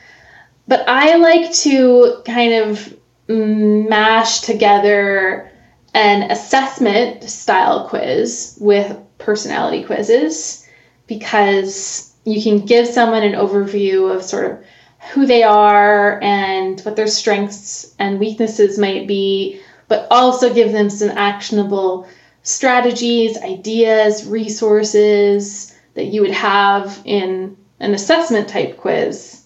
But 0.67 0.87
I 0.87 1.17
like 1.17 1.51
to 1.53 2.21
kind 2.25 2.53
of 2.53 2.97
mash 3.27 4.39
together 4.41 5.51
an 5.93 6.31
assessment 6.31 7.23
style 7.29 7.87
quiz 7.89 8.57
with 8.59 8.97
personality 9.17 9.83
quizzes 9.83 10.67
because 11.07 12.13
you 12.23 12.41
can 12.41 12.65
give 12.65 12.87
someone 12.87 13.23
an 13.23 13.33
overview 13.33 14.15
of 14.15 14.23
sort 14.23 14.49
of 14.49 14.63
who 15.11 15.25
they 15.25 15.43
are 15.43 16.21
and 16.23 16.79
what 16.81 16.95
their 16.95 17.07
strengths 17.07 17.93
and 17.99 18.19
weaknesses 18.19 18.79
might 18.79 19.05
be, 19.05 19.61
but 19.87 20.07
also 20.09 20.53
give 20.53 20.71
them 20.71 20.89
some 20.89 21.09
actionable 21.09 22.07
strategies, 22.43 23.37
ideas, 23.37 24.25
resources 24.25 25.73
that 25.93 26.05
you 26.05 26.21
would 26.21 26.31
have 26.31 27.01
in 27.05 27.57
an 27.79 27.93
assessment 27.93 28.47
type 28.47 28.77
quiz 28.77 29.43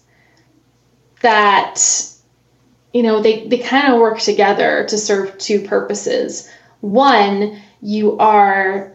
that 1.20 1.82
you 2.92 3.02
know 3.02 3.20
they, 3.20 3.46
they 3.48 3.58
kind 3.58 3.92
of 3.92 4.00
work 4.00 4.18
together 4.18 4.86
to 4.88 4.98
serve 4.98 5.36
two 5.38 5.60
purposes. 5.60 6.50
One 6.80 7.60
you 7.80 8.18
are 8.18 8.92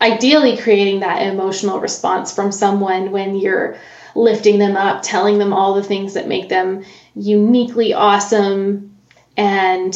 ideally 0.00 0.56
creating 0.56 1.00
that 1.00 1.22
emotional 1.22 1.80
response 1.80 2.34
from 2.34 2.52
someone 2.52 3.10
when 3.10 3.36
you're 3.36 3.76
lifting 4.14 4.58
them 4.58 4.76
up, 4.76 5.02
telling 5.02 5.38
them 5.38 5.52
all 5.52 5.74
the 5.74 5.82
things 5.82 6.14
that 6.14 6.28
make 6.28 6.48
them 6.48 6.84
uniquely 7.14 7.94
awesome, 7.94 8.96
and 9.36 9.94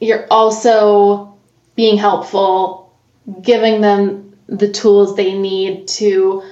you're 0.00 0.26
also 0.30 1.38
being 1.76 1.98
helpful, 1.98 2.98
giving 3.40 3.80
them 3.80 4.36
the 4.48 4.70
tools 4.70 5.14
they 5.14 5.38
need 5.38 5.86
to 5.86 6.42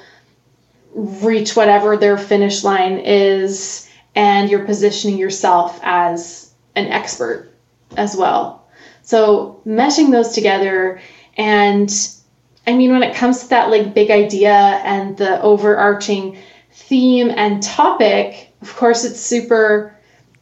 reach 0.95 1.57
whatever 1.57 1.97
their 1.97 2.17
finish 2.17 2.63
line 2.63 2.99
is, 2.99 3.89
and 4.15 4.51
you're 4.51 4.65
positioning 4.65 5.19
yourself 5.19 5.81
as 5.83 6.53
an 6.77 6.87
expert 6.87 7.53
as 7.97 8.17
well. 8.17 8.69
So, 9.03 9.61
meshing 9.67 10.11
those 10.11 10.35
together 10.35 11.01
and 11.37 11.91
I 12.67 12.75
mean, 12.75 12.93
when 12.93 13.03
it 13.03 13.15
comes 13.15 13.45
to 13.45 13.49
that 13.49 13.71
like 13.71 13.95
big 13.95 14.11
idea 14.11 14.53
and 14.53 15.17
the 15.17 15.41
overarching 15.41 16.37
theme 16.71 17.31
and 17.31 17.63
topic, 17.63 18.53
of 18.61 18.77
course, 18.77 19.05
it's 19.05 19.21
super 19.21 19.98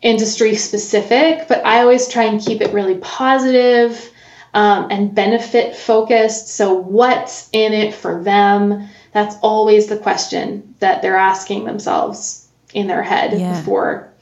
industry 0.06 0.54
specific, 0.54 1.48
but 1.48 1.66
I 1.66 1.80
always 1.80 2.06
try 2.06 2.24
and 2.24 2.40
keep 2.40 2.60
it 2.60 2.72
really 2.72 2.98
positive, 2.98 4.10
um, 4.54 4.88
and 4.90 5.14
benefit 5.14 5.76
focused. 5.76 6.48
So, 6.48 6.72
what's 6.72 7.48
in 7.52 7.72
it 7.72 7.92
for 7.92 8.22
them? 8.22 8.88
That's 9.12 9.36
always 9.42 9.88
the 9.88 9.98
question 9.98 10.74
that 10.78 11.02
they're 11.02 11.16
asking 11.16 11.64
themselves 11.64 12.48
in 12.72 12.86
their 12.86 13.02
head 13.02 13.38
yeah. 13.38 13.58
before 13.58 14.12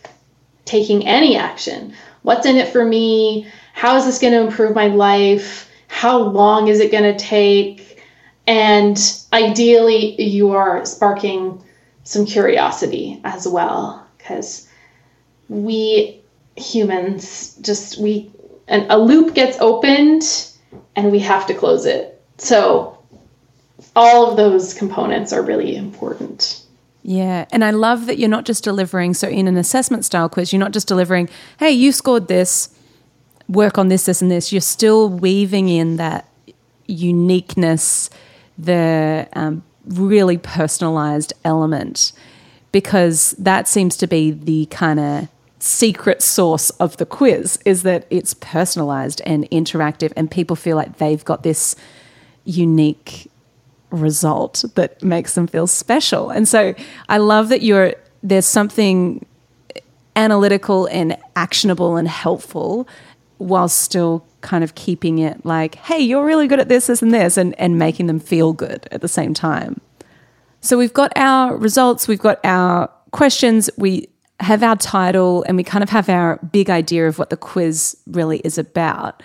taking 0.64 1.07
any 1.07 1.37
action. 1.37 1.93
What's 2.22 2.47
in 2.47 2.57
it 2.57 2.68
for 2.68 2.85
me? 2.85 3.47
How 3.74 3.97
is 3.97 4.07
this 4.07 4.18
going 4.18 4.32
to 4.32 4.41
improve 4.41 4.74
my 4.74 4.87
life? 4.87 5.70
How 5.89 6.18
long 6.18 6.68
is 6.68 6.80
it 6.80 6.91
going 6.91 7.16
to 7.16 7.18
take? 7.18 8.03
And 8.47 8.99
ideally, 9.32 10.20
you 10.20 10.53
are 10.53 10.85
sparking 10.87 11.62
some 12.05 12.24
curiosity 12.24 13.20
as 13.24 13.47
well, 13.47 14.07
because 14.16 14.64
we 15.49 16.21
humans 16.57 17.57
just, 17.57 17.99
we, 17.99 18.31
and 18.69 18.87
a 18.91 18.99
loop 18.99 19.35
gets 19.35 19.59
opened 19.61 20.23
and 20.97 21.11
we 21.11 21.19
have 21.21 21.47
to 21.47 21.55
close 21.55 21.87
it. 21.87 22.23
So, 22.39 22.99
all 23.97 24.31
of 24.31 24.37
those 24.37 24.75
components 24.75 25.33
are 25.33 25.43
really 25.43 25.77
important. 25.77 26.63
Yeah. 27.03 27.45
And 27.53 27.65
I 27.65 27.71
love 27.71 28.07
that 28.07 28.19
you're 28.19 28.31
not 28.31 28.45
just 28.47 28.65
delivering, 28.65 29.15
so 29.15 29.29
in 29.29 29.47
an 29.47 29.57
assessment 29.57 30.05
style 30.05 30.29
quiz, 30.29 30.53
you're 30.53 30.61
not 30.61 30.73
just 30.73 30.89
delivering, 30.89 31.29
hey, 31.59 31.71
you 31.71 31.93
scored 31.93 32.29
this, 32.29 32.71
work 33.49 33.77
on 33.77 33.89
this, 33.89 34.07
this, 34.07 34.23
and 34.23 34.31
this. 34.31 34.53
You're 34.53 34.63
still 34.63 35.09
weaving 35.09 35.69
in 35.69 35.97
that 35.97 36.29
uniqueness 36.87 38.11
the 38.57 39.29
um, 39.35 39.63
really 39.87 40.39
personalized 40.39 41.33
element 41.45 42.13
because 42.73 43.33
that 43.39 43.69
seems 43.69 43.97
to 43.99 44.07
be 44.07 44.31
the 44.31 44.67
kind 44.67 44.99
of 44.99 45.29
secret 45.65 46.21
source 46.21 46.69
of 46.73 46.99
the 46.99 47.07
quiz 47.07 47.59
is 47.65 47.85
that 47.85 48.07
it's 48.11 48.35
personalized 48.35 49.23
and 49.25 49.49
interactive 49.51 50.12
and 50.15 50.31
people 50.31 50.55
feel 50.55 50.77
like 50.77 50.99
they've 50.99 51.25
got 51.25 51.43
this 51.43 51.75
unique 52.45 53.31
result 53.91 54.62
that 54.75 55.03
makes 55.03 55.35
them 55.35 55.47
feel 55.47 55.67
special. 55.67 56.29
And 56.29 56.47
so 56.47 56.75
I 57.09 57.17
love 57.17 57.49
that 57.49 57.62
you're 57.62 57.95
there's 58.23 58.45
something 58.45 59.25
analytical 60.17 60.85
and 60.87 61.17
actionable 61.35 61.97
and 61.97 62.09
helpful 62.09 62.87
while 63.39 63.69
still 63.69 64.27
kind 64.43 64.65
of 64.65 64.75
keeping 64.75 65.19
it 65.19 65.47
like, 65.47 65.77
hey, 65.77 65.99
you're 65.99 66.27
really 66.27 66.47
good 66.47 66.61
at 66.61 66.69
this, 66.69 66.89
this, 66.89 67.01
and 67.01 67.12
this, 67.12 67.39
and, 67.39 67.59
and 67.59 67.79
making 67.79 68.07
them 68.07 68.21
feel 68.21 68.53
good 68.53 68.87
at 68.93 69.01
the 69.01 69.09
same 69.09 69.33
time. 69.33 69.81
So 70.61 70.77
we've 70.77 70.93
got 70.93 71.11
our 71.17 71.57
results, 71.57 72.07
we've 72.07 72.19
got 72.19 72.39
our 72.45 72.91
questions, 73.12 73.71
we 73.79 74.09
have 74.41 74.62
our 74.62 74.76
title, 74.76 75.45
and 75.47 75.57
we 75.57 75.64
kind 75.64 75.82
of 75.82 75.91
have 75.91 76.09
our 76.09 76.39
big 76.53 76.70
idea 76.70 77.07
of 77.07 77.18
what 77.18 77.30
the 77.30 77.37
quiz 77.37 77.97
really 78.07 78.39
is 78.41 78.59
about. 78.59 79.22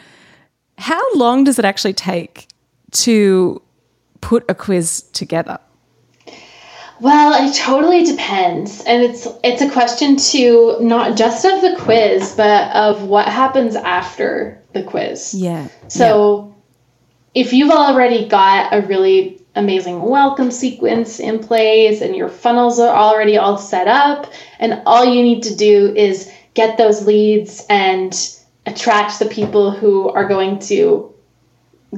How 0.78 1.01
long 1.16 1.43
does 1.43 1.60
it 1.60 1.66
actually 1.66 1.93
take 1.93 2.47
to 2.91 3.62
put 4.22 4.45
a 4.47 4.55
quiz 4.55 5.03
together? 5.14 5.60
Well, 7.01 7.47
it 7.47 7.55
totally 7.55 8.03
depends. 8.03 8.82
And 8.82 9.03
it's 9.03 9.28
it's 9.43 9.62
a 9.62 9.70
question 9.70 10.18
to 10.18 10.78
not 10.82 11.18
just 11.18 11.45
of 11.45 11.62
the 11.62 11.76
quiz, 11.80 12.34
but 12.36 12.76
of 12.76 13.03
what 13.03 13.28
happens 13.28 13.76
after 13.76 14.62
the 14.74 14.84
quiz. 14.84 15.34
Yeah. 15.34 15.70
So 15.88 16.53
yeah. 17.36 17.41
if 17.41 17.53
you've 17.53 17.72
already 17.72 18.28
got 18.28 18.74
a 18.74 18.86
really 18.86 19.39
amazing 19.56 20.02
welcome 20.02 20.52
sequence 20.52 21.20
in 21.20 21.39
place 21.39 22.02
and 22.02 22.16
your 22.16 22.30
funnels 22.30 22.80
are 22.80 22.95
already 22.95 23.38
all 23.38 23.58
set 23.58 23.88
up. 23.88 24.32
And 24.60 24.82
all 24.86 25.06
you 25.06 25.22
need 25.22 25.43
to 25.43 25.56
do 25.56 25.93
is 25.95 26.32
get 26.54 26.78
those 26.78 27.06
leads 27.06 27.66
and 27.70 28.14
attract 28.66 29.20
the 29.20 29.26
people 29.26 29.72
who 29.72 30.10
are 30.10 30.28
going 30.28 30.60
to 30.60 31.14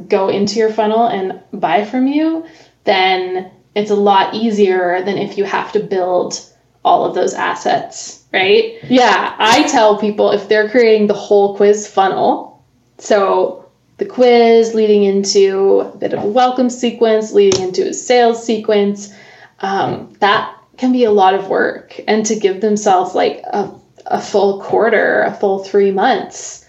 go 0.08 0.30
into 0.30 0.60
your 0.60 0.72
funnel 0.72 1.08
and 1.08 1.42
buy 1.52 1.84
from 1.84 2.08
you, 2.08 2.46
then 2.86 3.52
it's 3.76 3.92
a 3.92 3.96
lot 3.96 4.34
easier 4.34 5.04
than 5.04 5.18
if 5.18 5.38
you 5.38 5.44
have 5.44 5.72
to 5.74 5.80
build 5.80 6.40
all 6.84 7.06
of 7.06 7.14
those 7.14 7.34
assets 7.34 8.22
right? 8.32 8.84
Yeah, 8.84 9.36
I 9.38 9.64
tell 9.64 9.98
people 9.98 10.32
if 10.32 10.48
they're 10.48 10.70
creating 10.70 11.08
the 11.08 11.14
whole 11.14 11.56
quiz 11.56 11.88
funnel, 11.88 12.64
so 12.98 13.61
the 14.02 14.08
quiz 14.08 14.74
leading 14.74 15.04
into 15.04 15.82
a 15.82 15.96
bit 15.98 16.12
of 16.12 16.24
a 16.24 16.28
welcome 16.28 16.72
sequence, 16.72 17.34
leading 17.34 17.62
into 17.62 17.88
a 17.88 17.94
sales 17.94 18.44
sequence, 18.44 19.14
um, 19.60 20.12
that 20.22 20.58
can 20.78 20.92
be 20.92 21.04
a 21.04 21.12
lot 21.12 21.36
of 21.36 21.50
work. 21.50 22.00
And 22.08 22.26
to 22.26 22.36
give 22.36 22.62
themselves 22.62 23.14
like 23.14 23.44
a, 23.44 23.72
a 24.08 24.20
full 24.20 24.60
quarter, 24.60 25.22
a 25.22 25.32
full 25.36 25.64
three 25.64 25.92
months 25.92 26.68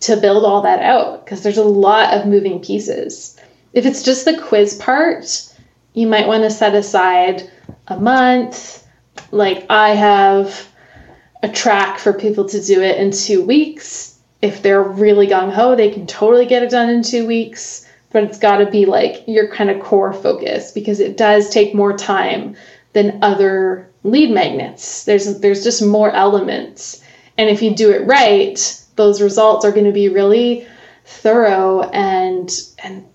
to 0.00 0.16
build 0.16 0.44
all 0.44 0.62
that 0.62 0.82
out, 0.82 1.24
because 1.24 1.44
there's 1.44 1.56
a 1.56 1.62
lot 1.62 2.14
of 2.14 2.26
moving 2.26 2.58
pieces. 2.58 3.38
If 3.72 3.86
it's 3.86 4.02
just 4.02 4.24
the 4.24 4.36
quiz 4.36 4.74
part, 4.74 5.54
you 5.94 6.08
might 6.08 6.26
want 6.26 6.42
to 6.42 6.50
set 6.50 6.74
aside 6.74 7.48
a 7.86 7.96
month. 7.96 8.84
Like 9.30 9.66
I 9.70 9.90
have 9.90 10.66
a 11.44 11.48
track 11.48 12.00
for 12.00 12.12
people 12.12 12.48
to 12.48 12.60
do 12.60 12.82
it 12.82 12.98
in 12.98 13.12
two 13.12 13.44
weeks. 13.44 14.11
If 14.42 14.62
they're 14.62 14.82
really 14.82 15.28
gung 15.28 15.52
ho, 15.52 15.76
they 15.76 15.90
can 15.90 16.06
totally 16.06 16.46
get 16.46 16.62
it 16.62 16.70
done 16.70 16.90
in 16.90 17.02
two 17.02 17.26
weeks. 17.26 17.88
But 18.10 18.24
it's 18.24 18.38
got 18.38 18.58
to 18.58 18.66
be 18.66 18.84
like 18.84 19.24
your 19.26 19.48
kind 19.48 19.70
of 19.70 19.80
core 19.80 20.12
focus 20.12 20.70
because 20.72 21.00
it 21.00 21.16
does 21.16 21.48
take 21.48 21.74
more 21.74 21.96
time 21.96 22.56
than 22.92 23.20
other 23.22 23.88
lead 24.04 24.30
magnets. 24.30 25.04
There's 25.04 25.40
there's 25.40 25.64
just 25.64 25.82
more 25.82 26.10
elements, 26.10 27.02
and 27.38 27.48
if 27.48 27.62
you 27.62 27.74
do 27.74 27.90
it 27.90 28.06
right, 28.06 28.84
those 28.96 29.22
results 29.22 29.64
are 29.64 29.72
going 29.72 29.86
to 29.86 29.92
be 29.92 30.08
really 30.08 30.66
thorough 31.04 31.82
and 31.82 32.50
and 32.82 33.06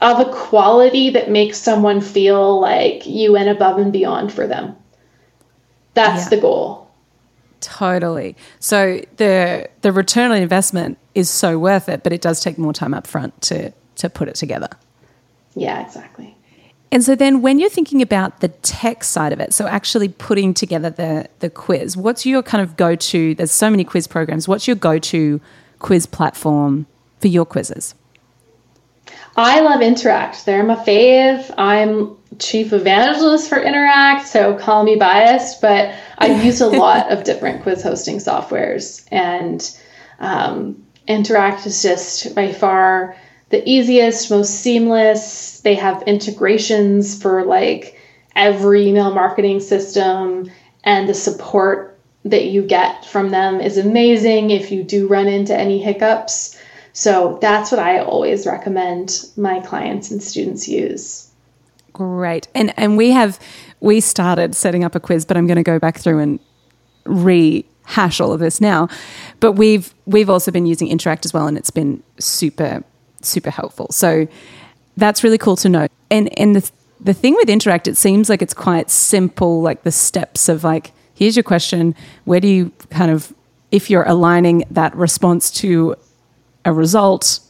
of 0.00 0.18
a 0.18 0.32
quality 0.32 1.10
that 1.10 1.30
makes 1.30 1.58
someone 1.58 2.00
feel 2.00 2.60
like 2.60 3.06
you 3.06 3.32
went 3.32 3.48
above 3.48 3.78
and 3.78 3.92
beyond 3.92 4.32
for 4.32 4.46
them. 4.46 4.76
That's 5.94 6.24
yeah. 6.24 6.30
the 6.30 6.40
goal. 6.40 6.81
Totally. 7.62 8.36
So 8.58 9.00
the 9.16 9.70
the 9.80 9.92
return 9.92 10.32
on 10.32 10.38
investment 10.38 10.98
is 11.14 11.30
so 11.30 11.58
worth 11.58 11.88
it, 11.88 12.02
but 12.02 12.12
it 12.12 12.20
does 12.20 12.40
take 12.40 12.58
more 12.58 12.72
time 12.72 12.92
up 12.92 13.06
front 13.06 13.40
to 13.42 13.72
to 13.96 14.10
put 14.10 14.28
it 14.28 14.34
together. 14.34 14.68
Yeah, 15.54 15.80
exactly. 15.80 16.36
And 16.90 17.02
so 17.02 17.14
then 17.14 17.40
when 17.40 17.58
you're 17.58 17.70
thinking 17.70 18.02
about 18.02 18.40
the 18.40 18.48
tech 18.48 19.02
side 19.04 19.32
of 19.32 19.40
it, 19.40 19.54
so 19.54 19.66
actually 19.66 20.08
putting 20.08 20.52
together 20.52 20.90
the 20.90 21.28
the 21.38 21.48
quiz, 21.48 21.96
what's 21.96 22.26
your 22.26 22.42
kind 22.42 22.62
of 22.62 22.76
go-to 22.76 23.34
there's 23.36 23.52
so 23.52 23.70
many 23.70 23.84
quiz 23.84 24.06
programs, 24.06 24.48
what's 24.48 24.66
your 24.66 24.76
go-to 24.76 25.40
quiz 25.78 26.04
platform 26.04 26.86
for 27.20 27.28
your 27.28 27.46
quizzes? 27.46 27.94
I 29.36 29.60
love 29.60 29.80
Interact. 29.80 30.44
They're 30.44 30.62
my 30.62 30.76
fave. 30.76 31.52
I'm 31.56 32.16
chief 32.38 32.72
evangelist 32.72 33.48
for 33.48 33.58
Interact, 33.58 34.26
so 34.26 34.56
call 34.56 34.84
me 34.84 34.96
biased, 34.96 35.60
but 35.60 35.94
I've 36.18 36.44
used 36.44 36.60
a 36.60 36.68
lot 36.68 37.10
of 37.10 37.24
different 37.24 37.62
quiz 37.62 37.82
hosting 37.82 38.18
softwares, 38.18 39.06
and 39.10 39.76
um, 40.18 40.84
Interact 41.06 41.66
is 41.66 41.82
just 41.82 42.34
by 42.34 42.52
far 42.52 43.16
the 43.48 43.66
easiest, 43.68 44.30
most 44.30 44.60
seamless. 44.60 45.60
They 45.60 45.74
have 45.74 46.02
integrations 46.02 47.20
for 47.20 47.44
like 47.44 47.98
every 48.34 48.88
email 48.88 49.12
marketing 49.12 49.60
system, 49.60 50.50
and 50.84 51.08
the 51.08 51.14
support 51.14 51.98
that 52.24 52.46
you 52.46 52.62
get 52.62 53.04
from 53.04 53.30
them 53.30 53.60
is 53.60 53.78
amazing 53.78 54.50
if 54.50 54.70
you 54.70 54.82
do 54.84 55.08
run 55.08 55.26
into 55.26 55.56
any 55.56 55.82
hiccups. 55.82 56.56
So 56.92 57.38
that's 57.40 57.70
what 57.70 57.78
I 57.78 58.00
always 58.00 58.46
recommend 58.46 59.30
my 59.36 59.60
clients 59.60 60.10
and 60.10 60.22
students 60.22 60.68
use. 60.68 61.30
Great. 61.92 62.48
And 62.54 62.72
and 62.78 62.96
we 62.96 63.10
have 63.10 63.38
we 63.80 64.00
started 64.00 64.54
setting 64.54 64.84
up 64.84 64.94
a 64.94 65.00
quiz, 65.00 65.24
but 65.24 65.36
I'm 65.36 65.46
going 65.46 65.56
to 65.56 65.62
go 65.62 65.78
back 65.78 65.98
through 65.98 66.18
and 66.20 66.40
rehash 67.04 68.20
all 68.20 68.32
of 68.32 68.40
this 68.40 68.60
now. 68.60 68.88
But 69.40 69.52
we've 69.52 69.94
we've 70.06 70.30
also 70.30 70.50
been 70.50 70.66
using 70.66 70.88
Interact 70.88 71.24
as 71.24 71.34
well 71.34 71.46
and 71.46 71.58
it's 71.58 71.70
been 71.70 72.02
super 72.18 72.84
super 73.20 73.50
helpful. 73.50 73.88
So 73.90 74.26
that's 74.96 75.22
really 75.22 75.38
cool 75.38 75.56
to 75.56 75.68
know. 75.68 75.86
And 76.10 76.38
and 76.38 76.56
the 76.56 76.70
the 77.00 77.14
thing 77.14 77.34
with 77.34 77.50
Interact 77.50 77.88
it 77.88 77.96
seems 77.96 78.28
like 78.28 78.42
it's 78.42 78.54
quite 78.54 78.90
simple 78.90 79.60
like 79.60 79.82
the 79.82 79.92
steps 79.92 80.48
of 80.48 80.64
like 80.64 80.92
here's 81.14 81.36
your 81.36 81.42
question, 81.42 81.94
where 82.24 82.40
do 82.40 82.48
you 82.48 82.72
kind 82.90 83.10
of 83.10 83.34
if 83.70 83.90
you're 83.90 84.04
aligning 84.04 84.64
that 84.70 84.94
response 84.94 85.50
to 85.50 85.96
a 86.64 86.72
result, 86.72 87.40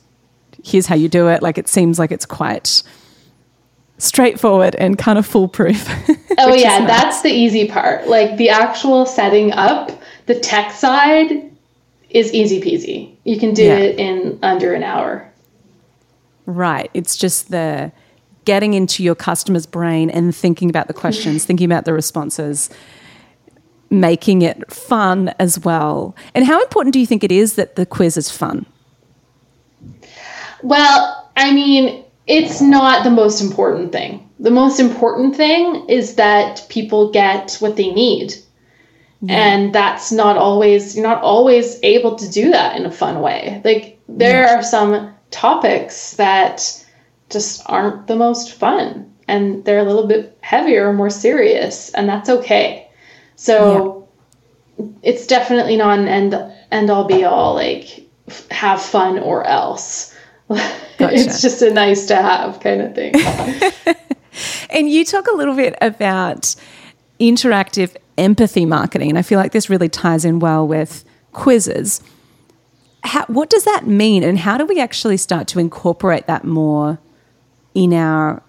here's 0.65 0.87
how 0.87 0.95
you 0.95 1.09
do 1.09 1.29
it. 1.29 1.43
Like 1.43 1.59
it 1.59 1.69
seems 1.69 1.99
like 1.99 2.13
it's 2.13 2.27
quite 2.27 2.83
straightforward 3.99 4.75
and 4.77 4.99
kind 4.99 5.19
of 5.19 5.27
foolproof. 5.27 5.89
oh 6.39 6.55
yeah, 6.55 6.87
that's 6.87 7.23
the 7.23 7.31
easy 7.31 7.69
part. 7.69 8.09
Like 8.09 8.37
the 8.37 8.49
actual 8.49 9.07
setting 9.07 9.53
up, 9.53 9.93
the 10.27 10.39
tech 10.39 10.73
side 10.73 11.51
is 12.11 12.33
easy 12.33 12.61
peasy. 12.61 13.15
You 13.25 13.39
can 13.39 13.55
do 13.55 13.65
yeah. 13.65 13.77
it 13.77 13.99
in 13.99 14.39
under 14.43 14.75
an 14.75 14.83
hour. 14.83 15.31
Right. 16.47 16.91
It's 16.95 17.17
just 17.17 17.51
the 17.51 17.93
getting 18.45 18.75
into 18.75 19.05
your 19.05 19.15
customer's 19.15 19.67
brain 19.67 20.11
and 20.11 20.35
thinking 20.35 20.69
about 20.69 20.89
the 20.89 20.95
questions, 20.95 21.45
thinking 21.47 21.65
about 21.65 21.85
the 21.85 21.93
responses, 21.93 22.71
making 23.89 24.43
it 24.43 24.71
fun 24.73 25.33
as 25.39 25.61
well. 25.61 26.17
And 26.35 26.45
how 26.45 26.61
important 26.61 26.93
do 26.93 26.99
you 26.99 27.07
think 27.07 27.23
it 27.23 27.33
is 27.33 27.55
that 27.55 27.77
the 27.77 27.87
quiz 27.87 28.17
is 28.17 28.31
fun? 28.31 28.67
Well, 30.63 31.31
I 31.37 31.53
mean, 31.53 32.05
it's 32.27 32.61
not 32.61 33.05
the 33.05 33.11
most 33.11 33.41
important 33.41 33.93
thing. 33.93 34.29
The 34.39 34.51
most 34.51 34.81
important 34.81 35.37
thing 35.37 35.89
is 35.89 36.17
that 36.17 36.67
people 36.69 37.11
get 37.11 37.57
what 37.61 37.77
they 37.77 37.91
need. 37.93 38.35
Yeah. 39.21 39.35
And 39.35 39.73
that's 39.73 40.11
not 40.11 40.37
always 40.37 40.97
you're 40.97 41.07
not 41.07 41.23
always 41.23 41.79
able 41.83 42.17
to 42.17 42.29
do 42.29 42.51
that 42.51 42.77
in 42.77 42.87
a 42.87 42.91
fun 42.91 43.21
way. 43.21 43.61
Like 43.65 44.01
there 44.09 44.43
yeah. 44.43 44.59
are 44.59 44.63
some 44.63 45.15
topics 45.31 46.15
that 46.15 46.85
just 47.31 47.63
aren't 47.67 48.09
the 48.09 48.17
most 48.17 48.53
fun 48.53 49.13
and 49.29 49.65
they're 49.65 49.79
a 49.79 49.85
little 49.85 50.07
bit 50.07 50.37
heavier 50.41 50.89
or 50.89 50.93
more 50.93 51.11
serious 51.11 51.91
and 51.91 52.09
that's 52.09 52.29
okay. 52.29 52.89
So 53.37 54.09
yeah. 54.77 54.87
it's 55.03 55.27
definitely 55.27 55.77
not 55.77 56.01
an 56.01 56.09
end 56.09 56.35
end 56.73 56.91
all 56.91 57.05
be 57.05 57.25
all 57.25 57.55
like 57.55 58.09
have 58.51 58.83
fun 58.83 59.21
or 59.21 59.45
else 59.47 60.12
Gotcha. 60.99 61.15
it's 61.15 61.43
just 61.43 61.63
a 61.63 61.73
nice 61.73 62.07
to 62.07 62.17
have 62.17 62.61
kind 62.61 62.83
of 62.83 62.95
thing. 62.95 63.15
and 64.71 64.89
you 64.91 65.05
talk 65.05 65.27
a 65.27 65.37
little 65.37 65.57
bit 65.57 65.75
about 65.81 66.55
interactive 67.19 67.97
empathy 68.19 68.67
marketing, 68.67 69.09
and 69.09 69.19
I 69.19 69.23
feel 69.23 69.39
like 69.39 69.53
this 69.53 69.71
really 69.71 69.89
ties 69.89 70.25
in 70.25 70.39
well 70.39 70.67
with 70.67 71.05
quizzes. 71.33 72.03
How, 73.05 73.25
what 73.27 73.51
does 73.51 73.65
that 73.65 73.87
mean, 73.87 74.23
and 74.23 74.39
how 74.39 74.59
do 74.59 74.67
we 74.67 74.81
actually 74.81 75.17
start 75.17 75.49
to 75.49 75.59
incorporate 75.59 76.27
that 76.27 76.45
more 76.45 76.99
in 77.75 77.95
our 77.95 78.43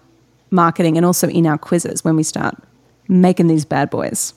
marketing 0.50 0.96
and 0.96 1.04
also 1.04 1.28
in 1.28 1.46
our 1.46 1.58
quizzes 1.58 2.04
when 2.04 2.14
we 2.14 2.22
start 2.22 2.56
making 3.08 3.48
these 3.48 3.64
bad 3.64 3.90
boys? 3.90 4.34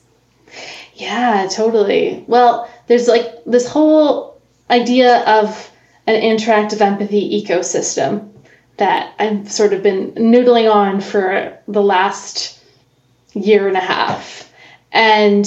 Yeah, 0.94 1.46
totally. 1.50 2.24
Well, 2.26 2.68
there's 2.86 3.06
like 3.06 3.44
this 3.44 3.68
whole 3.68 4.40
idea 4.70 5.22
of 5.24 5.70
an 6.08 6.22
interactive 6.22 6.80
empathy 6.80 7.44
ecosystem 7.44 8.32
that 8.78 9.14
I've 9.18 9.52
sort 9.52 9.74
of 9.74 9.82
been 9.82 10.12
noodling 10.12 10.72
on 10.72 11.02
for 11.02 11.58
the 11.68 11.82
last 11.82 12.58
year 13.34 13.68
and 13.68 13.76
a 13.76 13.80
half. 13.80 14.50
And 14.90 15.46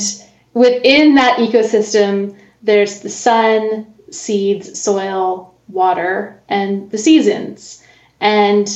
within 0.54 1.16
that 1.16 1.40
ecosystem, 1.40 2.38
there's 2.62 3.02
the 3.02 3.10
sun, 3.10 3.92
seeds, 4.12 4.80
soil, 4.80 5.56
water, 5.68 6.40
and 6.48 6.92
the 6.92 7.00
seasons. 7.00 7.84
And 8.20 8.68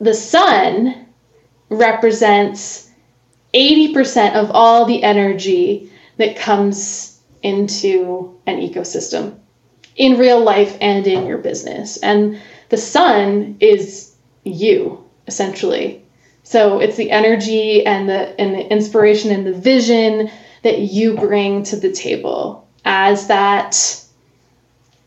the 0.00 0.14
sun 0.14 1.08
represents 1.68 2.88
80% 3.52 4.34
of 4.34 4.50
all 4.50 4.86
the 4.86 5.02
energy 5.02 5.92
that 6.16 6.36
comes 6.36 7.20
into 7.42 8.40
an 8.46 8.60
ecosystem 8.60 9.41
in 9.96 10.18
real 10.18 10.42
life 10.42 10.76
and 10.80 11.06
in 11.06 11.26
your 11.26 11.38
business. 11.38 11.96
And 11.98 12.40
the 12.68 12.76
sun 12.76 13.56
is 13.60 14.14
you, 14.44 15.04
essentially. 15.26 16.02
So 16.44 16.80
it's 16.80 16.96
the 16.96 17.10
energy 17.10 17.86
and 17.86 18.08
the 18.08 18.38
and 18.40 18.54
the 18.54 18.70
inspiration 18.70 19.30
and 19.30 19.46
the 19.46 19.52
vision 19.52 20.30
that 20.62 20.80
you 20.80 21.16
bring 21.16 21.62
to 21.64 21.76
the 21.76 21.92
table 21.92 22.66
as 22.84 23.28
that 23.28 24.04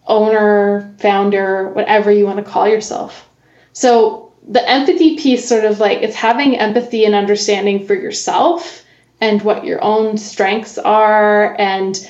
owner, 0.08 0.94
founder, 1.00 1.70
whatever 1.70 2.12
you 2.12 2.26
want 2.26 2.38
to 2.38 2.52
call 2.52 2.68
yourself. 2.68 3.28
So 3.74 4.34
the 4.48 4.68
empathy 4.70 5.18
piece 5.18 5.48
sort 5.48 5.66
of 5.66 5.80
like 5.80 6.00
it's 6.00 6.16
having 6.16 6.58
empathy 6.58 7.06
and 7.06 7.16
understanding 7.16 7.86
for 7.86 7.96
yourself 7.96 8.84
and 9.20 9.42
what 9.42 9.66
your 9.66 9.84
own 9.84 10.18
strengths 10.18 10.78
are 10.78 11.60
and 11.60 12.10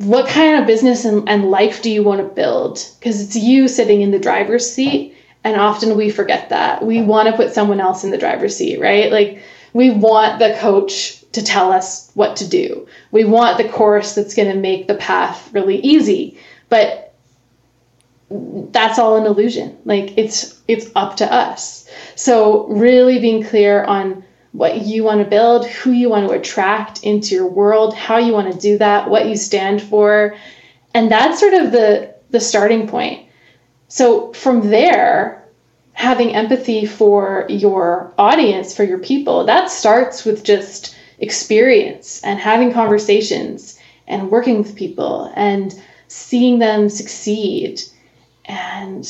what 0.00 0.28
kind 0.28 0.58
of 0.58 0.66
business 0.66 1.04
and, 1.04 1.28
and 1.28 1.50
life 1.50 1.82
do 1.82 1.90
you 1.90 2.02
want 2.02 2.20
to 2.20 2.34
build? 2.34 2.86
Because 2.98 3.20
it's 3.20 3.36
you 3.36 3.68
sitting 3.68 4.00
in 4.00 4.10
the 4.10 4.18
driver's 4.18 4.70
seat. 4.70 5.14
And 5.44 5.60
often 5.60 5.96
we 5.96 6.10
forget 6.10 6.48
that. 6.50 6.84
We 6.84 7.02
want 7.02 7.28
to 7.28 7.36
put 7.36 7.52
someone 7.52 7.80
else 7.80 8.04
in 8.04 8.10
the 8.10 8.18
driver's 8.18 8.56
seat, 8.56 8.80
right? 8.80 9.10
Like 9.10 9.42
we 9.72 9.90
want 9.90 10.38
the 10.38 10.54
coach 10.58 11.20
to 11.32 11.42
tell 11.42 11.70
us 11.70 12.10
what 12.14 12.36
to 12.36 12.48
do. 12.48 12.86
We 13.10 13.24
want 13.24 13.58
the 13.58 13.68
course 13.68 14.14
that's 14.14 14.34
going 14.34 14.48
to 14.48 14.58
make 14.58 14.86
the 14.86 14.94
path 14.94 15.52
really 15.52 15.76
easy. 15.76 16.38
But 16.68 17.14
that's 18.30 18.98
all 18.98 19.16
an 19.16 19.26
illusion. 19.26 19.76
Like 19.84 20.16
it's 20.16 20.60
it's 20.68 20.90
up 20.94 21.16
to 21.16 21.30
us. 21.30 21.88
So 22.16 22.66
really 22.68 23.18
being 23.18 23.44
clear 23.44 23.84
on 23.84 24.24
what 24.52 24.82
you 24.82 25.04
want 25.04 25.22
to 25.22 25.30
build, 25.30 25.66
who 25.66 25.92
you 25.92 26.08
want 26.08 26.28
to 26.28 26.34
attract 26.34 27.02
into 27.02 27.34
your 27.34 27.46
world, 27.46 27.94
how 27.94 28.18
you 28.18 28.32
want 28.32 28.52
to 28.52 28.58
do 28.58 28.78
that, 28.78 29.08
what 29.08 29.26
you 29.26 29.36
stand 29.36 29.80
for. 29.80 30.36
And 30.94 31.10
that's 31.10 31.38
sort 31.38 31.54
of 31.54 31.72
the 31.72 32.14
the 32.30 32.40
starting 32.40 32.88
point. 32.88 33.26
So 33.88 34.32
from 34.32 34.70
there, 34.70 35.48
having 35.92 36.34
empathy 36.34 36.86
for 36.86 37.46
your 37.48 38.12
audience, 38.16 38.74
for 38.74 38.84
your 38.84 38.98
people, 38.98 39.44
that 39.46 39.70
starts 39.70 40.24
with 40.24 40.44
just 40.44 40.96
experience 41.18 42.22
and 42.24 42.38
having 42.38 42.72
conversations 42.72 43.78
and 44.06 44.30
working 44.30 44.58
with 44.58 44.76
people 44.76 45.32
and 45.36 45.80
seeing 46.08 46.58
them 46.58 46.88
succeed. 46.88 47.82
And 48.46 49.04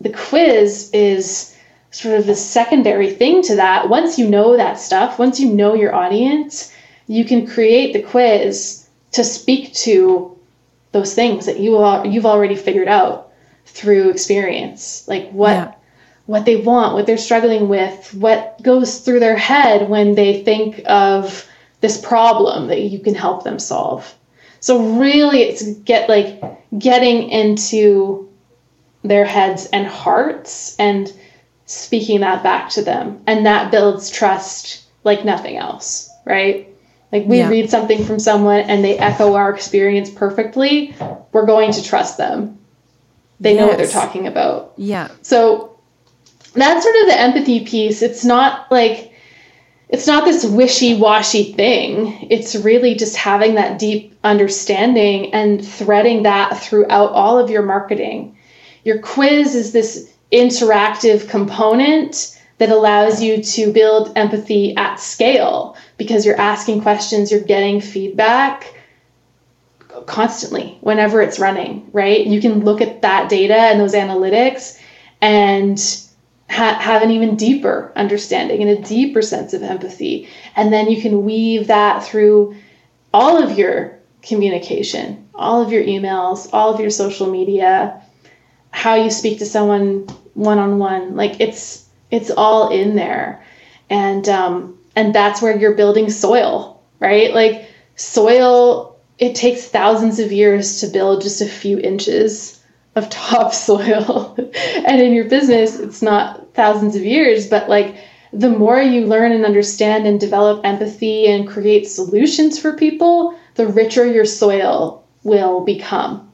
the 0.00 0.10
quiz 0.10 0.90
is 0.92 1.53
sort 1.94 2.18
of 2.18 2.26
the 2.26 2.34
secondary 2.34 3.08
thing 3.08 3.40
to 3.40 3.54
that. 3.54 3.88
Once 3.88 4.18
you 4.18 4.28
know 4.28 4.56
that 4.56 4.80
stuff, 4.80 5.16
once 5.16 5.38
you 5.38 5.48
know 5.54 5.74
your 5.74 5.94
audience, 5.94 6.74
you 7.06 7.24
can 7.24 7.46
create 7.46 7.92
the 7.92 8.02
quiz 8.02 8.88
to 9.12 9.22
speak 9.22 9.72
to 9.74 10.36
those 10.90 11.14
things 11.14 11.46
that 11.46 11.60
you 11.60 11.76
are, 11.76 12.04
you've 12.04 12.26
already 12.26 12.56
figured 12.56 12.88
out 12.88 13.32
through 13.66 14.10
experience. 14.10 15.06
Like 15.06 15.30
what 15.30 15.52
yeah. 15.52 15.74
what 16.26 16.44
they 16.44 16.56
want, 16.56 16.94
what 16.94 17.06
they're 17.06 17.16
struggling 17.16 17.68
with, 17.68 18.12
what 18.12 18.60
goes 18.60 18.98
through 18.98 19.20
their 19.20 19.36
head 19.36 19.88
when 19.88 20.16
they 20.16 20.42
think 20.42 20.82
of 20.86 21.48
this 21.80 22.00
problem 22.00 22.66
that 22.68 22.80
you 22.80 22.98
can 22.98 23.14
help 23.14 23.44
them 23.44 23.60
solve. 23.60 24.12
So 24.58 24.96
really 24.98 25.42
it's 25.42 25.62
get 25.62 26.08
like 26.08 26.42
getting 26.76 27.30
into 27.30 28.28
their 29.04 29.24
heads 29.24 29.66
and 29.66 29.86
hearts 29.86 30.74
and 30.80 31.12
speaking 31.66 32.20
that 32.20 32.42
back 32.42 32.70
to 32.70 32.82
them. 32.82 33.22
And 33.26 33.46
that 33.46 33.70
builds 33.70 34.10
trust 34.10 34.84
like 35.02 35.24
nothing 35.24 35.56
else, 35.56 36.10
right? 36.24 36.68
Like 37.12 37.26
we 37.26 37.38
yeah. 37.38 37.48
read 37.48 37.70
something 37.70 38.04
from 38.04 38.18
someone 38.18 38.60
and 38.60 38.82
they 38.82 38.98
echo 38.98 39.34
our 39.34 39.54
experience 39.54 40.10
perfectly, 40.10 40.94
we're 41.32 41.46
going 41.46 41.72
to 41.72 41.82
trust 41.82 42.18
them. 42.18 42.58
They 43.40 43.54
yes. 43.54 43.60
know 43.60 43.66
what 43.68 43.78
they're 43.78 43.86
talking 43.86 44.26
about. 44.26 44.72
Yeah. 44.76 45.08
So 45.22 45.78
that's 46.54 46.84
sort 46.84 46.96
of 46.96 47.06
the 47.06 47.20
empathy 47.20 47.64
piece. 47.64 48.02
It's 48.02 48.24
not 48.24 48.70
like 48.70 49.12
it's 49.88 50.06
not 50.06 50.24
this 50.24 50.44
wishy-washy 50.44 51.52
thing. 51.52 52.28
It's 52.30 52.56
really 52.56 52.94
just 52.94 53.16
having 53.16 53.54
that 53.56 53.78
deep 53.78 54.18
understanding 54.24 55.32
and 55.34 55.64
threading 55.64 56.22
that 56.22 56.58
throughout 56.58 57.12
all 57.12 57.38
of 57.38 57.50
your 57.50 57.62
marketing. 57.62 58.36
Your 58.82 58.98
quiz 59.00 59.54
is 59.54 59.72
this 59.72 60.13
interactive 60.32 61.28
component 61.28 62.38
that 62.58 62.70
allows 62.70 63.22
you 63.22 63.42
to 63.42 63.72
build 63.72 64.12
empathy 64.16 64.76
at 64.76 65.00
scale 65.00 65.76
because 65.96 66.24
you're 66.24 66.40
asking 66.40 66.82
questions, 66.82 67.30
you're 67.30 67.40
getting 67.40 67.80
feedback 67.80 68.74
constantly 70.06 70.78
whenever 70.80 71.20
it's 71.20 71.38
running, 71.38 71.88
right? 71.92 72.26
You 72.26 72.40
can 72.40 72.64
look 72.64 72.80
at 72.80 73.02
that 73.02 73.28
data 73.28 73.56
and 73.56 73.80
those 73.80 73.94
analytics 73.94 74.78
and 75.20 75.78
ha- 76.48 76.78
have 76.78 77.02
an 77.02 77.10
even 77.10 77.36
deeper 77.36 77.92
understanding 77.96 78.62
and 78.62 78.70
a 78.70 78.82
deeper 78.82 79.22
sense 79.22 79.54
of 79.54 79.62
empathy. 79.62 80.28
And 80.56 80.72
then 80.72 80.90
you 80.90 81.00
can 81.00 81.24
weave 81.24 81.68
that 81.68 82.04
through 82.04 82.56
all 83.12 83.42
of 83.42 83.58
your 83.58 83.98
communication, 84.22 85.28
all 85.34 85.62
of 85.62 85.72
your 85.72 85.82
emails, 85.82 86.48
all 86.52 86.72
of 86.74 86.80
your 86.80 86.90
social 86.90 87.30
media, 87.30 88.03
how 88.74 88.96
you 88.96 89.08
speak 89.08 89.38
to 89.38 89.46
someone 89.46 90.04
one 90.34 90.58
on 90.58 90.80
one. 90.80 91.14
Like 91.14 91.40
it's 91.40 91.88
it's 92.10 92.30
all 92.30 92.70
in 92.70 92.96
there, 92.96 93.42
and 93.88 94.28
um, 94.28 94.76
and 94.96 95.14
that's 95.14 95.40
where 95.40 95.56
you're 95.56 95.76
building 95.76 96.10
soil, 96.10 96.82
right? 96.98 97.32
Like 97.32 97.70
soil, 97.94 98.98
it 99.18 99.36
takes 99.36 99.68
thousands 99.68 100.18
of 100.18 100.32
years 100.32 100.80
to 100.80 100.88
build 100.88 101.22
just 101.22 101.40
a 101.40 101.46
few 101.46 101.78
inches 101.78 102.60
of 102.96 103.08
topsoil, 103.10 104.34
and 104.86 105.00
in 105.00 105.14
your 105.14 105.28
business, 105.28 105.78
it's 105.78 106.02
not 106.02 106.52
thousands 106.54 106.96
of 106.96 107.02
years, 107.02 107.46
but 107.46 107.68
like 107.68 107.94
the 108.32 108.50
more 108.50 108.82
you 108.82 109.06
learn 109.06 109.30
and 109.30 109.46
understand 109.46 110.04
and 110.04 110.18
develop 110.18 110.66
empathy 110.66 111.28
and 111.28 111.46
create 111.46 111.88
solutions 111.88 112.58
for 112.58 112.76
people, 112.76 113.38
the 113.54 113.68
richer 113.68 114.04
your 114.04 114.24
soil 114.24 115.04
will 115.22 115.60
become. 115.60 116.28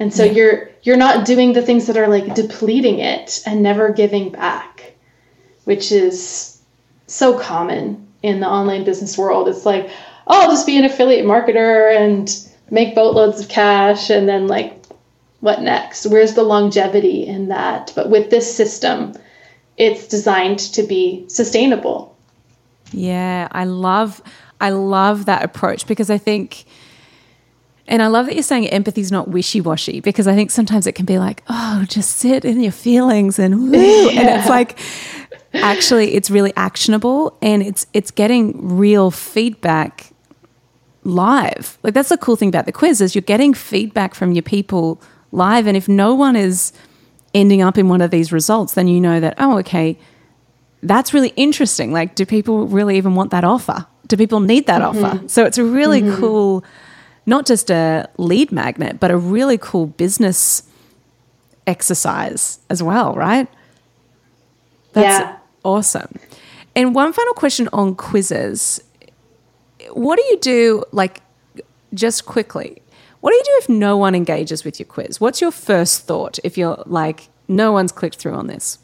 And 0.00 0.14
so 0.14 0.24
yeah. 0.24 0.32
you're 0.32 0.70
you're 0.82 0.96
not 0.96 1.26
doing 1.26 1.52
the 1.52 1.62
things 1.62 1.86
that 1.86 1.96
are 1.96 2.08
like 2.08 2.34
depleting 2.34 3.00
it 3.00 3.42
and 3.46 3.62
never 3.62 3.92
giving 3.92 4.30
back, 4.30 4.94
which 5.64 5.90
is 5.90 6.60
so 7.06 7.38
common 7.38 8.06
in 8.22 8.40
the 8.40 8.46
online 8.46 8.84
business 8.84 9.18
world. 9.18 9.48
It's 9.48 9.66
like, 9.66 9.90
oh, 10.26 10.42
I'll 10.42 10.50
just 10.50 10.66
be 10.66 10.78
an 10.78 10.84
affiliate 10.84 11.26
marketer 11.26 11.94
and 11.96 12.30
make 12.70 12.94
boatloads 12.94 13.40
of 13.40 13.48
cash 13.48 14.10
and 14.10 14.28
then 14.28 14.46
like 14.46 14.78
what 15.40 15.62
next? 15.62 16.06
Where's 16.06 16.34
the 16.34 16.42
longevity 16.42 17.26
in 17.26 17.48
that? 17.48 17.92
But 17.94 18.10
with 18.10 18.30
this 18.30 18.54
system, 18.54 19.14
it's 19.76 20.08
designed 20.08 20.58
to 20.58 20.82
be 20.82 21.24
sustainable. 21.28 22.16
Yeah, 22.92 23.48
I 23.52 23.64
love 23.64 24.22
I 24.60 24.70
love 24.70 25.26
that 25.26 25.44
approach 25.44 25.86
because 25.86 26.10
I 26.10 26.18
think 26.18 26.64
and 27.88 28.02
I 28.02 28.06
love 28.08 28.26
that 28.26 28.34
you're 28.34 28.42
saying 28.42 28.68
empathy 28.68 29.00
is 29.00 29.10
not 29.10 29.28
wishy 29.28 29.62
washy 29.62 30.00
because 30.00 30.28
I 30.28 30.34
think 30.34 30.50
sometimes 30.50 30.86
it 30.86 30.92
can 30.92 31.06
be 31.06 31.18
like, 31.18 31.42
oh, 31.48 31.84
just 31.88 32.16
sit 32.16 32.44
in 32.44 32.60
your 32.60 32.70
feelings 32.70 33.38
and 33.38 33.70
woo. 33.70 33.78
Yeah. 33.78 34.20
And 34.20 34.40
it's 34.40 34.48
like, 34.48 34.78
actually, 35.54 36.14
it's 36.14 36.30
really 36.30 36.52
actionable 36.54 37.36
and 37.40 37.62
it's 37.62 37.86
it's 37.94 38.10
getting 38.10 38.76
real 38.76 39.10
feedback 39.10 40.12
live. 41.04 41.78
Like 41.82 41.94
that's 41.94 42.10
the 42.10 42.18
cool 42.18 42.36
thing 42.36 42.50
about 42.50 42.66
the 42.66 42.72
quiz 42.72 43.00
is 43.00 43.14
you're 43.14 43.22
getting 43.22 43.54
feedback 43.54 44.14
from 44.14 44.32
your 44.32 44.42
people 44.42 45.00
live, 45.32 45.66
and 45.66 45.76
if 45.76 45.88
no 45.88 46.14
one 46.14 46.36
is 46.36 46.72
ending 47.34 47.62
up 47.62 47.78
in 47.78 47.88
one 47.88 48.02
of 48.02 48.10
these 48.10 48.32
results, 48.32 48.74
then 48.74 48.86
you 48.86 49.00
know 49.00 49.18
that 49.18 49.34
oh, 49.38 49.58
okay, 49.60 49.98
that's 50.82 51.14
really 51.14 51.32
interesting. 51.36 51.90
Like, 51.90 52.14
do 52.14 52.26
people 52.26 52.66
really 52.66 52.98
even 52.98 53.14
want 53.14 53.30
that 53.30 53.44
offer? 53.44 53.86
Do 54.06 54.18
people 54.18 54.40
need 54.40 54.66
that 54.66 54.82
mm-hmm. 54.82 55.04
offer? 55.04 55.28
So 55.28 55.44
it's 55.46 55.56
a 55.56 55.64
really 55.64 56.02
mm-hmm. 56.02 56.20
cool 56.20 56.64
not 57.28 57.44
just 57.44 57.70
a 57.70 58.08
lead 58.16 58.50
magnet, 58.50 58.98
but 58.98 59.10
a 59.10 59.16
really 59.18 59.58
cool 59.58 59.86
business 59.86 60.62
exercise 61.66 62.58
as 62.70 62.82
well, 62.82 63.14
right? 63.14 63.46
That's 64.94 65.20
yeah. 65.20 65.36
awesome. 65.62 66.14
And 66.74 66.94
one 66.94 67.12
final 67.12 67.34
question 67.34 67.68
on 67.70 67.94
quizzes. 67.96 68.80
What 69.92 70.16
do 70.16 70.24
you 70.24 70.38
do, 70.38 70.84
like, 70.90 71.20
just 71.92 72.24
quickly? 72.24 72.80
What 73.20 73.32
do 73.32 73.36
you 73.36 73.44
do 73.44 73.52
if 73.58 73.68
no 73.68 73.98
one 73.98 74.14
engages 74.14 74.64
with 74.64 74.80
your 74.80 74.86
quiz? 74.86 75.20
What's 75.20 75.42
your 75.42 75.52
first 75.52 76.06
thought 76.06 76.38
if 76.42 76.56
you're 76.56 76.82
like, 76.86 77.28
no 77.46 77.72
one's 77.72 77.92
clicked 77.92 78.16
through 78.16 78.34
on 78.34 78.46
this? 78.46 78.78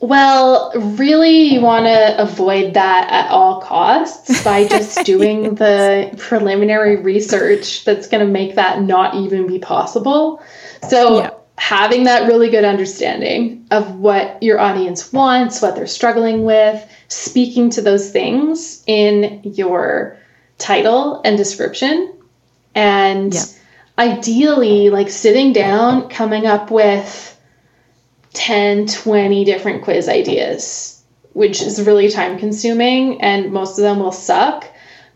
Well, 0.00 0.72
really, 0.74 1.52
you 1.52 1.60
want 1.60 1.84
to 1.84 2.22
avoid 2.22 2.72
that 2.72 3.10
at 3.10 3.30
all 3.30 3.60
costs 3.60 4.42
by 4.42 4.66
just 4.66 4.98
doing 5.04 5.56
the 5.56 6.14
preliminary 6.16 6.96
research 6.96 7.84
that's 7.84 8.08
going 8.08 8.26
to 8.26 8.32
make 8.32 8.54
that 8.54 8.80
not 8.80 9.14
even 9.14 9.46
be 9.46 9.58
possible. 9.58 10.42
So, 10.88 11.18
yeah. 11.18 11.30
having 11.58 12.04
that 12.04 12.26
really 12.26 12.48
good 12.48 12.64
understanding 12.64 13.66
of 13.70 13.96
what 13.96 14.42
your 14.42 14.58
audience 14.58 15.12
wants, 15.12 15.60
what 15.60 15.76
they're 15.76 15.86
struggling 15.86 16.44
with, 16.44 16.82
speaking 17.08 17.68
to 17.70 17.82
those 17.82 18.10
things 18.10 18.82
in 18.86 19.42
your 19.44 20.16
title 20.56 21.20
and 21.26 21.36
description, 21.36 22.14
and 22.74 23.34
yeah. 23.34 23.42
ideally, 23.98 24.88
like 24.88 25.10
sitting 25.10 25.52
down, 25.52 26.08
coming 26.08 26.46
up 26.46 26.70
with 26.70 27.29
10, 28.32 28.86
20 28.86 29.44
different 29.44 29.82
quiz 29.82 30.08
ideas, 30.08 31.02
which 31.32 31.62
is 31.62 31.82
really 31.82 32.10
time 32.10 32.38
consuming 32.38 33.20
and 33.20 33.52
most 33.52 33.78
of 33.78 33.82
them 33.82 33.98
will 33.98 34.12
suck, 34.12 34.66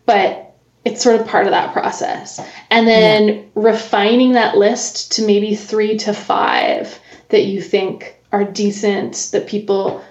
but 0.06 0.56
it's 0.84 1.02
sort 1.02 1.20
of 1.20 1.26
part 1.26 1.46
of 1.46 1.52
that 1.52 1.72
process. 1.72 2.40
And 2.70 2.86
then 2.86 3.28
yeah. 3.28 3.42
refining 3.54 4.32
that 4.32 4.56
list 4.56 5.12
to 5.12 5.26
maybe 5.26 5.54
three 5.54 5.96
to 5.98 6.12
five 6.12 6.98
that 7.30 7.44
you 7.44 7.62
think 7.62 8.20
are 8.32 8.44
decent 8.44 9.30
that 9.32 9.46
people 9.46 10.04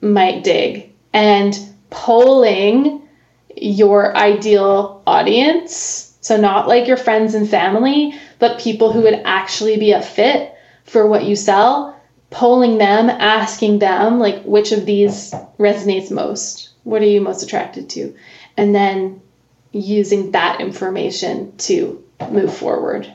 might 0.00 0.44
dig 0.44 0.92
and 1.12 1.58
polling 1.90 3.08
your 3.56 4.16
ideal 4.16 5.02
audience. 5.06 6.16
So, 6.20 6.36
not 6.36 6.68
like 6.68 6.86
your 6.86 6.96
friends 6.96 7.34
and 7.34 7.48
family, 7.48 8.14
but 8.38 8.60
people 8.60 8.92
who 8.92 9.02
would 9.02 9.22
actually 9.24 9.76
be 9.76 9.92
a 9.92 10.00
fit 10.00 10.54
for 10.84 11.06
what 11.06 11.24
you 11.24 11.34
sell 11.34 12.00
polling 12.32 12.78
them, 12.78 13.10
asking 13.10 13.78
them 13.78 14.18
like 14.18 14.42
which 14.42 14.72
of 14.72 14.86
these 14.86 15.32
resonates 15.58 16.10
most 16.10 16.70
What 16.84 17.02
are 17.02 17.06
you 17.06 17.20
most 17.20 17.42
attracted 17.42 17.88
to? 17.90 18.14
And 18.56 18.74
then 18.74 19.22
using 19.70 20.32
that 20.32 20.60
information 20.60 21.56
to 21.58 22.02
move 22.30 22.54
forward. 22.54 23.12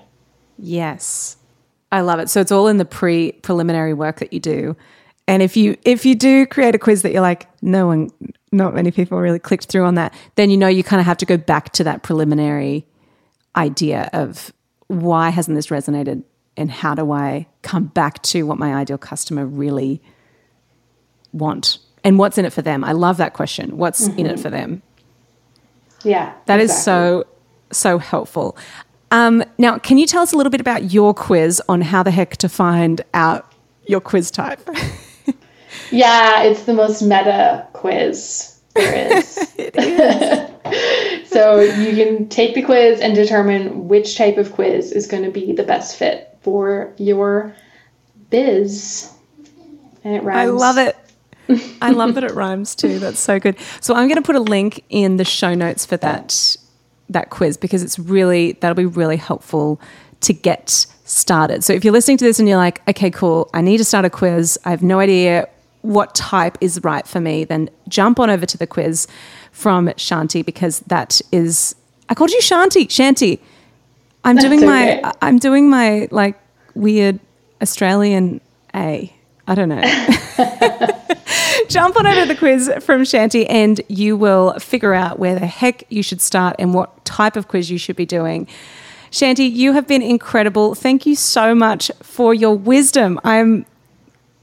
Yes. 0.57 1.37
I 1.91 2.01
love 2.01 2.19
it. 2.19 2.29
So 2.29 2.41
it's 2.41 2.51
all 2.51 2.67
in 2.67 2.77
the 2.77 2.85
pre 2.85 3.33
preliminary 3.33 3.93
work 3.93 4.19
that 4.19 4.33
you 4.33 4.39
do. 4.39 4.75
And 5.27 5.43
if 5.43 5.57
you 5.57 5.77
if 5.83 6.05
you 6.05 6.15
do 6.15 6.45
create 6.45 6.75
a 6.75 6.79
quiz 6.79 7.01
that 7.01 7.11
you're 7.11 7.21
like, 7.21 7.47
no 7.61 7.87
one 7.87 8.09
not 8.51 8.73
many 8.73 8.91
people 8.91 9.19
really 9.19 9.39
clicked 9.39 9.65
through 9.65 9.83
on 9.83 9.95
that, 9.95 10.13
then 10.35 10.49
you 10.49 10.57
know 10.57 10.67
you 10.67 10.83
kind 10.83 10.99
of 10.99 11.05
have 11.05 11.17
to 11.17 11.25
go 11.25 11.37
back 11.37 11.73
to 11.73 11.83
that 11.83 12.01
preliminary 12.03 12.85
idea 13.55 14.09
of 14.13 14.53
why 14.87 15.29
hasn't 15.29 15.55
this 15.55 15.67
resonated 15.67 16.23
and 16.57 16.71
how 16.71 16.95
do 16.95 17.11
I 17.11 17.47
come 17.61 17.85
back 17.85 18.21
to 18.23 18.43
what 18.43 18.57
my 18.57 18.73
ideal 18.73 18.97
customer 18.97 19.45
really 19.45 20.01
want 21.31 21.79
and 22.03 22.17
what's 22.17 22.37
in 22.37 22.45
it 22.45 22.53
for 22.53 22.61
them? 22.61 22.83
I 22.83 22.93
love 22.93 23.17
that 23.17 23.33
question. 23.33 23.77
What's 23.77 24.07
mm-hmm. 24.07 24.19
in 24.19 24.25
it 24.25 24.33
mm-hmm. 24.33 24.41
for 24.41 24.49
them? 24.49 24.81
Yeah. 26.03 26.33
that 26.45 26.59
exactly. 26.59 26.63
is 26.63 26.83
so 26.83 27.27
so 27.71 27.97
helpful. 27.97 28.57
Um, 29.11 29.43
now, 29.57 29.77
can 29.77 29.97
you 29.97 30.05
tell 30.05 30.21
us 30.21 30.33
a 30.33 30.37
little 30.37 30.49
bit 30.49 30.61
about 30.61 30.91
your 30.91 31.13
quiz 31.13 31.61
on 31.69 31.81
how 31.81 32.03
the 32.03 32.11
heck 32.11 32.37
to 32.37 32.49
find 32.49 33.01
out 33.13 33.51
your 33.85 34.01
quiz 34.01 34.31
type? 34.31 34.59
yeah, 35.91 36.43
it's 36.43 36.63
the 36.63 36.73
most 36.73 37.01
meta 37.01 37.67
quiz 37.73 38.57
there 38.77 39.17
is. 39.17 39.37
is. 39.57 41.29
so 41.29 41.59
you 41.59 41.95
can 41.95 42.29
take 42.29 42.55
the 42.55 42.61
quiz 42.61 42.99
and 42.99 43.15
determine 43.15 43.87
which 43.87 44.17
type 44.17 44.37
of 44.37 44.51
quiz 44.53 44.91
is 44.91 45.07
going 45.07 45.23
to 45.23 45.31
be 45.31 45.53
the 45.53 45.63
best 45.63 45.97
fit 45.97 46.26
for 46.41 46.93
your 46.97 47.55
biz. 48.29 49.11
And 50.03 50.15
it 50.15 50.23
rhymes. 50.23 50.49
I 50.49 50.53
love 50.53 50.77
it. 50.77 50.97
I 51.81 51.91
love 51.91 52.15
that 52.15 52.23
it 52.23 52.33
rhymes 52.33 52.75
too. 52.75 52.99
That's 52.99 53.19
so 53.19 53.39
good. 53.39 53.57
So 53.81 53.93
I'm 53.93 54.07
going 54.07 54.21
to 54.21 54.25
put 54.25 54.35
a 54.35 54.41
link 54.41 54.83
in 54.89 55.17
the 55.17 55.25
show 55.25 55.53
notes 55.53 55.85
for 55.85 55.97
that 55.97 56.57
that 57.09 57.29
quiz 57.29 57.55
because 57.55 57.83
it's 57.83 57.97
really 57.97 58.53
that'll 58.53 58.75
be 58.75 58.85
really 58.85 59.15
helpful 59.15 59.79
to 60.19 60.33
get 60.33 60.85
started. 61.05 61.63
So 61.63 61.73
if 61.73 61.85
you're 61.85 61.93
listening 61.93 62.17
to 62.17 62.25
this 62.25 62.39
and 62.39 62.47
you're 62.49 62.57
like, 62.57 62.85
okay, 62.89 63.09
cool, 63.09 63.49
I 63.53 63.61
need 63.61 63.77
to 63.77 63.85
start 63.85 64.03
a 64.03 64.09
quiz. 64.09 64.59
I 64.65 64.71
have 64.71 64.83
no 64.83 64.99
idea 64.99 65.47
what 65.81 66.15
type 66.15 66.57
is 66.59 66.83
right 66.83 67.07
for 67.07 67.21
me, 67.21 67.45
then 67.45 67.69
jump 67.87 68.19
on 68.19 68.29
over 68.29 68.45
to 68.45 68.57
the 68.57 68.67
quiz 68.67 69.07
from 69.51 69.87
Chanti 69.89 70.45
because 70.45 70.79
that 70.81 71.21
is 71.31 71.75
I 72.09 72.15
called 72.15 72.31
you 72.31 72.39
Chanti, 72.39 72.87
Chanti. 72.87 73.39
I'm 74.27 74.35
That's 74.35 74.45
doing 74.45 74.59
okay. 74.59 75.01
my 75.01 75.13
I'm 75.21 75.39
doing 75.39 75.69
my 75.69 76.09
like 76.11 76.37
weird 76.75 77.21
Australian 77.61 78.41
A. 78.75 79.13
I 79.47 79.55
don't 79.55 79.69
know. 79.69 79.81
Jump 81.69 81.95
on 81.95 82.05
over 82.05 82.25
the 82.25 82.35
quiz 82.37 82.69
from 82.81 83.03
Chanti 83.03 83.45
and 83.49 83.79
you 83.87 84.17
will 84.17 84.59
figure 84.59 84.93
out 84.93 85.17
where 85.17 85.39
the 85.39 85.45
heck 85.45 85.85
you 85.89 86.03
should 86.03 86.19
start 86.19 86.57
and 86.59 86.73
what 86.73 87.05
type 87.05 87.37
of 87.37 87.47
quiz 87.47 87.71
you 87.71 87.77
should 87.77 87.95
be 87.95 88.05
doing. 88.05 88.47
Chanti, 89.11 89.49
you 89.49 89.71
have 89.71 89.87
been 89.87 90.01
incredible. 90.01 90.75
Thank 90.75 91.05
you 91.05 91.15
so 91.15 91.55
much 91.55 91.89
for 92.03 92.33
your 92.33 92.57
wisdom. 92.57 93.21
I'm 93.23 93.65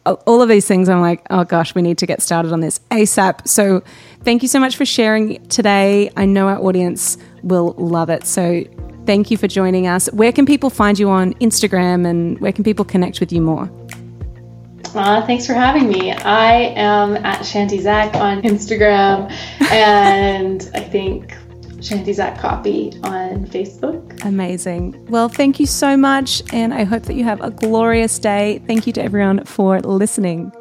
all 0.06 0.40
of 0.40 0.48
these 0.48 0.66
things. 0.66 0.88
I'm 0.88 1.02
like, 1.02 1.26
oh 1.28 1.44
gosh, 1.44 1.74
we 1.74 1.82
need 1.82 1.98
to 1.98 2.06
get 2.06 2.22
started 2.22 2.52
on 2.52 2.60
this 2.60 2.80
ASAP. 2.90 3.46
So, 3.46 3.82
thank 4.22 4.40
you 4.40 4.48
so 4.48 4.58
much 4.58 4.76
for 4.76 4.86
sharing 4.86 5.46
today. 5.48 6.10
I 6.16 6.24
know 6.24 6.48
our 6.48 6.58
audience 6.58 7.18
will 7.42 7.72
love 7.72 8.08
it. 8.08 8.26
So, 8.26 8.64
thank 9.06 9.30
you 9.30 9.36
for 9.36 9.48
joining 9.48 9.86
us. 9.86 10.06
Where 10.12 10.32
can 10.32 10.46
people 10.46 10.70
find 10.70 10.98
you 10.98 11.10
on 11.10 11.34
Instagram 11.34 12.06
and 12.06 12.38
where 12.40 12.52
can 12.52 12.64
people 12.64 12.84
connect 12.84 13.20
with 13.20 13.32
you 13.32 13.40
more? 13.40 13.70
Uh, 14.94 15.26
thanks 15.26 15.46
for 15.46 15.54
having 15.54 15.88
me. 15.88 16.12
I 16.12 16.52
am 16.76 17.16
at 17.16 17.40
Chanti 17.40 17.80
Zak 17.80 18.14
on 18.14 18.42
Instagram, 18.42 19.30
and 19.72 20.70
I 20.74 20.80
think 20.80 21.32
Chanti 21.78 22.14
Zak 22.14 22.38
Copy 22.38 22.92
on 23.02 23.46
Facebook. 23.46 24.24
Amazing. 24.24 25.04
Well, 25.06 25.28
thank 25.28 25.58
you 25.58 25.66
so 25.66 25.96
much, 25.96 26.42
and 26.52 26.72
I 26.72 26.84
hope 26.84 27.04
that 27.04 27.14
you 27.14 27.24
have 27.24 27.40
a 27.40 27.50
glorious 27.50 28.18
day. 28.18 28.62
Thank 28.66 28.86
you 28.86 28.92
to 28.94 29.02
everyone 29.02 29.44
for 29.44 29.80
listening. 29.80 30.52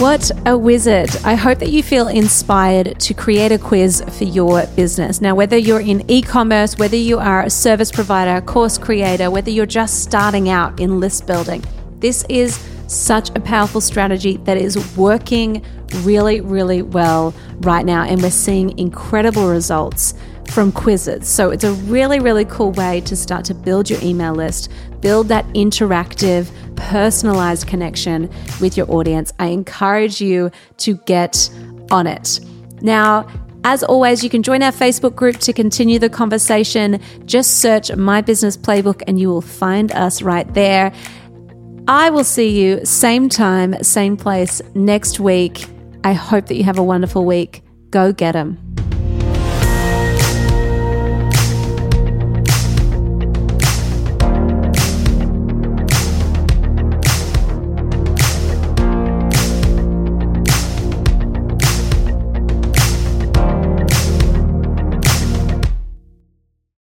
What 0.00 0.30
a 0.46 0.56
wizard. 0.56 1.10
I 1.24 1.34
hope 1.34 1.58
that 1.58 1.68
you 1.68 1.82
feel 1.82 2.08
inspired 2.08 2.98
to 3.00 3.12
create 3.12 3.52
a 3.52 3.58
quiz 3.58 4.02
for 4.16 4.24
your 4.24 4.64
business. 4.68 5.20
Now, 5.20 5.34
whether 5.34 5.58
you're 5.58 5.82
in 5.82 6.10
e 6.10 6.22
commerce, 6.22 6.78
whether 6.78 6.96
you 6.96 7.18
are 7.18 7.42
a 7.42 7.50
service 7.50 7.92
provider, 7.92 8.40
course 8.40 8.78
creator, 8.78 9.30
whether 9.30 9.50
you're 9.50 9.66
just 9.66 10.02
starting 10.02 10.48
out 10.48 10.80
in 10.80 11.00
list 11.00 11.26
building, 11.26 11.62
this 11.98 12.24
is 12.30 12.58
such 12.86 13.28
a 13.36 13.40
powerful 13.40 13.82
strategy 13.82 14.38
that 14.44 14.56
is 14.56 14.96
working 14.96 15.62
really, 15.96 16.40
really 16.40 16.80
well 16.80 17.34
right 17.58 17.84
now. 17.84 18.04
And 18.04 18.22
we're 18.22 18.30
seeing 18.30 18.78
incredible 18.78 19.50
results 19.50 20.14
from 20.50 20.72
quizzes. 20.72 21.28
So 21.28 21.50
it's 21.50 21.64
a 21.64 21.72
really, 21.72 22.20
really 22.20 22.44
cool 22.44 22.72
way 22.72 23.00
to 23.02 23.16
start 23.16 23.44
to 23.46 23.54
build 23.54 23.88
your 23.88 24.02
email 24.02 24.34
list, 24.34 24.70
build 25.00 25.28
that 25.28 25.46
interactive, 25.48 26.50
personalized 26.76 27.66
connection 27.66 28.30
with 28.60 28.76
your 28.76 28.90
audience. 28.90 29.32
I 29.38 29.46
encourage 29.46 30.20
you 30.20 30.50
to 30.78 30.96
get 31.06 31.50
on 31.90 32.06
it. 32.06 32.40
Now, 32.82 33.28
as 33.64 33.82
always, 33.82 34.24
you 34.24 34.30
can 34.30 34.42
join 34.42 34.62
our 34.62 34.72
Facebook 34.72 35.14
group 35.14 35.36
to 35.38 35.52
continue 35.52 35.98
the 35.98 36.08
conversation. 36.08 37.00
Just 37.26 37.60
search 37.60 37.94
My 37.94 38.20
Business 38.20 38.56
Playbook 38.56 39.02
and 39.06 39.20
you 39.20 39.28
will 39.28 39.42
find 39.42 39.92
us 39.92 40.22
right 40.22 40.52
there. 40.54 40.92
I 41.86 42.10
will 42.10 42.24
see 42.24 42.60
you 42.60 42.84
same 42.84 43.28
time, 43.28 43.82
same 43.82 44.16
place 44.16 44.62
next 44.74 45.20
week. 45.20 45.66
I 46.04 46.14
hope 46.14 46.46
that 46.46 46.54
you 46.54 46.64
have 46.64 46.78
a 46.78 46.84
wonderful 46.84 47.24
week. 47.26 47.62
Go 47.90 48.12
get 48.12 48.32
them. 48.32 48.69